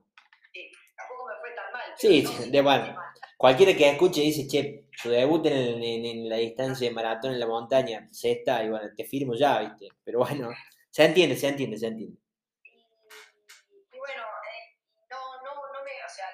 Sí, 0.52 0.70
tampoco 0.96 1.26
me 1.28 1.40
fue 1.40 1.54
tan 1.54 1.72
mal. 1.72 1.92
Sí, 1.96 2.26
sí 2.26 2.50
de 2.50 2.60
bueno. 2.60 2.96
Cualquiera 3.36 3.76
que 3.76 3.90
escuche 3.90 4.22
dice, 4.22 4.48
che, 4.48 4.88
su 4.96 5.10
debut 5.10 5.44
en, 5.44 6.26
la 6.26 6.36
distancia 6.36 6.88
de 6.88 6.94
maratón 6.94 7.32
en 7.32 7.40
la 7.40 7.46
montaña, 7.46 8.08
sexta, 8.10 8.64
y 8.64 8.70
bueno, 8.70 8.88
te 8.96 9.04
firmo 9.04 9.34
ya, 9.34 9.60
¿viste? 9.60 9.88
Pero 10.02 10.20
bueno, 10.20 10.48
se 10.90 11.04
entiende, 11.04 11.36
se 11.36 11.48
entiende, 11.48 11.76
se 11.76 11.88
entiende. 11.88 12.18
Y, 12.64 13.98
bueno, 13.98 14.22
eh, 14.24 14.80
no, 15.10 15.20
no, 15.44 15.52
no 15.52 15.84
me, 15.84 15.92
o 16.02 16.08
sea, 16.08 16.24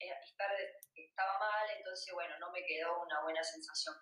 eh, 0.00 0.10
estaba 0.96 1.38
mal, 1.38 1.70
entonces 1.78 2.12
bueno, 2.12 2.34
no 2.40 2.50
me 2.50 2.66
quedó 2.66 3.00
una 3.00 3.22
buena 3.22 3.42
sensación. 3.44 3.94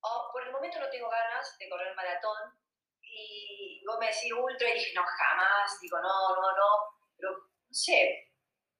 Oh, 0.00 0.28
por 0.32 0.42
el 0.44 0.50
momento 0.50 0.80
no 0.80 0.90
tengo 0.90 1.08
ganas 1.08 1.56
de 1.56 1.68
correr 1.68 1.94
maratón, 1.94 2.58
y 3.00 3.80
vos 3.86 3.96
me 4.00 4.06
decís 4.06 4.32
ultra, 4.32 4.68
y 4.68 4.74
dije, 4.74 4.92
no, 4.92 5.04
jamás, 5.04 5.78
digo, 5.80 6.00
no, 6.00 6.34
no, 6.34 6.50
no, 6.50 6.98
pero 7.16 7.30
no 7.30 7.70
sé, 7.70 8.31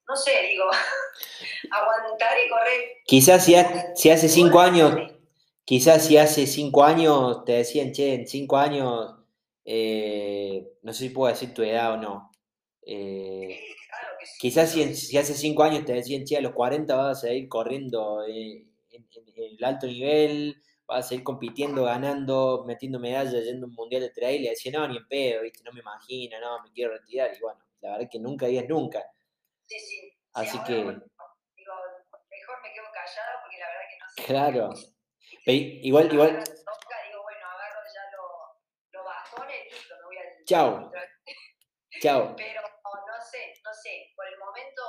no 0.08 0.16
sé, 0.16 0.32
digo, 0.50 0.64
aguantar 1.70 2.32
y 2.44 2.48
correr. 2.48 2.80
Quizás 3.06 3.44
si, 3.44 3.54
si 3.94 4.10
hace 4.10 4.28
cinco 4.28 4.60
años, 4.60 4.94
quizás 5.64 6.06
si 6.06 6.16
hace 6.16 6.46
cinco 6.46 6.84
años 6.84 7.44
te 7.44 7.52
decían, 7.52 7.92
che, 7.92 8.14
en 8.14 8.26
cinco 8.26 8.56
años, 8.56 9.14
eh, 9.64 10.66
no 10.82 10.92
sé 10.92 11.04
si 11.04 11.10
puedo 11.10 11.32
decir 11.32 11.54
tu 11.54 11.62
edad 11.62 11.94
o 11.94 11.96
no. 11.96 12.30
Eh, 12.84 13.60
quizás 14.38 14.70
si, 14.72 14.94
si, 14.94 15.16
hace 15.16 15.34
cinco 15.34 15.62
años 15.62 15.84
te 15.84 15.92
decían, 15.92 16.24
che, 16.24 16.36
a 16.36 16.40
los 16.40 16.52
40 16.52 16.94
vas 16.94 17.24
a 17.24 17.32
ir 17.32 17.48
corriendo 17.48 18.24
en, 18.26 18.70
el 19.34 19.64
alto 19.64 19.86
nivel, 19.86 20.62
vas 20.86 21.06
a 21.06 21.08
seguir 21.08 21.24
compitiendo, 21.24 21.84
ganando, 21.84 22.64
metiendo 22.66 22.98
medallas, 23.00 23.44
yendo 23.44 23.66
a 23.66 23.68
un 23.68 23.74
mundial 23.74 24.02
de 24.02 24.10
trail, 24.10 24.44
y 24.44 24.48
decían, 24.48 24.74
no, 24.74 24.88
ni 24.88 24.98
en 24.98 25.08
pedo, 25.08 25.42
¿viste? 25.42 25.64
no 25.64 25.72
me 25.72 25.80
imagino, 25.80 26.38
no, 26.40 26.62
me 26.62 26.70
quiero 26.72 26.92
retirar. 26.92 27.30
Y 27.36 27.40
bueno, 27.40 27.60
la 27.80 27.90
verdad 27.90 28.04
es 28.04 28.10
que 28.10 28.18
nunca 28.18 28.46
digas 28.46 28.66
nunca. 28.68 29.04
Sí, 29.72 29.80
sí. 29.80 30.18
Así 30.34 30.58
que. 30.64 30.74
digo, 30.74 30.84
mejor 30.84 32.62
me 32.62 32.72
quedo 32.74 32.84
callada 32.92 33.40
porque 33.40 33.56
la 33.58 33.68
verdad 33.68 33.88
que 33.88 33.98
no 33.98 34.06
sé. 34.10 34.24
Claro. 34.26 34.70
igual, 35.46 36.12
igual. 36.12 36.44
digo, 36.44 37.22
bueno, 37.22 37.46
agarro 37.48 37.80
ya 37.88 38.02
los 38.92 39.04
bastones 39.04 39.56
y 39.64 39.72
listo, 39.72 39.94
me 39.96 40.04
voy 40.04 40.16
a. 40.18 40.44
Chao. 40.44 40.92
Chao. 42.02 42.36
Pero 42.36 42.60
no 42.60 43.20
sé, 43.24 43.54
no 43.64 43.72
sé. 43.72 44.12
Por 44.14 44.26
el 44.26 44.38
momento, 44.38 44.82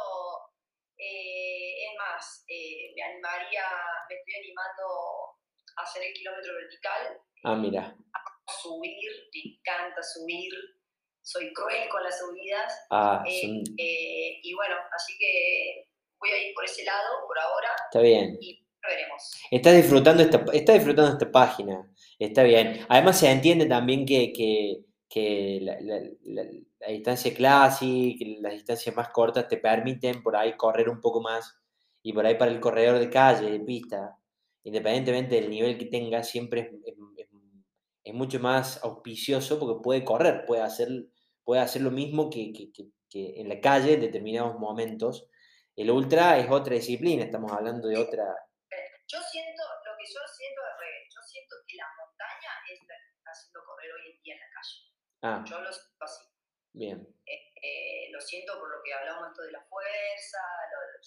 eh, 0.98 1.88
es 1.88 1.98
más, 1.98 2.44
eh, 2.50 2.92
me 2.94 3.04
animaría, 3.04 3.64
me 4.10 4.16
estoy 4.16 4.36
animando 4.36 5.40
a 5.78 5.82
hacer 5.82 6.04
el 6.04 6.14
kilómetro 6.14 6.56
vertical. 6.56 7.22
Ah, 7.46 7.56
mira. 7.56 7.96
A 8.12 8.52
subir, 8.52 9.30
me 9.34 9.56
encanta 9.56 10.04
subir 10.04 10.52
soy 11.24 11.54
cruel 11.54 11.90
con 11.90 12.04
las 12.04 12.20
subidas. 12.20 12.86
Ah, 12.92 13.24
eh, 13.26 13.64
eh, 13.78 14.40
y 14.44 14.54
bueno, 14.54 14.76
así 14.94 15.14
que 15.18 15.88
voy 16.20 16.30
a 16.30 16.48
ir 16.48 16.54
por 16.54 16.66
ese 16.66 16.84
lado 16.84 17.26
por 17.26 17.40
ahora. 17.40 17.70
Está 17.86 18.02
bien. 18.02 18.38
Y 18.42 18.62
veremos. 18.82 19.32
Estás 19.50 19.76
disfrutando 19.76 20.22
esta, 20.22 20.44
está 20.54 20.74
disfrutando 20.74 21.14
esta 21.14 21.32
página. 21.32 21.90
Está 22.20 22.44
bien. 22.44 22.86
Además 22.90 23.20
se 23.20 23.32
entiende 23.32 23.66
también 23.66 24.06
que, 24.06 24.34
que, 25.10 25.60
la, 25.62 25.78
la, 25.80 26.88
distancia 26.90 27.34
clásica, 27.34 28.26
las 28.42 28.54
distancias 28.54 28.94
más 28.94 29.10
cortas 29.10 29.48
te 29.48 29.58
permiten 29.58 30.22
por 30.22 30.36
ahí 30.36 30.58
correr 30.58 30.90
un 30.90 31.00
poco 31.00 31.22
más. 31.22 31.58
Y 32.02 32.12
por 32.12 32.26
ahí 32.26 32.36
para 32.36 32.52
el 32.52 32.60
corredor 32.60 33.00
de 33.00 33.10
calle, 33.10 33.50
de 33.50 33.62
pista, 33.62 34.18
independientemente 34.66 35.36
del 35.36 35.50
nivel 35.50 35.78
que 35.78 35.86
tenga, 35.86 36.22
siempre 36.22 36.60
es, 36.86 36.96
es 38.04 38.14
mucho 38.14 38.42
más 38.42 38.84
auspicioso 38.84 39.58
porque 39.58 39.82
puede 39.82 40.04
correr, 40.04 40.46
puede 40.46 40.62
hacer 40.62 40.90
puede 41.44 41.62
hacer 41.62 41.82
lo 41.82 41.92
mismo 41.92 42.30
que, 42.30 42.52
en 43.14 43.50
la 43.50 43.60
calle 43.60 43.94
en 43.94 44.02
determinados 44.02 44.58
momentos. 44.60 45.30
El 45.76 45.92
ultra 45.92 46.38
es 46.38 46.50
otra 46.50 46.76
disciplina, 46.76 47.24
estamos 47.24 47.52
hablando 47.52 47.88
de 47.88 47.98
otra... 47.98 48.24
Yo 49.06 49.20
siento, 49.20 49.62
lo 49.86 49.94
que 49.98 50.06
yo 50.06 50.22
siento 50.26 50.62
es 50.64 50.80
revés, 50.80 51.04
yo 51.14 51.22
siento 51.22 51.56
que 51.68 51.78
la 51.78 51.86
montaña 52.00 52.52
es 52.72 52.80
la 52.88 52.96
que 52.96 53.14
está 53.18 53.32
haciendo 53.32 53.60
correr 53.66 53.92
hoy 53.92 54.12
en 54.12 54.22
día 54.24 54.34
en 54.34 54.40
la 54.40 54.50
calle. 54.56 54.78
Ah. 55.22 55.44
Yo 55.46 55.62
lo 55.62 55.72
siento 55.72 56.04
así. 56.04 56.24
Bien. 56.74 56.98
Eh, 57.26 57.54
eh, 57.62 58.12
lo 58.12 58.20
siento 58.20 58.58
por 58.58 58.70
lo 58.70 58.82
que 58.84 58.94
hablamos 58.94 59.30
esto 59.30 59.44
de 59.44 59.52
la 59.52 59.64
fuerza, 59.66 60.40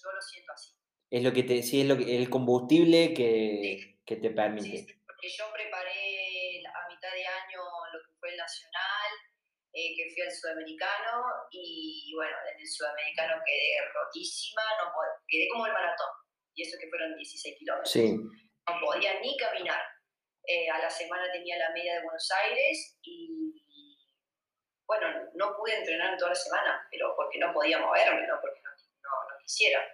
yo 0.01 0.11
lo 0.11 0.21
siento 0.21 0.53
así. 0.53 0.71
Es 1.09 1.23
lo 1.23 1.33
que 1.33 1.43
te, 1.43 1.63
sí, 1.63 1.81
es 1.81 1.87
lo 1.87 1.97
que, 1.97 2.15
el 2.15 2.29
combustible 2.29 3.13
que, 3.13 3.99
que 4.05 4.15
te 4.15 4.29
permite. 4.31 4.77
Sí, 4.77 5.01
porque 5.05 5.29
yo 5.29 5.45
preparé 5.51 6.63
a 6.67 6.87
mitad 6.87 7.11
de 7.11 7.25
año 7.25 7.59
lo 7.93 7.99
que 7.99 8.19
fue 8.19 8.29
el 8.31 8.37
nacional, 8.37 9.11
eh, 9.73 9.95
que 9.95 10.09
fui 10.13 10.21
al 10.23 10.31
sudamericano 10.31 11.23
y 11.51 12.11
bueno, 12.15 12.35
en 12.53 12.59
el 12.59 12.67
sudamericano 12.67 13.41
quedé 13.45 13.81
rotísima, 13.93 14.61
no 14.79 14.91
quedé 15.27 15.47
como 15.49 15.65
el 15.65 15.73
maratón, 15.73 16.09
y 16.55 16.63
eso 16.63 16.77
que 16.79 16.89
fueron 16.89 17.15
16 17.15 17.57
kilómetros. 17.59 17.95
No 17.95 18.79
podía 18.81 19.19
ni 19.19 19.37
caminar. 19.37 19.81
Eh, 20.45 20.69
a 20.69 20.79
la 20.79 20.89
semana 20.89 21.31
tenía 21.31 21.57
la 21.57 21.71
media 21.71 21.95
de 21.95 22.03
Buenos 22.03 22.31
Aires 22.31 22.97
y 23.03 23.57
bueno, 24.87 25.07
no 25.35 25.55
pude 25.57 25.75
entrenar 25.75 26.13
en 26.13 26.17
toda 26.17 26.29
la 26.29 26.35
semana, 26.35 26.87
pero 26.89 27.13
porque 27.15 27.37
no 27.37 27.53
podía 27.53 27.77
moverme, 27.79 28.25
no 28.25 28.39
porque 28.39 28.61
no, 28.61 28.69
hiciera. 29.45 29.85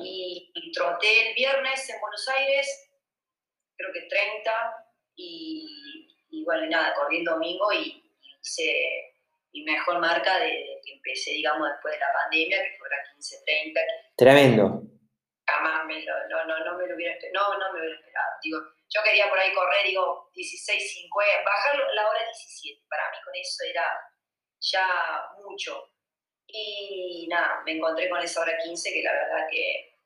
Y, 0.00 0.52
troté 0.74 1.30
el 1.30 1.34
viernes 1.34 1.88
en 1.88 2.00
Buenos 2.00 2.28
Aires, 2.28 2.90
creo 3.76 3.92
que 3.92 4.02
30, 4.02 4.86
y, 5.16 6.14
y 6.30 6.44
bueno, 6.44 6.66
nada, 6.66 6.94
corrí 6.94 7.18
el 7.18 7.24
domingo 7.24 7.72
y, 7.72 8.01
hice 8.42 9.14
mi 9.52 9.62
mejor 9.64 10.00
marca 10.00 10.38
de, 10.40 10.80
que 10.84 10.94
empecé, 10.94 11.32
digamos, 11.32 11.68
después 11.68 11.94
de 11.94 12.00
la 12.00 12.12
pandemia, 12.12 12.62
que 12.62 12.76
fue 12.78 12.88
la 12.88 12.96
15-30. 13.14 13.80
Tremendo. 14.16 14.82
Jamás 15.46 15.86
me 15.86 16.02
lo, 16.02 16.28
no, 16.28 16.44
no, 16.46 16.64
no 16.64 16.78
me 16.78 16.86
lo 16.86 16.94
hubiera 16.94 17.14
esperado, 17.14 17.52
no, 17.52 17.58
no 17.58 17.72
me 17.72 17.78
lo 17.80 17.84
hubiera 17.84 18.00
esperado. 18.00 18.30
Digo, 18.42 18.58
yo 18.88 19.00
quería 19.04 19.28
por 19.28 19.38
ahí 19.38 19.52
correr, 19.52 19.86
digo, 19.86 20.30
16, 20.34 20.92
50, 20.92 21.44
bajar 21.44 21.76
la 21.94 22.08
hora 22.08 22.20
17. 22.24 22.82
Para 22.88 23.10
mí 23.10 23.16
con 23.24 23.34
eso 23.34 23.64
era 23.68 23.84
ya 24.60 24.86
mucho. 25.44 25.88
Y 26.46 27.26
nada, 27.28 27.62
me 27.64 27.72
encontré 27.72 28.08
con 28.08 28.20
esa 28.20 28.40
hora 28.40 28.56
15 28.62 28.92
que 28.92 29.02
la 29.02 29.12
verdad 29.12 29.46
que 29.50 29.98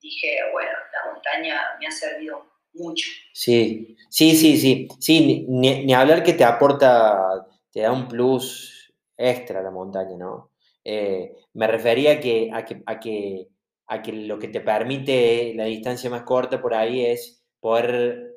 dije, 0.00 0.38
bueno, 0.52 0.72
la 0.92 1.12
montaña 1.12 1.76
me 1.78 1.86
ha 1.86 1.90
servido 1.90 2.50
mucho. 2.72 3.06
Sí, 3.32 3.96
sí, 4.08 4.34
sí, 4.34 4.56
sí. 4.56 4.88
Sí, 4.98 5.46
ni, 5.48 5.84
ni 5.84 5.94
hablar 5.94 6.22
que 6.22 6.32
te 6.32 6.44
aporta, 6.44 7.46
te 7.72 7.80
da 7.80 7.92
un 7.92 8.08
plus 8.08 8.92
extra 9.16 9.62
la 9.62 9.70
montaña, 9.70 10.16
¿no? 10.16 10.52
Eh, 10.84 11.36
me 11.54 11.66
refería 11.66 12.20
que, 12.20 12.50
a, 12.52 12.64
que, 12.64 12.82
a, 12.86 12.98
que, 12.98 13.48
a 13.86 14.02
que 14.02 14.12
lo 14.12 14.38
que 14.38 14.48
te 14.48 14.60
permite 14.60 15.52
la 15.54 15.64
distancia 15.64 16.08
más 16.10 16.22
corta 16.22 16.60
por 16.60 16.74
ahí 16.74 17.04
es 17.04 17.44
poder 17.60 18.30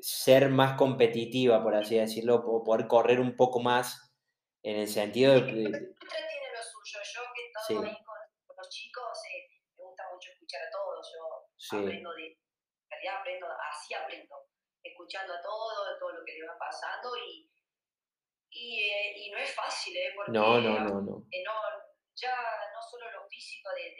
ser 0.00 0.48
más 0.48 0.76
competitiva, 0.78 1.62
por 1.62 1.74
así 1.74 1.96
decirlo, 1.96 2.36
o 2.36 2.64
poder 2.64 2.86
correr 2.86 3.20
un 3.20 3.36
poco 3.36 3.60
más 3.60 4.12
en 4.62 4.76
el 4.76 4.88
sentido 4.88 5.34
de... 5.34 5.40
tiene 5.42 5.70
lo 5.70 6.62
suyo. 6.62 6.98
Yo 7.14 7.20
que 7.34 7.42
he 7.42 7.46
estado 7.46 7.82
ahí 7.84 8.04
con, 8.04 8.56
los 8.56 8.68
chicos, 8.70 9.18
eh, 9.28 9.60
me 9.76 9.84
gusta 9.84 10.04
mucho 10.12 10.30
escuchar 10.32 10.62
a 10.62 10.70
todos. 10.70 11.12
Yo 11.12 11.78
aprendo 11.78 12.12
de... 12.14 12.26
En 12.26 12.90
realidad 12.90 13.20
aprendo, 13.20 13.46
así 13.70 13.94
aprendo. 13.94 14.34
Escuchando 14.82 15.34
a 15.34 15.42
todos, 15.42 15.98
todo 15.98 16.12
lo 16.12 16.24
que 16.24 16.32
le 16.32 16.46
va 16.46 16.56
pasando 16.58 17.10
y... 17.16 17.50
Y, 18.50 18.80
eh, 18.80 19.14
y 19.16 19.30
no 19.30 19.38
es 19.38 19.54
fácil, 19.54 19.96
¿eh? 19.96 20.12
Porque 20.16 20.32
no, 20.32 20.60
no, 20.60 20.80
no, 20.80 21.00
no. 21.00 21.26
ya 22.14 22.34
no 22.74 22.82
solo 22.82 23.10
lo 23.12 23.28
físico 23.28 23.68
de 23.74 23.94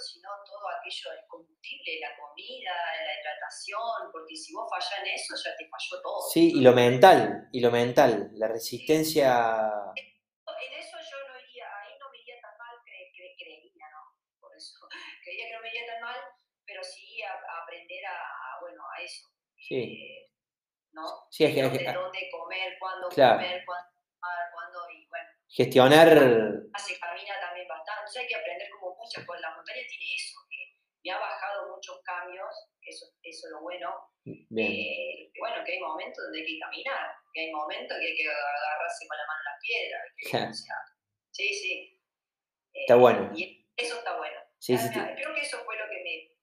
sino 0.00 0.28
todo 0.44 0.68
aquello 0.68 1.10
del 1.10 1.26
combustible, 1.26 2.00
la 2.00 2.16
comida, 2.16 2.72
la 3.04 3.20
hidratación, 3.20 4.12
porque 4.12 4.36
si 4.36 4.52
vos 4.52 4.68
fallas 4.68 5.00
en 5.00 5.08
eso, 5.08 5.34
ya 5.36 5.56
te 5.56 5.68
falló 5.68 6.02
todo. 6.02 6.20
Sí, 6.30 6.52
y 6.54 6.60
lo 6.60 6.72
mental, 6.72 7.48
y 7.52 7.60
lo 7.60 7.70
mental, 7.70 8.30
la 8.34 8.48
resistencia... 8.48 9.70
En 9.96 10.72
eso 10.72 10.96
yo 10.98 11.16
no 11.28 11.40
iría, 11.40 11.66
ahí 11.82 11.98
no 11.98 12.10
me 12.10 12.18
iría 12.18 12.40
tan 12.40 12.56
mal, 12.58 12.76
creería, 12.84 13.86
¿no? 13.92 14.16
Por 14.40 14.54
eso, 14.56 14.74
creía 15.24 15.46
que 15.48 15.54
no 15.54 15.60
me 15.60 15.68
iría 15.68 15.86
tan 15.86 16.00
mal, 16.00 16.20
pero 16.64 16.82
sí 16.82 17.22
a, 17.22 17.62
aprender 17.62 18.04
a, 18.06 18.60
bueno, 18.60 18.82
a 18.96 19.02
eso. 19.02 19.28
Sí. 19.56 19.76
Eh, 19.76 20.30
¿no? 20.96 21.28
Sí, 21.30 21.44
es 21.44 21.54
que, 21.54 21.62
dónde, 21.62 21.84
dónde 21.84 22.30
comer, 22.32 22.72
cuándo 22.80 23.08
comer, 23.08 23.62
cuándo 23.64 23.96
cuándo, 24.52 24.90
y 24.90 25.06
bueno. 25.08 25.28
Gestionar... 25.48 26.08
Se 26.76 26.98
camina 26.98 27.40
también 27.40 27.68
bastante, 27.68 28.04
o 28.04 28.08
sea, 28.08 28.22
hay 28.22 28.28
que 28.28 28.36
aprender 28.36 28.68
como 28.70 28.96
muchas 28.96 29.24
cosas. 29.24 29.42
La 29.42 29.54
montaña 29.54 29.80
tiene 29.88 30.06
eso, 30.14 30.40
que 30.48 30.76
me 31.04 31.10
ha 31.12 31.18
bajado 31.18 31.68
muchos 31.74 32.00
cambios, 32.02 32.52
eso, 32.82 33.06
eso 33.22 33.46
es 33.46 33.52
lo 33.52 33.60
bueno. 33.60 33.88
Eh, 34.24 35.30
bueno, 35.38 35.64
que 35.64 35.72
hay 35.72 35.80
momentos 35.80 36.24
donde 36.24 36.40
hay 36.40 36.46
que 36.46 36.58
caminar, 36.58 37.12
que 37.32 37.40
hay 37.40 37.52
momentos 37.52 37.96
que 37.98 38.06
hay 38.06 38.16
que 38.16 38.28
agarrarse 38.28 39.06
con 39.06 39.16
la 39.16 39.26
mano 39.26 39.40
a 39.40 39.52
la 39.52 39.58
piedra. 39.60 40.58
sí, 41.30 41.54
sí. 41.54 42.00
está 42.72 42.94
eh, 42.94 42.98
bueno. 42.98 43.30
Y 43.34 43.68
eso 43.76 43.98
está 43.98 44.16
bueno. 44.16 44.40
Sí, 44.58 44.76
sí, 44.76 44.88
Creo 44.90 45.34
que 45.34 45.42
eso 45.42 45.62
fue 45.64 45.76
lo 45.76 45.84
que 45.88 46.02
me, 46.02 46.35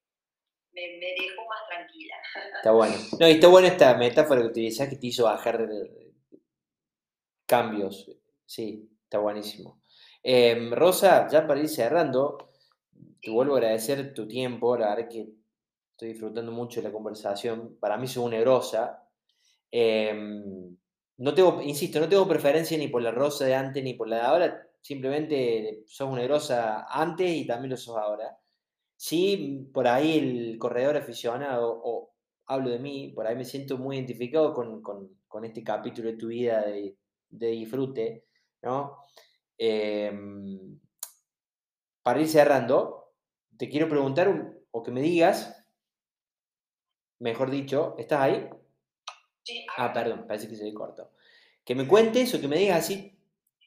me, 0.73 0.97
me, 0.97 1.07
dejó 1.21 1.47
más 1.47 1.67
tranquila. 1.69 2.15
Está 2.55 2.71
bueno. 2.71 2.95
No, 3.19 3.27
y 3.27 3.31
está 3.31 3.47
buena 3.47 3.67
esta 3.67 3.95
metáfora 3.95 4.41
que 4.41 4.47
utilizás 4.47 4.89
que 4.89 4.95
te 4.95 5.07
hizo 5.07 5.25
bajar 5.25 5.67
cambios. 7.45 8.09
Sí, 8.45 8.89
está 9.03 9.19
buenísimo. 9.19 9.81
Em, 10.23 10.71
Rosa, 10.71 11.27
ya 11.29 11.45
para 11.45 11.59
ir 11.59 11.69
cerrando, 11.69 12.51
te 13.21 13.29
vuelvo 13.29 13.55
a 13.55 13.57
agradecer 13.57 14.13
tu 14.13 14.27
tiempo, 14.27 14.77
la 14.77 14.95
verdad 14.95 15.09
que 15.09 15.27
estoy 15.91 16.09
disfrutando 16.09 16.51
mucho 16.51 16.81
de 16.81 16.87
la 16.87 16.93
conversación. 16.93 17.77
Para 17.79 17.97
mí 17.97 18.07
sos 18.07 18.23
una 18.25 18.39
grosa. 18.39 19.07
Em, 19.71 20.75
no 21.17 21.33
tengo, 21.33 21.61
insisto, 21.61 21.99
no 21.99 22.09
tengo 22.09 22.27
preferencia 22.27 22.77
ni 22.77 22.87
por 22.87 23.01
la 23.01 23.11
Rosa 23.11 23.45
de 23.45 23.55
antes 23.55 23.83
ni 23.83 23.93
por 23.93 24.07
la 24.07 24.17
de 24.17 24.21
ahora, 24.23 24.67
simplemente 24.81 25.83
sos 25.87 26.09
una 26.09 26.23
grosa 26.23 26.85
antes 26.89 27.29
y 27.31 27.45
también 27.47 27.71
lo 27.71 27.77
sos 27.77 27.97
ahora. 27.97 28.37
Sí, 29.05 29.69
por 29.73 29.87
ahí 29.87 30.17
el 30.17 30.57
corredor 30.57 30.95
aficionado, 30.97 31.81
o 31.83 32.13
hablo 32.45 32.69
de 32.69 32.79
mí, 32.79 33.11
por 33.13 33.27
ahí 33.27 33.35
me 33.35 33.45
siento 33.45 33.77
muy 33.77 33.97
identificado 33.97 34.53
con, 34.53 34.81
con 34.81 35.45
este 35.45 35.63
capítulo 35.63 36.09
de 36.09 36.17
tu 36.17 36.27
vida 36.27 36.61
de 36.61 36.97
de 37.33 37.47
disfrute, 37.47 38.25
¿no? 38.61 39.05
Em, 39.57 40.79
para 42.01 42.21
ir 42.21 42.27
cerrando, 42.27 43.13
te 43.57 43.69
quiero 43.69 43.89
preguntar 43.89 44.55
o 44.71 44.83
que 44.83 44.91
me 44.91 45.01
digas, 45.01 45.65
mejor 47.19 47.49
dicho, 47.49 47.95
¿estás 47.97 48.21
ahí? 48.21 48.49
Sí. 49.43 49.65
Ah, 49.77 49.91
perdón, 49.93 50.25
parece 50.27 50.47
que 50.47 50.55
se 50.55 50.65
ve 50.65 50.73
corto. 50.73 51.11
Que 51.65 51.75
me 51.75 51.87
cuentes 51.87 52.33
o 52.35 52.41
que 52.41 52.47
me 52.47 52.57
digas 52.57 52.83
así 52.83 53.17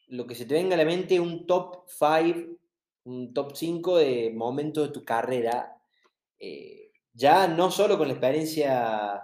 lo 0.09 0.27
que 0.27 0.35
se 0.35 0.47
te 0.47 0.55
venga 0.55 0.75
a 0.75 0.79
la 0.79 0.85
mente, 0.85 1.19
un 1.19 1.47
top 1.47 1.85
5, 1.89 2.59
un 3.07 3.33
top 3.33 3.57
5 3.57 3.99
de 3.99 4.33
momentos 4.35 4.89
de 4.89 4.93
tu 4.93 5.05
carrera, 5.05 5.77
eh, 6.39 6.93
ya 7.13 7.49
no 7.49 7.71
solo 7.71 7.99
con 7.99 8.09
la 8.09 8.15
experiencia 8.15 9.23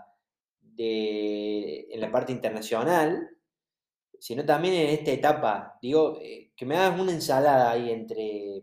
de, 0.60 1.88
en 1.90 2.00
la 2.00 2.10
parte 2.10 2.32
internacional, 2.32 3.28
sino 4.18 4.44
también 4.44 4.74
en 4.74 4.90
esta 4.90 5.10
etapa. 5.10 5.78
Digo, 5.82 6.18
eh, 6.22 6.52
que 6.56 6.64
me 6.64 6.76
hagas 6.76 6.98
una 6.98 7.12
ensalada 7.12 7.70
ahí 7.72 7.90
entre 7.90 8.62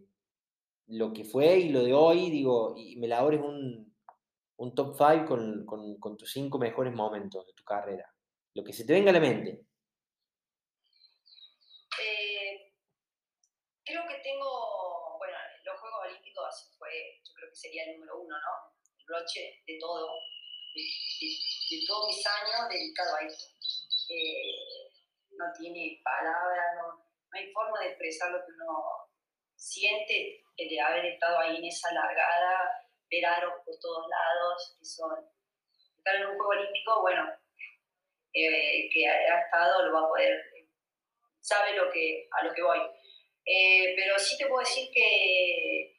lo 0.88 1.14
que 1.14 1.24
fue 1.24 1.60
y 1.60 1.70
lo 1.70 1.84
de 1.84 1.94
hoy, 1.94 2.30
digo, 2.32 2.74
y 2.76 2.96
me 2.96 3.08
labores 3.08 3.42
un, 3.42 3.94
un 4.60 4.76
top 4.76 4.96
5 4.98 5.26
con, 5.26 5.98
con, 6.00 6.18
tus 6.18 6.32
cinco 6.32 6.58
mejores 6.58 6.94
momentos 6.94 7.46
de 7.46 7.54
tu 7.54 7.64
carrera. 7.64 8.14
Lo 8.54 8.64
que 8.64 8.74
se 8.74 8.86
te 8.86 8.94
venga 8.94 9.12
a 9.12 9.14
la 9.14 9.20
mente. 9.20 9.62
Eh, 12.02 12.74
creo 13.86 14.08
que 14.08 14.16
tengo, 14.24 15.18
bueno, 15.18 15.38
los 15.64 15.80
Juegos 15.80 16.00
Olímpicos 16.08 16.76
fue, 16.78 16.90
yo 17.24 17.34
creo 17.34 17.49
que 17.49 17.49
sería 17.60 17.84
el 17.86 17.94
número 17.94 18.20
uno, 18.20 18.36
¿no? 18.36 18.74
El 18.98 19.06
broche 19.06 19.62
de 19.68 19.78
todo, 19.80 20.08
de, 20.76 21.86
todos 21.88 22.08
mis 22.08 22.26
años 22.26 22.70
dedicado 22.70 23.16
a 23.16 23.26
esto. 23.26 23.46
Eh, 24.10 24.90
no 25.32 25.46
tiene 25.58 26.02
palabras, 26.04 26.76
no, 26.76 27.06
hay 27.32 27.52
forma 27.52 27.80
de 27.82 27.90
expresar 27.90 28.32
lo 28.32 28.40
que 28.40 28.52
uno 28.54 29.10
siente 29.56 30.44
de 30.58 30.80
haber 30.80 31.06
estado 31.06 31.40
ahí 31.40 31.58
en 31.58 31.66
esa 31.66 31.94
largada, 31.94 32.86
ver 33.10 33.26
aros 33.26 33.54
por 33.66 33.78
todos 33.80 34.08
lados, 34.10 34.78
eso, 34.82 35.06
estar 35.98 36.16
en 36.16 36.28
un 36.28 36.38
juego 36.38 36.50
olímpico, 36.50 37.02
bueno, 37.02 37.30
eh, 38.34 38.90
que 38.92 39.08
ha 39.08 39.42
estado 39.42 39.86
lo 39.86 39.94
va 39.94 40.06
a 40.06 40.10
poder, 40.10 40.44
sabe 41.40 41.76
lo 41.76 41.90
que, 41.92 42.28
a 42.32 42.44
lo 42.44 42.54
que 42.54 42.62
voy. 42.62 42.80
Eh, 43.46 43.94
pero 43.96 44.20
sí 44.20 44.38
te 44.38 44.48
puedo 44.48 44.60
decir 44.60 44.90
que 44.94 45.99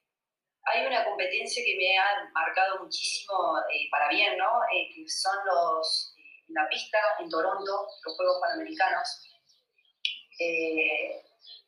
hay 0.64 0.86
una 0.86 1.04
competencia 1.04 1.64
que 1.64 1.76
me 1.76 1.98
ha 1.98 2.30
marcado 2.32 2.84
muchísimo 2.84 3.58
eh, 3.72 3.88
para 3.90 4.08
bien, 4.08 4.36
¿no? 4.36 4.60
que 4.70 5.08
son 5.08 5.36
los, 5.46 6.14
la 6.52 6.68
pista 6.68 6.98
en 7.18 7.28
Toronto, 7.28 7.86
los 8.04 8.16
Juegos 8.16 8.38
Panamericanos, 8.40 9.30
eh, 10.38 11.22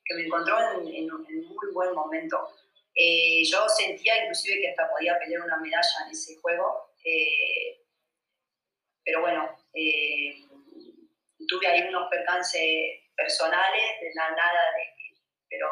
que 0.05 0.15
me 0.15 0.23
encontró 0.25 0.59
en, 0.81 1.13
un 1.13 1.25
muy 1.25 1.73
buen 1.73 1.95
momento. 1.95 2.49
Eh, 2.95 3.43
yo 3.45 3.69
sentía 3.69 4.23
inclusive 4.23 4.61
que 4.61 4.71
hasta 4.71 4.91
podía 4.91 5.19
pelear 5.19 5.43
una 5.43 5.59
medalla 5.59 6.07
en 6.07 6.13
ese 6.13 6.37
juego, 6.41 6.95
eh, 7.05 7.81
pero 9.05 9.21
bueno, 9.21 9.59
tuve 11.49 11.67
ahí 11.67 11.83
unos 11.89 12.09
percances 12.09 13.01
personales, 13.17 14.01
de 14.01 14.11
la 14.15 14.31
nada, 14.31 14.73
de, 14.77 15.17
pero 15.49 15.69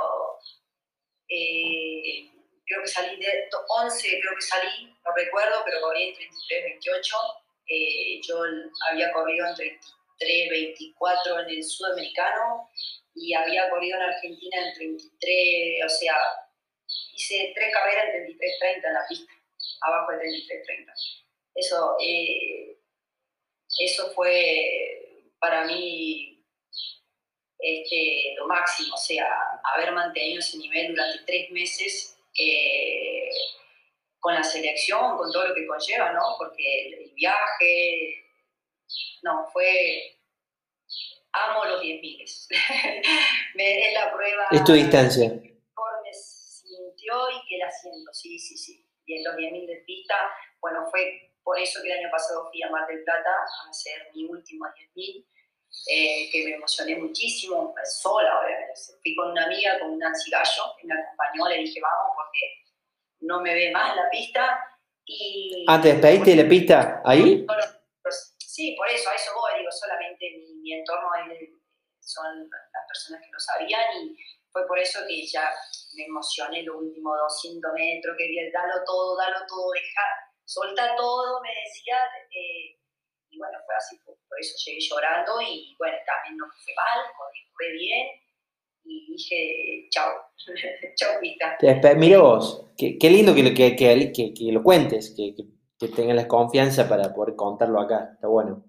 creo 2.70 2.82
que 2.82 2.88
salí 2.88 3.16
de 3.18 3.48
11, 3.68 4.20
creo 4.20 4.34
que 4.36 4.42
salí, 4.42 4.86
no 5.04 5.12
recuerdo, 5.16 5.62
pero 5.64 5.80
corrí 5.80 6.04
en 6.04 6.14
33, 6.14 6.64
28. 6.64 7.16
yo 8.22 8.42
había 8.88 9.12
corrido 9.12 9.46
en 9.48 9.54
33 9.56 10.50
24 10.50 11.40
en 11.40 11.50
el 11.50 11.64
sudamericano 11.64 12.70
y 13.14 13.34
había 13.34 13.68
corrido 13.70 13.96
en 13.96 14.04
Argentina 14.04 14.68
en 14.68 14.74
33, 14.74 15.84
o 15.84 15.88
sea, 15.88 16.14
hice 17.12 17.52
tres 17.56 17.74
carreras 17.74 18.14
en 18.14 18.38
33-30 18.38 18.86
en 18.86 18.94
la 18.94 19.06
pista, 19.08 19.32
abajo 19.80 20.12
de 20.12 20.18
33-30. 20.18 20.92
Eso, 21.56 21.96
eh, 22.00 22.78
eso 23.80 24.12
fue 24.12 25.26
para 25.40 25.64
mí 25.64 26.40
este, 27.58 28.34
lo 28.36 28.46
máximo, 28.46 28.94
o 28.94 28.98
sea, 28.98 29.26
haber 29.74 29.90
mantenido 29.90 30.38
ese 30.38 30.56
nivel 30.58 30.94
durante 30.94 31.24
tres 31.26 31.50
meses 31.50 32.19
eh, 32.38 33.28
con 34.18 34.34
la 34.34 34.42
selección, 34.42 35.16
con 35.16 35.32
todo 35.32 35.48
lo 35.48 35.54
que 35.54 35.66
conlleva, 35.66 36.12
¿no? 36.12 36.20
Porque 36.38 36.88
el, 36.88 37.12
viaje, 37.14 38.24
no, 39.22 39.46
fue, 39.52 40.18
amo 41.32 41.64
los 41.64 41.82
10.000. 41.82 42.46
me 43.54 43.88
es 43.88 43.94
la 43.94 44.12
prueba. 44.12 44.46
Es 44.50 44.64
tu 44.64 44.72
distancia. 44.72 45.28
Me 45.30 46.12
sintió 46.12 47.14
y 47.30 47.48
que 47.48 47.58
la 47.58 47.70
siento, 47.70 48.12
sí, 48.12 48.38
sí, 48.38 48.56
sí. 48.56 48.86
Y 49.06 49.16
en 49.16 49.24
los 49.24 49.34
10.000 49.34 49.66
de 49.66 49.76
pista, 49.86 50.14
bueno, 50.60 50.86
fue 50.90 51.32
por 51.42 51.58
eso 51.58 51.80
que 51.82 51.90
el 51.90 51.98
año 51.98 52.10
pasado 52.10 52.48
fui 52.50 52.62
a 52.62 52.70
Mar 52.70 52.86
del 52.86 53.02
Plata 53.02 53.30
a 53.30 53.70
hacer 53.70 54.08
mi 54.14 54.24
último 54.26 54.66
10.000 54.66 55.26
eh, 55.86 56.28
que 56.30 56.44
me 56.44 56.54
emocioné 56.54 56.96
muchísimo, 56.96 57.72
pues, 57.72 58.00
sola, 58.00 58.40
fui 59.02 59.14
con 59.16 59.30
una 59.30 59.44
amiga, 59.44 59.78
con 59.78 59.98
Nancy 59.98 60.30
Gallo, 60.30 60.74
que 60.78 60.86
me 60.86 60.94
acompañó, 60.94 61.48
le 61.48 61.58
dije 61.58 61.80
vamos 61.80 62.12
porque 62.16 62.40
no 63.20 63.40
me 63.40 63.54
ve 63.54 63.70
más 63.70 63.96
la 63.96 64.10
pista. 64.10 64.58
Y, 65.04 65.64
ah, 65.68 65.80
¿te 65.80 65.94
despediste 65.94 66.36
de 66.36 66.42
la 66.42 66.48
pista 66.48 67.02
ahí? 67.04 67.46
Pues, 68.02 68.36
sí, 68.38 68.74
por 68.76 68.88
eso, 68.88 69.10
a 69.10 69.14
eso 69.14 69.30
voy, 69.34 69.58
digo, 69.58 69.70
solamente 69.72 70.26
mi, 70.62 70.72
entorno 70.72 71.08
son 72.00 72.48
las 72.50 72.86
personas 72.88 73.22
que 73.22 73.30
lo 73.32 73.38
sabían 73.38 73.84
y 74.02 74.16
fue 74.50 74.66
por 74.66 74.78
eso 74.78 75.00
que 75.06 75.26
ya 75.26 75.48
me 75.94 76.04
emocioné 76.04 76.62
los 76.62 76.76
últimos 76.76 77.16
200 77.18 77.72
metros, 77.74 78.16
que 78.18 78.50
dalo 78.52 78.84
todo, 78.84 79.16
dalo 79.16 79.46
todo, 79.46 79.70
deja, 79.70 80.02
solta 80.44 80.94
todo, 80.96 81.40
me 81.40 81.50
decía. 81.64 81.96
Eh, 82.30 82.79
y 83.30 83.38
bueno, 83.38 83.58
fue 83.64 83.74
así, 83.76 83.96
por, 84.04 84.16
eso 84.38 84.54
llegué 84.64 84.80
llorando 84.80 85.40
y 85.40 85.74
bueno, 85.78 85.96
también 86.06 86.36
no 86.36 86.46
fue 86.64 86.74
mal, 86.74 87.00
fue 87.52 87.72
bien 87.72 88.08
y 88.84 89.12
dije, 89.12 89.88
chao, 89.90 90.10
chao 90.96 91.20
pista. 91.20 91.56
Mira 91.96 92.20
vos, 92.20 92.66
qué, 92.76 92.98
qué 92.98 93.10
lindo 93.10 93.34
que, 93.34 93.54
que, 93.54 93.76
que, 93.76 94.34
que, 94.34 94.52
lo 94.52 94.62
cuentes, 94.62 95.14
que, 95.16 95.34
que, 95.34 95.88
tengas 95.88 96.16
la 96.16 96.28
confianza 96.28 96.88
para 96.88 97.12
poder 97.14 97.36
contarlo 97.36 97.80
acá, 97.80 98.10
está 98.14 98.26
bueno. 98.28 98.64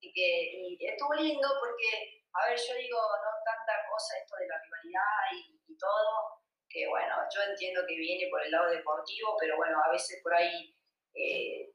Y, 0.00 0.12
que, 0.12 0.76
y 0.80 0.86
estuvo 0.86 1.14
lindo 1.14 1.48
porque, 1.60 2.24
a 2.32 2.48
ver, 2.48 2.58
yo 2.58 2.74
digo, 2.74 2.98
no 2.98 3.30
tanta 3.44 3.74
cosa 3.90 4.18
esto 4.18 4.34
de 4.36 4.48
la 4.48 4.56
rivalidad 4.62 5.12
y, 5.36 5.72
y 5.72 5.76
todo, 5.76 6.40
que 6.68 6.88
bueno, 6.88 7.14
yo 7.34 7.42
entiendo 7.42 7.82
que 7.86 7.96
viene 7.96 8.28
por 8.30 8.42
el 8.42 8.50
lado 8.50 8.70
deportivo, 8.70 9.36
pero 9.38 9.56
bueno, 9.56 9.76
a 9.84 9.90
veces 9.92 10.20
por 10.22 10.34
ahí 10.34 10.74
eh, 11.14 11.70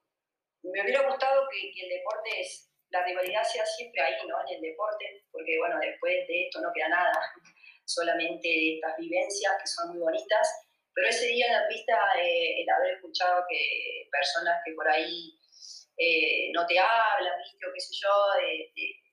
me 0.72 0.82
hubiera 0.84 1.08
gustado 1.08 1.48
que, 1.50 1.72
el 1.82 1.90
deporte, 1.90 2.42
es, 2.42 2.72
la 2.90 3.04
rivalidad 3.04 3.44
sea 3.44 3.66
siempre 3.66 4.02
ahí, 4.02 4.16
¿no? 4.28 4.38
En 4.48 4.56
el 4.56 4.62
deporte, 4.62 5.26
porque 5.32 5.58
bueno, 5.60 5.80
después 5.80 6.28
de 6.28 6.46
esto 6.46 6.62
no 6.62 6.72
queda 6.74 6.90
nada, 6.90 7.12
solamente 7.86 8.76
estas 8.76 8.98
vivencias 8.98 9.54
que 9.60 9.68
son 9.68 9.90
muy 9.90 10.00
bonitas, 10.00 10.48
pero 10.94 11.10
ese 11.10 11.28
día 11.28 11.48
en 11.48 11.54
la 11.54 11.68
pista, 11.68 11.98
eh, 12.18 12.62
el 12.62 12.70
haber 12.70 12.96
escuchado 12.96 13.44
que 13.50 14.08
personas 14.10 14.62
que 14.64 14.74
por 14.74 14.88
ahí 14.88 15.38
eh, 15.98 16.52
no 16.54 16.66
te 16.66 16.80
hablan, 16.80 17.38
¿viste? 17.40 17.68
o 17.68 17.74
qué 17.74 17.80
sé 17.80 17.94
yo, 18.02 18.10
que 18.74 19.06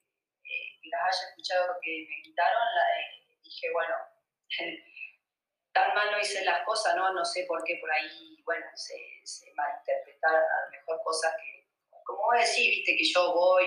las 0.90 1.03
haya 1.03 1.28
escuchado 1.30 1.74
que 1.82 2.07
me 2.09 2.22
gritaron, 2.22 2.68
dije, 3.42 3.70
bueno, 3.72 3.94
tan 5.72 5.94
mal 5.94 6.11
no 6.12 6.20
hice 6.20 6.44
las 6.44 6.64
cosas, 6.64 6.94
¿no? 6.96 7.12
No 7.12 7.24
sé 7.24 7.44
por 7.48 7.64
qué 7.64 7.76
por 7.80 7.90
ahí, 7.90 8.32
bueno, 8.45 8.66
se, 8.74 8.95
se 9.24 9.53
malinterpretaron 9.55 10.43
a 10.43 10.64
lo 10.64 10.70
mejor 10.70 11.01
cosas 11.05 11.32
que, 11.36 11.68
como 12.05 12.22
vos 12.22 12.34
decís, 12.34 12.68
viste, 12.68 12.97
que 12.97 13.05
yo 13.05 13.32
voy, 13.34 13.66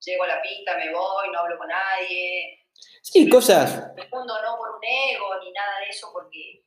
llego 0.00 0.24
a 0.24 0.28
la 0.28 0.42
pista, 0.42 0.76
me 0.76 0.92
voy, 0.92 1.30
no 1.30 1.38
hablo 1.40 1.58
con 1.58 1.68
nadie. 1.68 2.66
Sí, 3.02 3.28
cosas. 3.28 3.92
El 3.96 4.08
mundo 4.10 4.34
no 4.42 4.56
por 4.56 4.76
un 4.76 4.84
ego 4.84 5.38
ni 5.42 5.52
nada 5.52 5.80
de 5.80 5.88
eso, 5.88 6.10
porque 6.12 6.64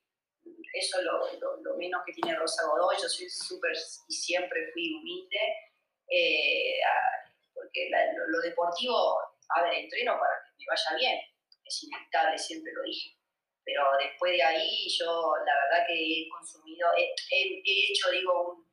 eso 0.74 1.00
es 1.00 1.06
lo, 1.06 1.62
lo, 1.62 1.78
menos 1.78 2.02
que 2.06 2.14
tiene 2.14 2.36
Rosa 2.36 2.66
Godoy. 2.68 2.96
Yo 3.02 3.10
soy 3.10 3.30
súper 3.30 3.74
y 4.08 4.14
siempre 4.14 4.72
fui 4.72 4.94
humilde, 4.94 5.40
eh, 6.10 6.80
porque 7.54 7.90
lo, 7.90 8.40
deportivo, 8.42 9.20
a 9.50 9.64
ver, 9.64 9.74
entreno 9.74 10.18
para 10.20 10.34
que 10.46 10.56
me 10.58 10.66
vaya 10.68 10.98
bien, 10.98 11.20
es 11.66 11.84
inevitable, 11.84 12.38
siempre 12.38 12.72
lo 12.74 12.84
dije 12.84 13.17
pero 13.68 13.84
después 14.00 14.32
de 14.32 14.42
ahí 14.42 14.88
yo 14.88 15.36
la 15.46 15.54
verdad 15.54 15.86
que 15.86 15.94
he 15.94 16.30
consumido, 16.30 16.88
he, 16.96 17.92
hecho, 17.92 18.10
digo, 18.12 18.64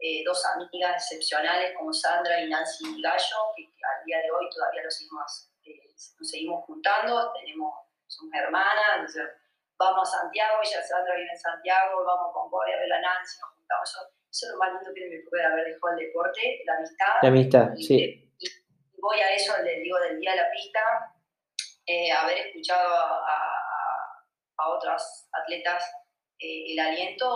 eh, 0.00 0.24
dos 0.26 0.44
amigas 0.44 0.96
excepcionales 0.96 1.72
como 1.78 1.92
Sandra 1.92 2.40
y 2.40 2.48
Nancy 2.48 3.00
Gallo, 3.00 3.36
que, 3.56 3.62
al 3.62 4.04
día 4.04 4.18
de 4.18 4.32
hoy 4.32 4.50
todavía 4.50 4.82
los 4.82 4.96
seguimos, 4.96 5.48
eh, 5.64 5.94
nos 6.18 6.28
seguimos 6.28 6.64
juntando, 6.64 7.32
tenemos, 7.34 7.72
somos 8.08 8.34
hermanas, 8.34 9.14
vamos 9.78 10.08
a 10.08 10.18
Santiago, 10.18 10.58
ella 10.60 10.82
Sandra 10.82 11.14
vive 11.14 11.30
en 11.30 11.38
Santiago, 11.38 12.04
vamos 12.04 12.30
a 12.30 12.32
Concordia 12.32 12.74
a 12.74 12.80
ver 12.80 12.92
a 12.94 13.00
Nancy, 13.00 13.38
nos 13.38 13.50
juntamos, 13.54 13.90
eso, 14.28 14.46
es 14.46 14.50
lo 14.50 14.58
más 14.58 14.72
lindo 14.72 14.90
que 14.92 15.08
me 15.08 15.30
puede 15.30 15.44
haber 15.44 15.66
dejado 15.66 15.92
el 15.92 16.06
deporte, 16.06 16.62
la 16.66 16.74
amistad. 16.78 17.14
La 17.22 17.28
amistad, 17.28 17.68
sí. 17.76 18.28
Y, 18.40 18.48
voy 18.98 19.20
a 19.20 19.34
eso, 19.34 19.54
le 19.62 19.78
digo, 19.78 20.00
del 20.00 20.18
día 20.18 20.32
de 20.32 20.36
la 20.38 20.50
pista, 20.50 20.80
eh, 21.86 22.10
haber 22.10 22.38
escuchado 22.38 22.92
a 22.92 23.61
a 23.61 23.61
otras 24.58 25.28
atletas 25.32 25.82
eh, 26.42 26.72
el 26.72 26.78
aliento 26.80 27.26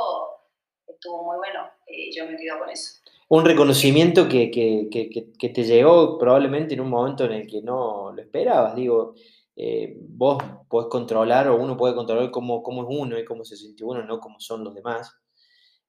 estuvo 0.87 1.25
muy 1.25 1.37
bueno. 1.37 1.71
Eh, 1.87 2.11
yo 2.14 2.27
me 2.27 2.37
quedo 2.37 2.59
con 2.59 2.71
eso. 2.71 3.01
Un 3.29 3.45
reconocimiento 3.45 4.29
que, 4.29 4.51
que, 4.51 4.89
que, 4.91 5.49
te 5.49 5.64
llegó 5.64 6.19
probablemente 6.19 6.75
en 6.75 6.81
un 6.81 6.91
momento 6.91 7.25
en 7.25 7.33
el 7.33 7.47
que 7.47 7.61
no 7.62 8.12
lo 8.12 8.23
esperabas. 8.23 8.77
Digo, 8.77 9.14
eh, 9.57 9.97
vos 9.99 10.43
podés 10.69 10.89
controlar 10.89 11.49
o 11.49 11.57
uno 11.57 11.77
puede 11.77 11.95
controlar 11.95 12.31
cómo, 12.31 12.62
cómo 12.62 12.83
es 12.83 12.89
uno 12.91 13.19
y 13.19 13.25
cómo 13.25 13.45
se 13.45 13.57
siente 13.57 13.85
uno, 13.85 14.05
no 14.05 14.21
cómo 14.21 14.39
son 14.39 14.62
los 14.62 14.75
demás. 14.75 15.12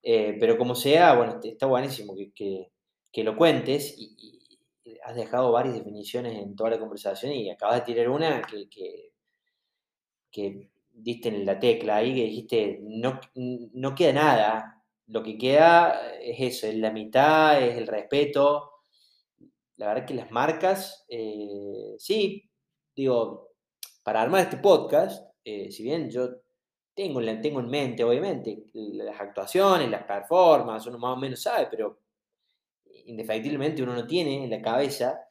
pero 0.01 0.57
como 0.57 0.73
sea, 0.73 1.15
bueno, 1.15 1.39
está 1.43 1.65
buenísimo 1.67 2.15
que, 2.33 3.23
lo 3.23 3.35
cuentes 3.35 3.95
y, 3.97 4.15
has 5.03 5.15
dejado 5.15 5.51
varias 5.51 5.75
definiciones 5.75 6.37
en 6.37 6.55
toda 6.55 6.71
la 6.71 6.79
conversación 6.79 7.31
y 7.33 7.49
acabas 7.49 7.77
de 7.77 7.93
tirar 7.93 8.09
una 8.09 8.41
que, 8.41 9.11
que 10.31 10.69
diste 10.97 11.29
en 11.29 11.45
la 11.45 11.59
tecla 11.59 11.97
ahí, 11.97 12.13
que 12.15 12.23
dijiste, 12.23 12.79
no, 12.81 13.19
no 13.35 13.95
queda 13.95 14.13
nada, 14.13 14.83
lo 15.07 15.23
que 15.23 15.37
queda 15.37 16.17
es 16.19 16.55
eso, 16.55 16.67
es 16.67 16.75
la 16.75 16.91
mitad, 16.91 17.61
es 17.61 17.77
el 17.77 17.87
respeto. 17.87 18.71
La 19.77 19.87
verdad 19.87 20.05
que 20.05 20.13
las 20.13 20.31
marcas, 20.31 21.05
eh, 21.07 21.95
sí, 21.97 22.49
digo, 22.95 23.51
para 24.03 24.21
armar 24.21 24.41
este 24.41 24.57
podcast, 24.57 25.31
eh, 25.43 25.71
si 25.71 25.83
bien 25.83 26.09
yo 26.09 26.29
tengo, 26.93 27.21
tengo 27.41 27.59
en 27.59 27.69
mente, 27.69 28.03
obviamente, 28.03 28.65
las 28.73 29.19
actuaciones, 29.21 29.89
las 29.89 30.03
performances, 30.03 30.87
uno 30.87 30.97
más 30.97 31.15
o 31.15 31.19
menos 31.19 31.41
sabe, 31.41 31.67
pero 31.69 31.99
indefectiblemente 33.05 33.83
uno 33.83 33.93
no 33.93 34.05
tiene 34.05 34.43
en 34.43 34.49
la 34.49 34.61
cabeza 34.61 35.21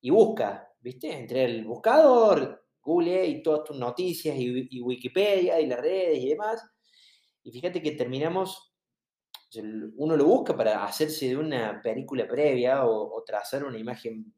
y 0.00 0.10
busca, 0.10 0.68
¿viste? 0.80 1.12
Entre 1.16 1.44
el 1.44 1.64
buscador, 1.64 2.61
Google 2.82 3.26
y 3.26 3.42
todas 3.42 3.64
tus 3.64 3.78
noticias 3.78 4.36
y, 4.38 4.80
Wikipedia 4.80 5.60
y 5.60 5.66
las 5.66 5.80
redes 5.80 6.18
y 6.18 6.28
demás. 6.30 6.62
Y 7.44 7.52
fíjate 7.52 7.82
que 7.82 7.92
terminamos, 7.92 8.74
uno 9.96 10.16
lo 10.16 10.24
busca 10.24 10.56
para 10.56 10.84
hacerse 10.84 11.28
de 11.28 11.36
una 11.36 11.80
película 11.82 12.26
previa 12.26 12.84
o, 12.84 13.22
trazar 13.24 13.64
una 13.64 13.78
imagen 13.78 14.34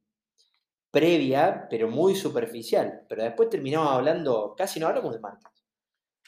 previa, 0.90 1.66
pero 1.68 1.88
muy 1.88 2.14
superficial. 2.14 3.04
Pero 3.08 3.24
después 3.24 3.48
terminamos 3.48 3.90
hablando, 3.90 4.54
casi 4.56 4.78
no 4.80 4.88
hablamos 4.88 5.14
de 5.14 5.20
marcas, 5.20 5.64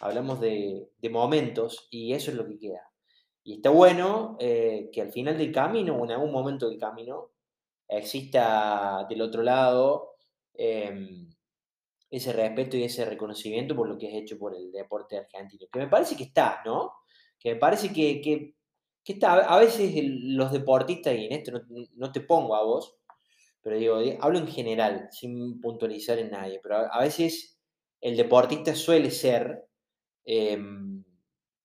hablamos 0.01 0.41
de, 0.41 0.89
momentos 1.11 1.87
y 1.91 2.13
eso 2.13 2.31
es 2.31 2.37
lo 2.37 2.47
que 2.47 2.59
queda. 2.59 2.83
Y 3.45 3.57
está 3.57 3.71
bueno 3.71 4.37
eh, 4.41 4.91
que 4.93 5.03
al 5.03 5.13
final 5.13 5.39
del 5.39 5.53
camino, 5.53 5.97
o 5.97 6.05
en 6.05 6.11
algún 6.11 6.33
momento 6.33 6.69
del 6.69 6.81
camino, 6.81 7.31
exista 7.89 9.07
del 9.09 9.23
otro 9.23 9.43
lado 9.43 10.17
em, 10.55 11.31
ese 12.11 12.33
respeto 12.33 12.77
y 12.77 12.85
ese 12.85 13.05
reconocimiento 13.05 13.75
por 13.75 13.89
lo 13.89 13.99
que 13.99 14.09
has 14.09 14.15
hecho 14.15 14.39
por 14.39 14.55
el 14.55 14.71
deporte 14.73 15.19
argentino. 15.19 15.67
Que 15.71 15.81
me 15.81 15.89
parece 15.89 16.17
que 16.17 16.25
está, 16.25 16.63
¿no? 16.65 16.93
Que 17.39 17.55
me 17.55 17.57
parece 17.57 17.93
que, 17.93 18.21
que, 18.21 18.55
está. 19.05 19.35
A 19.35 19.59
veces 19.59 19.93
los 19.97 20.53
deportistas, 20.53 21.15
y 21.15 21.27
en 21.27 21.33
esto 21.33 21.53
no, 21.95 22.13
te 22.13 22.21
pongo 22.21 22.55
a 22.57 22.65
vos, 22.65 22.97
pero 23.63 23.79
digo, 23.79 23.99
hablo 24.21 24.39
en 24.39 24.49
general, 24.49 25.09
sin 25.11 25.61
puntualizar 25.61 26.19
en 26.19 26.31
nadie, 26.31 26.61
pero 26.63 26.77
a, 26.77 27.01
veces 27.01 27.59
el 28.01 28.17
deportista 28.17 28.75
suele 28.75 29.11
ser 29.11 29.65
em, 30.25 31.05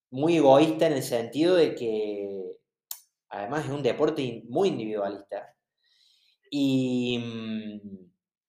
muy 0.10 0.38
egoísta 0.38 0.88
en 0.88 0.94
el 0.94 1.04
sentido 1.04 1.56
de 1.56 1.76
que 1.76 2.58
además 3.30 3.66
es 3.66 3.72
un 3.72 3.84
deporte 3.84 4.44
muy 4.50 4.70
individualista. 4.70 5.56
Y 6.50 7.18
mm, 7.18 8.01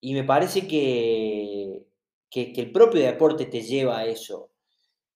y 0.03 0.15
me 0.15 0.25
parece 0.25 0.69
que, 0.69 1.87
que, 2.31 2.53
el 2.57 2.73
propio 2.73 3.01
deporte 3.01 3.47
te 3.47 3.63
lleva 3.63 4.01
a 4.01 4.07
eso. 4.07 4.51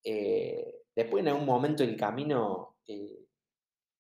Eh, 0.05 0.83
después 0.95 1.23
en 1.23 1.29
algún 1.29 1.45
momento 1.45 1.83
del 1.83 1.97
camino, 1.97 2.77
eh, 2.87 3.27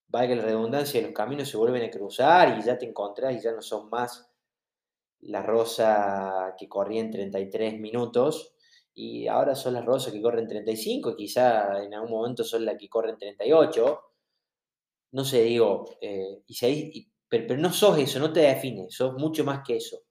valga 0.08 0.36
la 0.36 0.44
redundancia, 0.44 1.02
los 1.02 1.12
caminos 1.12 1.48
se 1.48 1.56
vuelven 1.58 1.82
a 1.84 1.90
cruzar 1.90 2.58
y 2.58 2.62
ya 2.62 2.78
te 2.78 2.86
encontrás 2.86 3.36
y 3.36 3.40
ya 3.42 3.52
no 3.52 3.60
son 3.62 3.90
más 3.90 4.30
la 5.20 5.42
rosa 5.42 6.54
que 6.58 6.68
corría 6.68 7.00
en 7.00 7.10
33 7.10 7.80
minutos 7.80 8.56
y 8.96 9.26
ahora 9.28 9.54
son 9.54 9.74
las 9.74 9.84
Rosas 9.84 10.12
que 10.12 10.22
corren 10.22 10.48
35, 10.48 11.14
quizá 11.16 11.84
en 11.84 11.92
algún 11.92 12.10
momento 12.10 12.42
son 12.44 12.64
las 12.64 12.76
que 12.78 12.88
corren 12.88 13.18
38. 13.18 14.00
No 15.12 15.24
sé, 15.24 15.42
digo, 15.42 15.84
eh, 16.00 16.42
y 16.46 17.08
pero, 17.28 17.56
no 17.58 17.72
sos 17.72 17.98
eso, 17.98 18.18
no 18.18 18.32
te 18.32 18.40
defines, 18.40 18.94
sos 18.94 19.14
mucho 19.14 19.44
más 19.44 19.60
que 19.66 19.76
eso. 19.76 20.05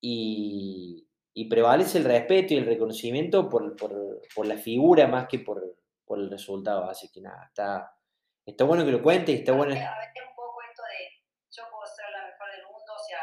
Y, 0.00 1.04
prevalece 1.48 1.98
el 1.98 2.04
respeto 2.04 2.52
y 2.52 2.58
el 2.58 2.66
reconocimiento 2.66 3.48
por, 3.48 4.46
la 4.46 4.56
figura 4.56 5.06
más 5.06 5.26
que 5.28 5.38
por, 5.38 5.62
el 6.10 6.30
resultado. 6.30 6.88
Así 6.88 7.10
que 7.10 7.20
nada, 7.20 7.46
está, 7.46 7.96
está 8.44 8.64
bueno 8.64 8.84
que 8.84 8.92
lo 8.92 9.02
cuentes 9.02 9.34
y 9.34 9.38
está 9.38 9.52
bueno. 9.52 9.72
A 9.72 9.98
ver, 9.98 10.08
un 10.28 10.36
poco 10.36 10.62
esto 10.68 10.82
de 10.82 11.18
yo 11.50 11.62
puedo 11.70 11.86
ser 11.86 12.06
la 12.12 12.26
mejor 12.26 12.50
del 12.50 12.64
mundo, 12.64 12.92
o 12.94 13.04
sea, 13.08 13.20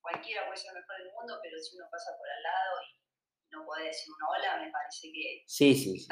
cualquiera 0.00 0.46
puede 0.46 0.56
ser 0.56 0.74
la 0.74 0.80
mejor 0.80 0.96
del 0.98 1.12
mundo, 1.12 1.38
pero 1.42 1.58
si 1.58 1.76
uno 1.76 1.86
pasa 1.90 2.10
por 2.16 2.28
al 2.28 2.42
lado 2.42 2.74
y 2.82 3.04
no 3.50 3.64
puede 3.64 3.86
decir 3.86 4.12
un 4.12 4.22
hola, 4.28 4.64
me 4.64 4.70
parece 4.70 5.12
que. 5.12 5.42
Sí, 5.46 5.74
sí, 5.74 5.98
sí. 5.98 6.08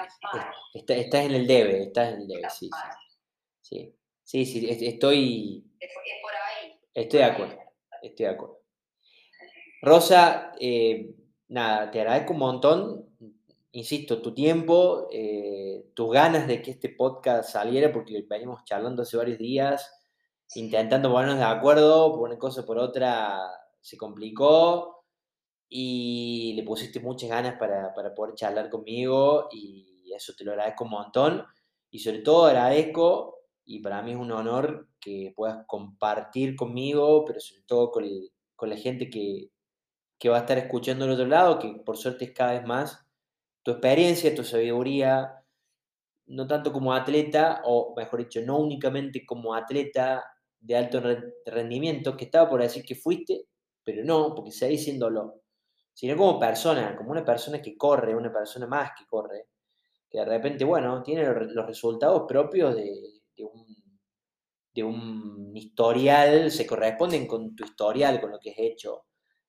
Estás, 0.74 1.24
en 1.24 1.32
el 1.32 1.46
debe, 1.46 1.82
estás 1.84 2.14
en 2.14 2.22
el 2.22 2.28
debe, 2.28 2.50
sí, 2.50 2.70
sí. 3.60 3.98
Sí, 4.24 4.46
sí, 4.46 4.66
estoy. 4.86 5.64
Es, 5.78 5.92
por 6.22 6.32
ahí. 6.34 6.80
Estoy 6.94 7.18
de 7.18 7.24
acuerdo, 7.24 7.58
estoy 8.00 8.26
de 8.26 8.32
acuerdo. 8.32 8.61
Rosa, 9.82 10.52
eh, 10.60 11.12
nada, 11.48 11.90
te 11.90 12.00
agradezco 12.00 12.32
un 12.34 12.38
montón. 12.38 13.06
Insisto, 13.72 14.22
tu 14.22 14.32
tiempo, 14.32 15.08
eh, 15.10 15.90
tus 15.94 16.12
ganas 16.12 16.46
de 16.46 16.62
que 16.62 16.70
este 16.70 16.90
podcast 16.90 17.50
saliera, 17.50 17.92
porque 17.92 18.24
venimos 18.28 18.64
charlando 18.64 19.02
hace 19.02 19.16
varios 19.16 19.38
días, 19.38 19.92
intentando 20.54 21.10
ponernos 21.10 21.38
de 21.38 21.44
acuerdo, 21.44 22.12
por 22.12 22.28
una 22.28 22.38
cosa 22.38 22.64
por 22.64 22.78
otra 22.78 23.40
se 23.80 23.96
complicó 23.96 25.04
y 25.68 26.52
le 26.54 26.62
pusiste 26.62 27.00
muchas 27.00 27.30
ganas 27.30 27.58
para, 27.58 27.92
poder 28.14 28.34
charlar 28.34 28.70
conmigo 28.70 29.48
y 29.50 30.12
eso 30.14 30.34
te 30.36 30.44
lo 30.44 30.52
agradezco 30.52 30.84
un 30.84 30.90
montón 30.90 31.44
y 31.90 31.98
sobre 31.98 32.18
todo 32.20 32.46
agradezco 32.46 33.38
y 33.64 33.80
para 33.80 34.02
mí 34.02 34.12
es 34.12 34.18
un 34.18 34.30
honor 34.32 34.88
que 35.00 35.32
puedas 35.34 35.64
compartir 35.66 36.54
conmigo, 36.56 37.24
pero 37.24 37.40
sobre 37.40 37.62
todo 37.62 37.90
con, 37.90 38.04
la 38.68 38.76
gente 38.76 39.10
que, 39.10 39.50
va 40.28 40.38
a 40.38 40.40
estar 40.40 40.58
escuchando 40.58 41.04
al 41.04 41.12
otro 41.12 41.26
lado, 41.26 41.58
que 41.58 41.68
por 41.84 41.96
suerte 41.96 42.26
es 42.26 42.32
cada 42.32 42.52
vez 42.52 42.64
más, 42.64 43.06
tu 43.62 43.72
experiencia, 43.72 44.34
tu 44.34 44.44
sabiduría, 44.44 45.44
no 46.26 46.46
tanto 46.46 46.72
como 46.72 46.92
atleta, 46.94 47.62
o 47.64 47.94
mejor 47.96 48.20
dicho, 48.20 48.40
no 48.42 48.58
únicamente 48.58 49.24
como 49.26 49.54
atleta 49.54 50.24
de 50.60 50.76
alto 50.76 51.02
rendimiento, 51.46 52.16
que 52.16 52.24
estaba 52.26 52.48
por 52.48 52.62
decir 52.62 52.84
que 52.84 52.94
fuiste, 52.94 53.46
pero 53.84 54.04
no, 54.04 54.34
porque 54.34 54.52
seguís 54.52 54.80
diciéndolo 54.80 55.42
sino 55.92 56.16
como 56.16 56.38
persona, 56.38 56.96
como 56.96 57.10
una 57.10 57.24
persona 57.24 57.60
que 57.60 57.76
corre, 57.76 58.14
una 58.14 58.32
persona 58.32 58.66
más 58.66 58.92
que 58.98 59.06
corre, 59.06 59.48
que 60.08 60.18
de 60.18 60.24
repente, 60.24 60.64
bueno, 60.64 61.02
tiene 61.02 61.24
los 61.24 61.66
resultados 61.66 62.24
propios 62.26 62.76
de, 62.76 62.84
un, 64.84 65.52
historial, 65.54 66.50
se 66.50 66.66
corresponden 66.66 67.26
con 67.26 67.54
tu 67.54 67.64
historial, 67.64 68.20
con 68.20 68.30
lo 68.30 68.38
que 68.38 68.50
has 68.50 68.58
hecho, 68.58 69.04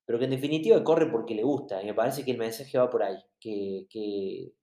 pero 0.06 0.20
que 0.20 0.26
en 0.26 0.32
definitiva 0.32 0.84
corre 0.84 1.10
porque 1.12 1.36
le 1.36 1.44
gusta, 1.44 1.82
y 1.82 1.86
me 1.86 1.94
parece 1.94 2.24
que 2.26 2.32
el 2.32 2.38
mensaje 2.38 2.78
va 2.78 2.90
por 2.90 3.04
ahí, 3.04 3.18
que, 3.40 3.88
que, 3.90 4.54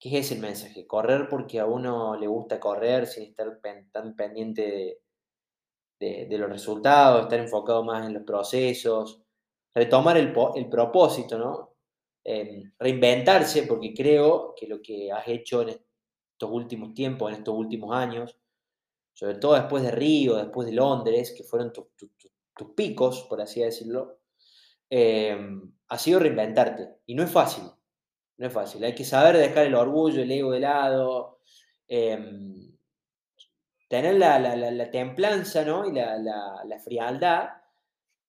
es 0.00 0.32
el 0.32 0.40
mensaje, 0.40 0.86
correr 0.86 1.28
porque 1.28 1.60
a 1.60 1.66
uno 1.66 2.16
le 2.16 2.26
gusta 2.26 2.60
correr 2.60 3.06
sin 3.06 3.24
estar 3.24 3.60
tan 3.90 4.14
pendiente 4.14 5.00
de, 5.98 6.26
de 6.26 6.38
los 6.38 6.50
resultados, 6.50 7.22
estar 7.22 7.40
enfocado 7.40 7.82
más 7.84 8.06
en 8.06 8.12
los 8.14 8.22
procesos, 8.24 9.22
retomar 9.74 10.16
el, 10.16 10.34
el 10.54 10.68
propósito, 10.68 11.38
¿no? 11.38 11.74
Em, 12.24 12.72
reinventarse, 12.78 13.64
porque 13.64 13.92
creo 13.92 14.54
que 14.56 14.66
lo 14.66 14.80
que 14.80 15.12
has 15.12 15.28
hecho 15.28 15.62
en 15.62 15.70
estos 15.70 16.50
últimos 16.50 16.94
tiempos, 16.94 17.30
en 17.30 17.38
estos 17.38 17.54
últimos 17.54 17.94
años, 17.94 18.38
sobre 19.12 19.36
todo 19.36 19.54
después 19.54 19.82
de 19.82 19.90
Río, 19.90 20.36
después 20.36 20.66
de 20.66 20.72
Londres, 20.74 21.34
que 21.36 21.44
fueron 21.44 21.72
tus 21.72 22.70
picos, 22.74 23.26
por 23.28 23.42
así 23.42 23.60
decirlo, 23.60 24.20
em, 24.90 25.72
ha 25.88 25.98
sido 25.98 26.20
reinventarte. 26.20 26.96
Y 27.06 27.14
no 27.14 27.22
es 27.22 27.30
fácil, 27.30 27.64
no 28.36 28.46
es 28.46 28.52
fácil. 28.52 28.84
Hay 28.84 28.94
que 28.94 29.04
saber 29.04 29.36
dejar 29.36 29.66
el 29.66 29.74
orgullo, 29.74 30.22
el 30.22 30.30
ego 30.30 30.52
de 30.52 30.60
lado, 30.60 31.40
em, 31.88 32.76
tener 33.88 34.14
la, 34.14 34.90
templanza 34.90 35.64
¿no? 35.64 35.86
y 35.86 35.92
la 35.92 36.78
frialdad 36.84 37.64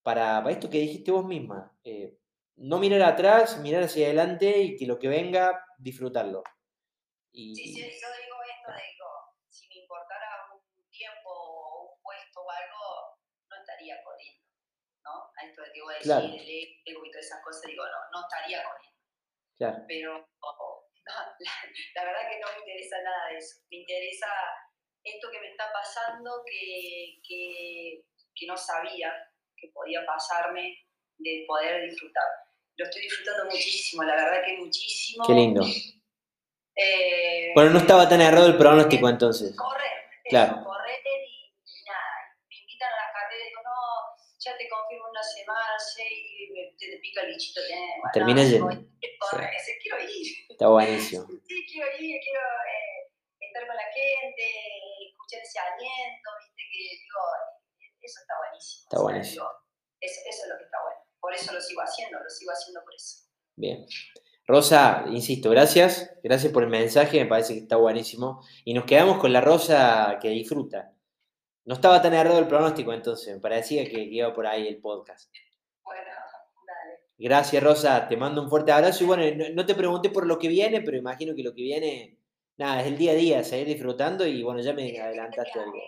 para, 0.06 0.48
esto 0.52 0.70
que 0.70 0.78
dijiste 0.78 1.10
vos 1.10 1.26
misma. 1.26 1.76
Eh, 1.84 2.16
no 2.58 2.78
mirar 2.78 3.02
atrás, 3.02 3.58
mirar 3.58 3.82
hacia 3.82 4.06
adelante 4.06 4.62
y 4.62 4.78
que 4.78 4.86
lo 4.86 5.00
que 5.00 5.08
venga, 5.08 5.66
disfrutarlo. 5.80 6.44
Y... 7.32 7.56
Sí, 7.56 7.74
sí, 7.74 7.82
yo 7.82 7.88
digo 7.88 8.38
esto, 8.54 8.70
digo, 8.70 9.08
si 9.50 9.68
me 9.68 9.82
importara 9.82 10.28
un 10.54 10.90
tiempo 10.92 11.32
o 11.32 11.96
un 11.96 12.02
puesto 12.04 12.40
o 12.40 12.52
algo, 12.52 13.18
no 13.50 13.56
estaría 13.58 13.96
corriendo, 14.04 14.45
¿no? 15.06 15.32
A 15.38 15.46
esto 15.46 15.62
de 15.62 15.72
que 15.72 15.82
voy 15.82 15.94
a 15.94 15.98
decir, 15.98 16.42
el 16.42 16.82
ego 16.86 17.06
y 17.06 17.12
todas 17.12 17.26
esas 17.26 17.44
cosas, 17.44 17.62
digo, 17.64 17.86
no, 17.86 18.00
no 18.12 18.28
estaría 18.28 18.64
corriendo. 18.64 19.00
Claro. 19.58 19.86
Pero 19.88 20.30
la, 21.96 22.04
verdad 22.04 22.30
que 22.30 22.40
no 22.40 22.48
me 22.52 22.60
interesa 22.60 23.02
nada 23.04 23.30
de 23.32 23.38
eso. 23.38 23.56
Me 23.70 23.78
interesa 23.78 24.28
esto 25.04 25.32
que 25.32 25.40
me 25.40 25.50
está 25.52 25.72
pasando 25.72 26.44
que, 26.46 27.22
que, 27.26 28.04
que 28.36 28.48
no 28.48 28.58
sabía, 28.58 29.14
que 29.56 29.70
podía 29.70 30.06
pasarme 30.06 30.76
de 31.18 31.46
poder 31.48 31.90
disfrutar. 31.90 32.26
Lo 32.78 32.86
estoy 32.86 33.04
disfrutando 33.04 33.46
muchísimo, 33.46 34.04
la 34.04 34.16
verdad 34.16 34.44
que 34.44 34.58
muchísimo. 34.58 35.26
Qué 35.26 35.34
lindo. 35.34 35.64
Eh, 36.76 37.52
bueno, 37.56 37.70
no 37.70 37.80
estaba 37.80 38.10
tan 38.10 38.20
errado 38.20 38.48
el 38.48 38.58
pronóstico 38.58 39.08
entonces. 39.08 39.56
Correr, 39.56 40.10
claro. 40.26 40.62
correr 40.62 41.00
y, 41.06 41.54
nada. 41.88 42.36
Me 42.50 42.56
invitan 42.58 42.92
a 42.92 42.96
la 42.98 43.14
carrera 43.14 43.46
y 43.46 43.48
digo, 43.48 43.62
no, 43.64 43.72
ya 44.40 44.58
te 44.58 44.68
confirmo 44.68 45.10
una 45.10 45.24
semana, 45.24 45.65
y 46.10 46.76
te, 46.78 46.88
te 46.92 46.98
pica 47.00 47.22
el 47.22 47.34
bichito. 47.34 47.62
Termina 48.14 48.44
yendo. 48.44 48.70
Quiero 48.70 50.00
ir. 50.02 50.28
Está 50.50 50.68
buenísimo. 50.70 51.28
Sí, 51.48 51.66
quiero 51.72 51.88
ir, 52.00 52.20
quiero 52.22 52.42
eh, 52.42 53.12
estar 53.40 53.68
con 53.68 53.76
la 53.76 53.92
gente, 53.94 54.44
escuchar 55.08 55.42
ese 55.42 55.60
aliento, 55.60 56.30
viste, 56.40 56.62
que 56.72 56.78
digo, 56.80 57.22
eso 58.02 58.20
está 58.22 58.34
buenísimo. 58.40 58.84
Está 58.84 59.02
buenísimo. 59.02 59.46
eso, 60.02 60.22
es 60.30 60.50
lo 60.50 60.58
que 60.58 60.64
está 60.64 60.78
bueno. 60.82 61.00
Por 61.20 61.34
eso 61.34 61.54
lo 61.54 61.62
sigo 61.62 61.82
haciendo, 61.82 62.20
lo 62.20 62.30
sigo 62.30 62.52
haciendo 62.52 62.84
por 62.84 62.96
eso. 62.96 63.28
Bien. 63.56 63.86
Rosa, 64.48 65.06
insisto, 65.08 65.50
gracias. 65.50 66.12
Gracias 66.24 66.52
por 66.52 66.64
el 66.64 66.70
mensaje, 66.70 67.20
me 67.20 67.26
parece 67.26 67.54
que 67.54 67.62
está 67.62 67.78
buenísimo. 67.78 68.44
Y 68.64 68.74
nos 68.74 68.86
quedamos 68.86 69.20
con 69.20 69.34
la 69.34 69.42
Rosa 69.42 70.18
que 70.22 70.30
disfruta. 70.30 70.94
No 71.66 71.74
estaba 71.74 72.02
tan 72.02 72.14
errado 72.14 72.38
el 72.38 72.48
pronóstico 72.48 72.94
entonces, 72.94 73.34
me 73.34 73.42
parecía 73.42 73.90
que 73.90 74.00
iba 74.00 74.34
por 74.34 74.46
ahí 74.46 74.68
el 74.68 74.80
podcast. 74.80 75.34
Gracias, 77.18 77.64
Rosa. 77.64 78.08
Te 78.08 78.18
mando 78.18 78.42
un 78.42 78.50
fuerte 78.50 78.72
abrazo. 78.72 79.04
Y 79.04 79.08
bueno, 79.08 79.24
no, 79.54 79.66
te 79.66 79.76
pregunté 79.76 80.10
por 80.10 80.26
lo 80.26 80.38
que 80.38 80.50
viene, 80.50 80.82
pero 80.82 80.98
imagino 80.98 81.34
que 81.36 81.44
lo 81.44 81.54
que 81.54 81.62
viene, 81.62 82.18
nada, 82.58 82.82
es 82.82 82.88
el 82.88 82.98
día 82.98 83.12
a 83.14 83.16
día, 83.16 83.44
seguir 83.44 83.68
disfrutando 83.68 84.26
y 84.28 84.44
bueno, 84.44 84.62
ya 84.62 84.74
me 84.74 85.00
adelantaste 85.00 85.60
algo. 85.60 85.80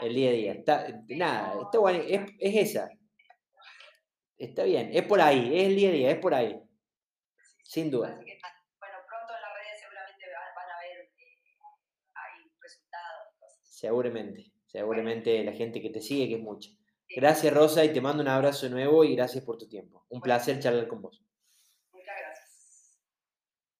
El 0.00 0.14
día 0.14 0.30
a 0.30 0.32
día. 0.32 0.52
Está, 0.52 0.86
nada, 1.08 1.62
está 1.62 1.78
bueno, 1.78 2.04
es, 2.06 2.20
es, 2.38 2.70
esa. 2.70 2.90
Está 4.36 4.62
bien, 4.64 4.90
es 4.92 5.02
por 5.04 5.20
ahí, 5.20 5.58
es 5.58 5.66
el 5.66 5.76
día 5.76 5.88
a 5.88 5.92
día, 5.92 6.10
es 6.12 6.18
por 6.18 6.34
ahí. 6.34 6.60
Sin 7.64 7.90
duda. 7.90 8.10
bueno, 8.14 8.96
pronto 9.08 9.34
en 9.34 9.42
las 9.42 9.54
redes 9.54 9.80
seguramente 9.80 10.24
van 10.54 10.70
a 10.70 10.80
ver 10.80 11.10
hay 12.14 12.50
resultados. 12.60 13.58
Seguramente, 13.64 14.52
seguramente 14.66 15.42
la 15.42 15.52
gente 15.52 15.82
que 15.82 15.90
te 15.90 16.00
sigue, 16.00 16.28
que 16.28 16.34
es 16.34 16.40
mucha. 16.40 16.77
Gracias 17.16 17.54
Rosa 17.54 17.84
y 17.84 17.92
te 17.92 18.00
mando 18.00 18.22
un 18.22 18.28
abrazo 18.28 18.66
de 18.66 18.70
nuevo 18.70 19.02
y 19.02 19.16
gracias 19.16 19.42
por 19.44 19.56
tu 19.56 19.66
tiempo. 19.66 20.04
Un 20.10 20.20
placer 20.20 20.60
charlar 20.60 20.88
con 20.88 21.00
vos. 21.00 21.22
Muchas 21.92 22.14
gracias. 22.20 22.98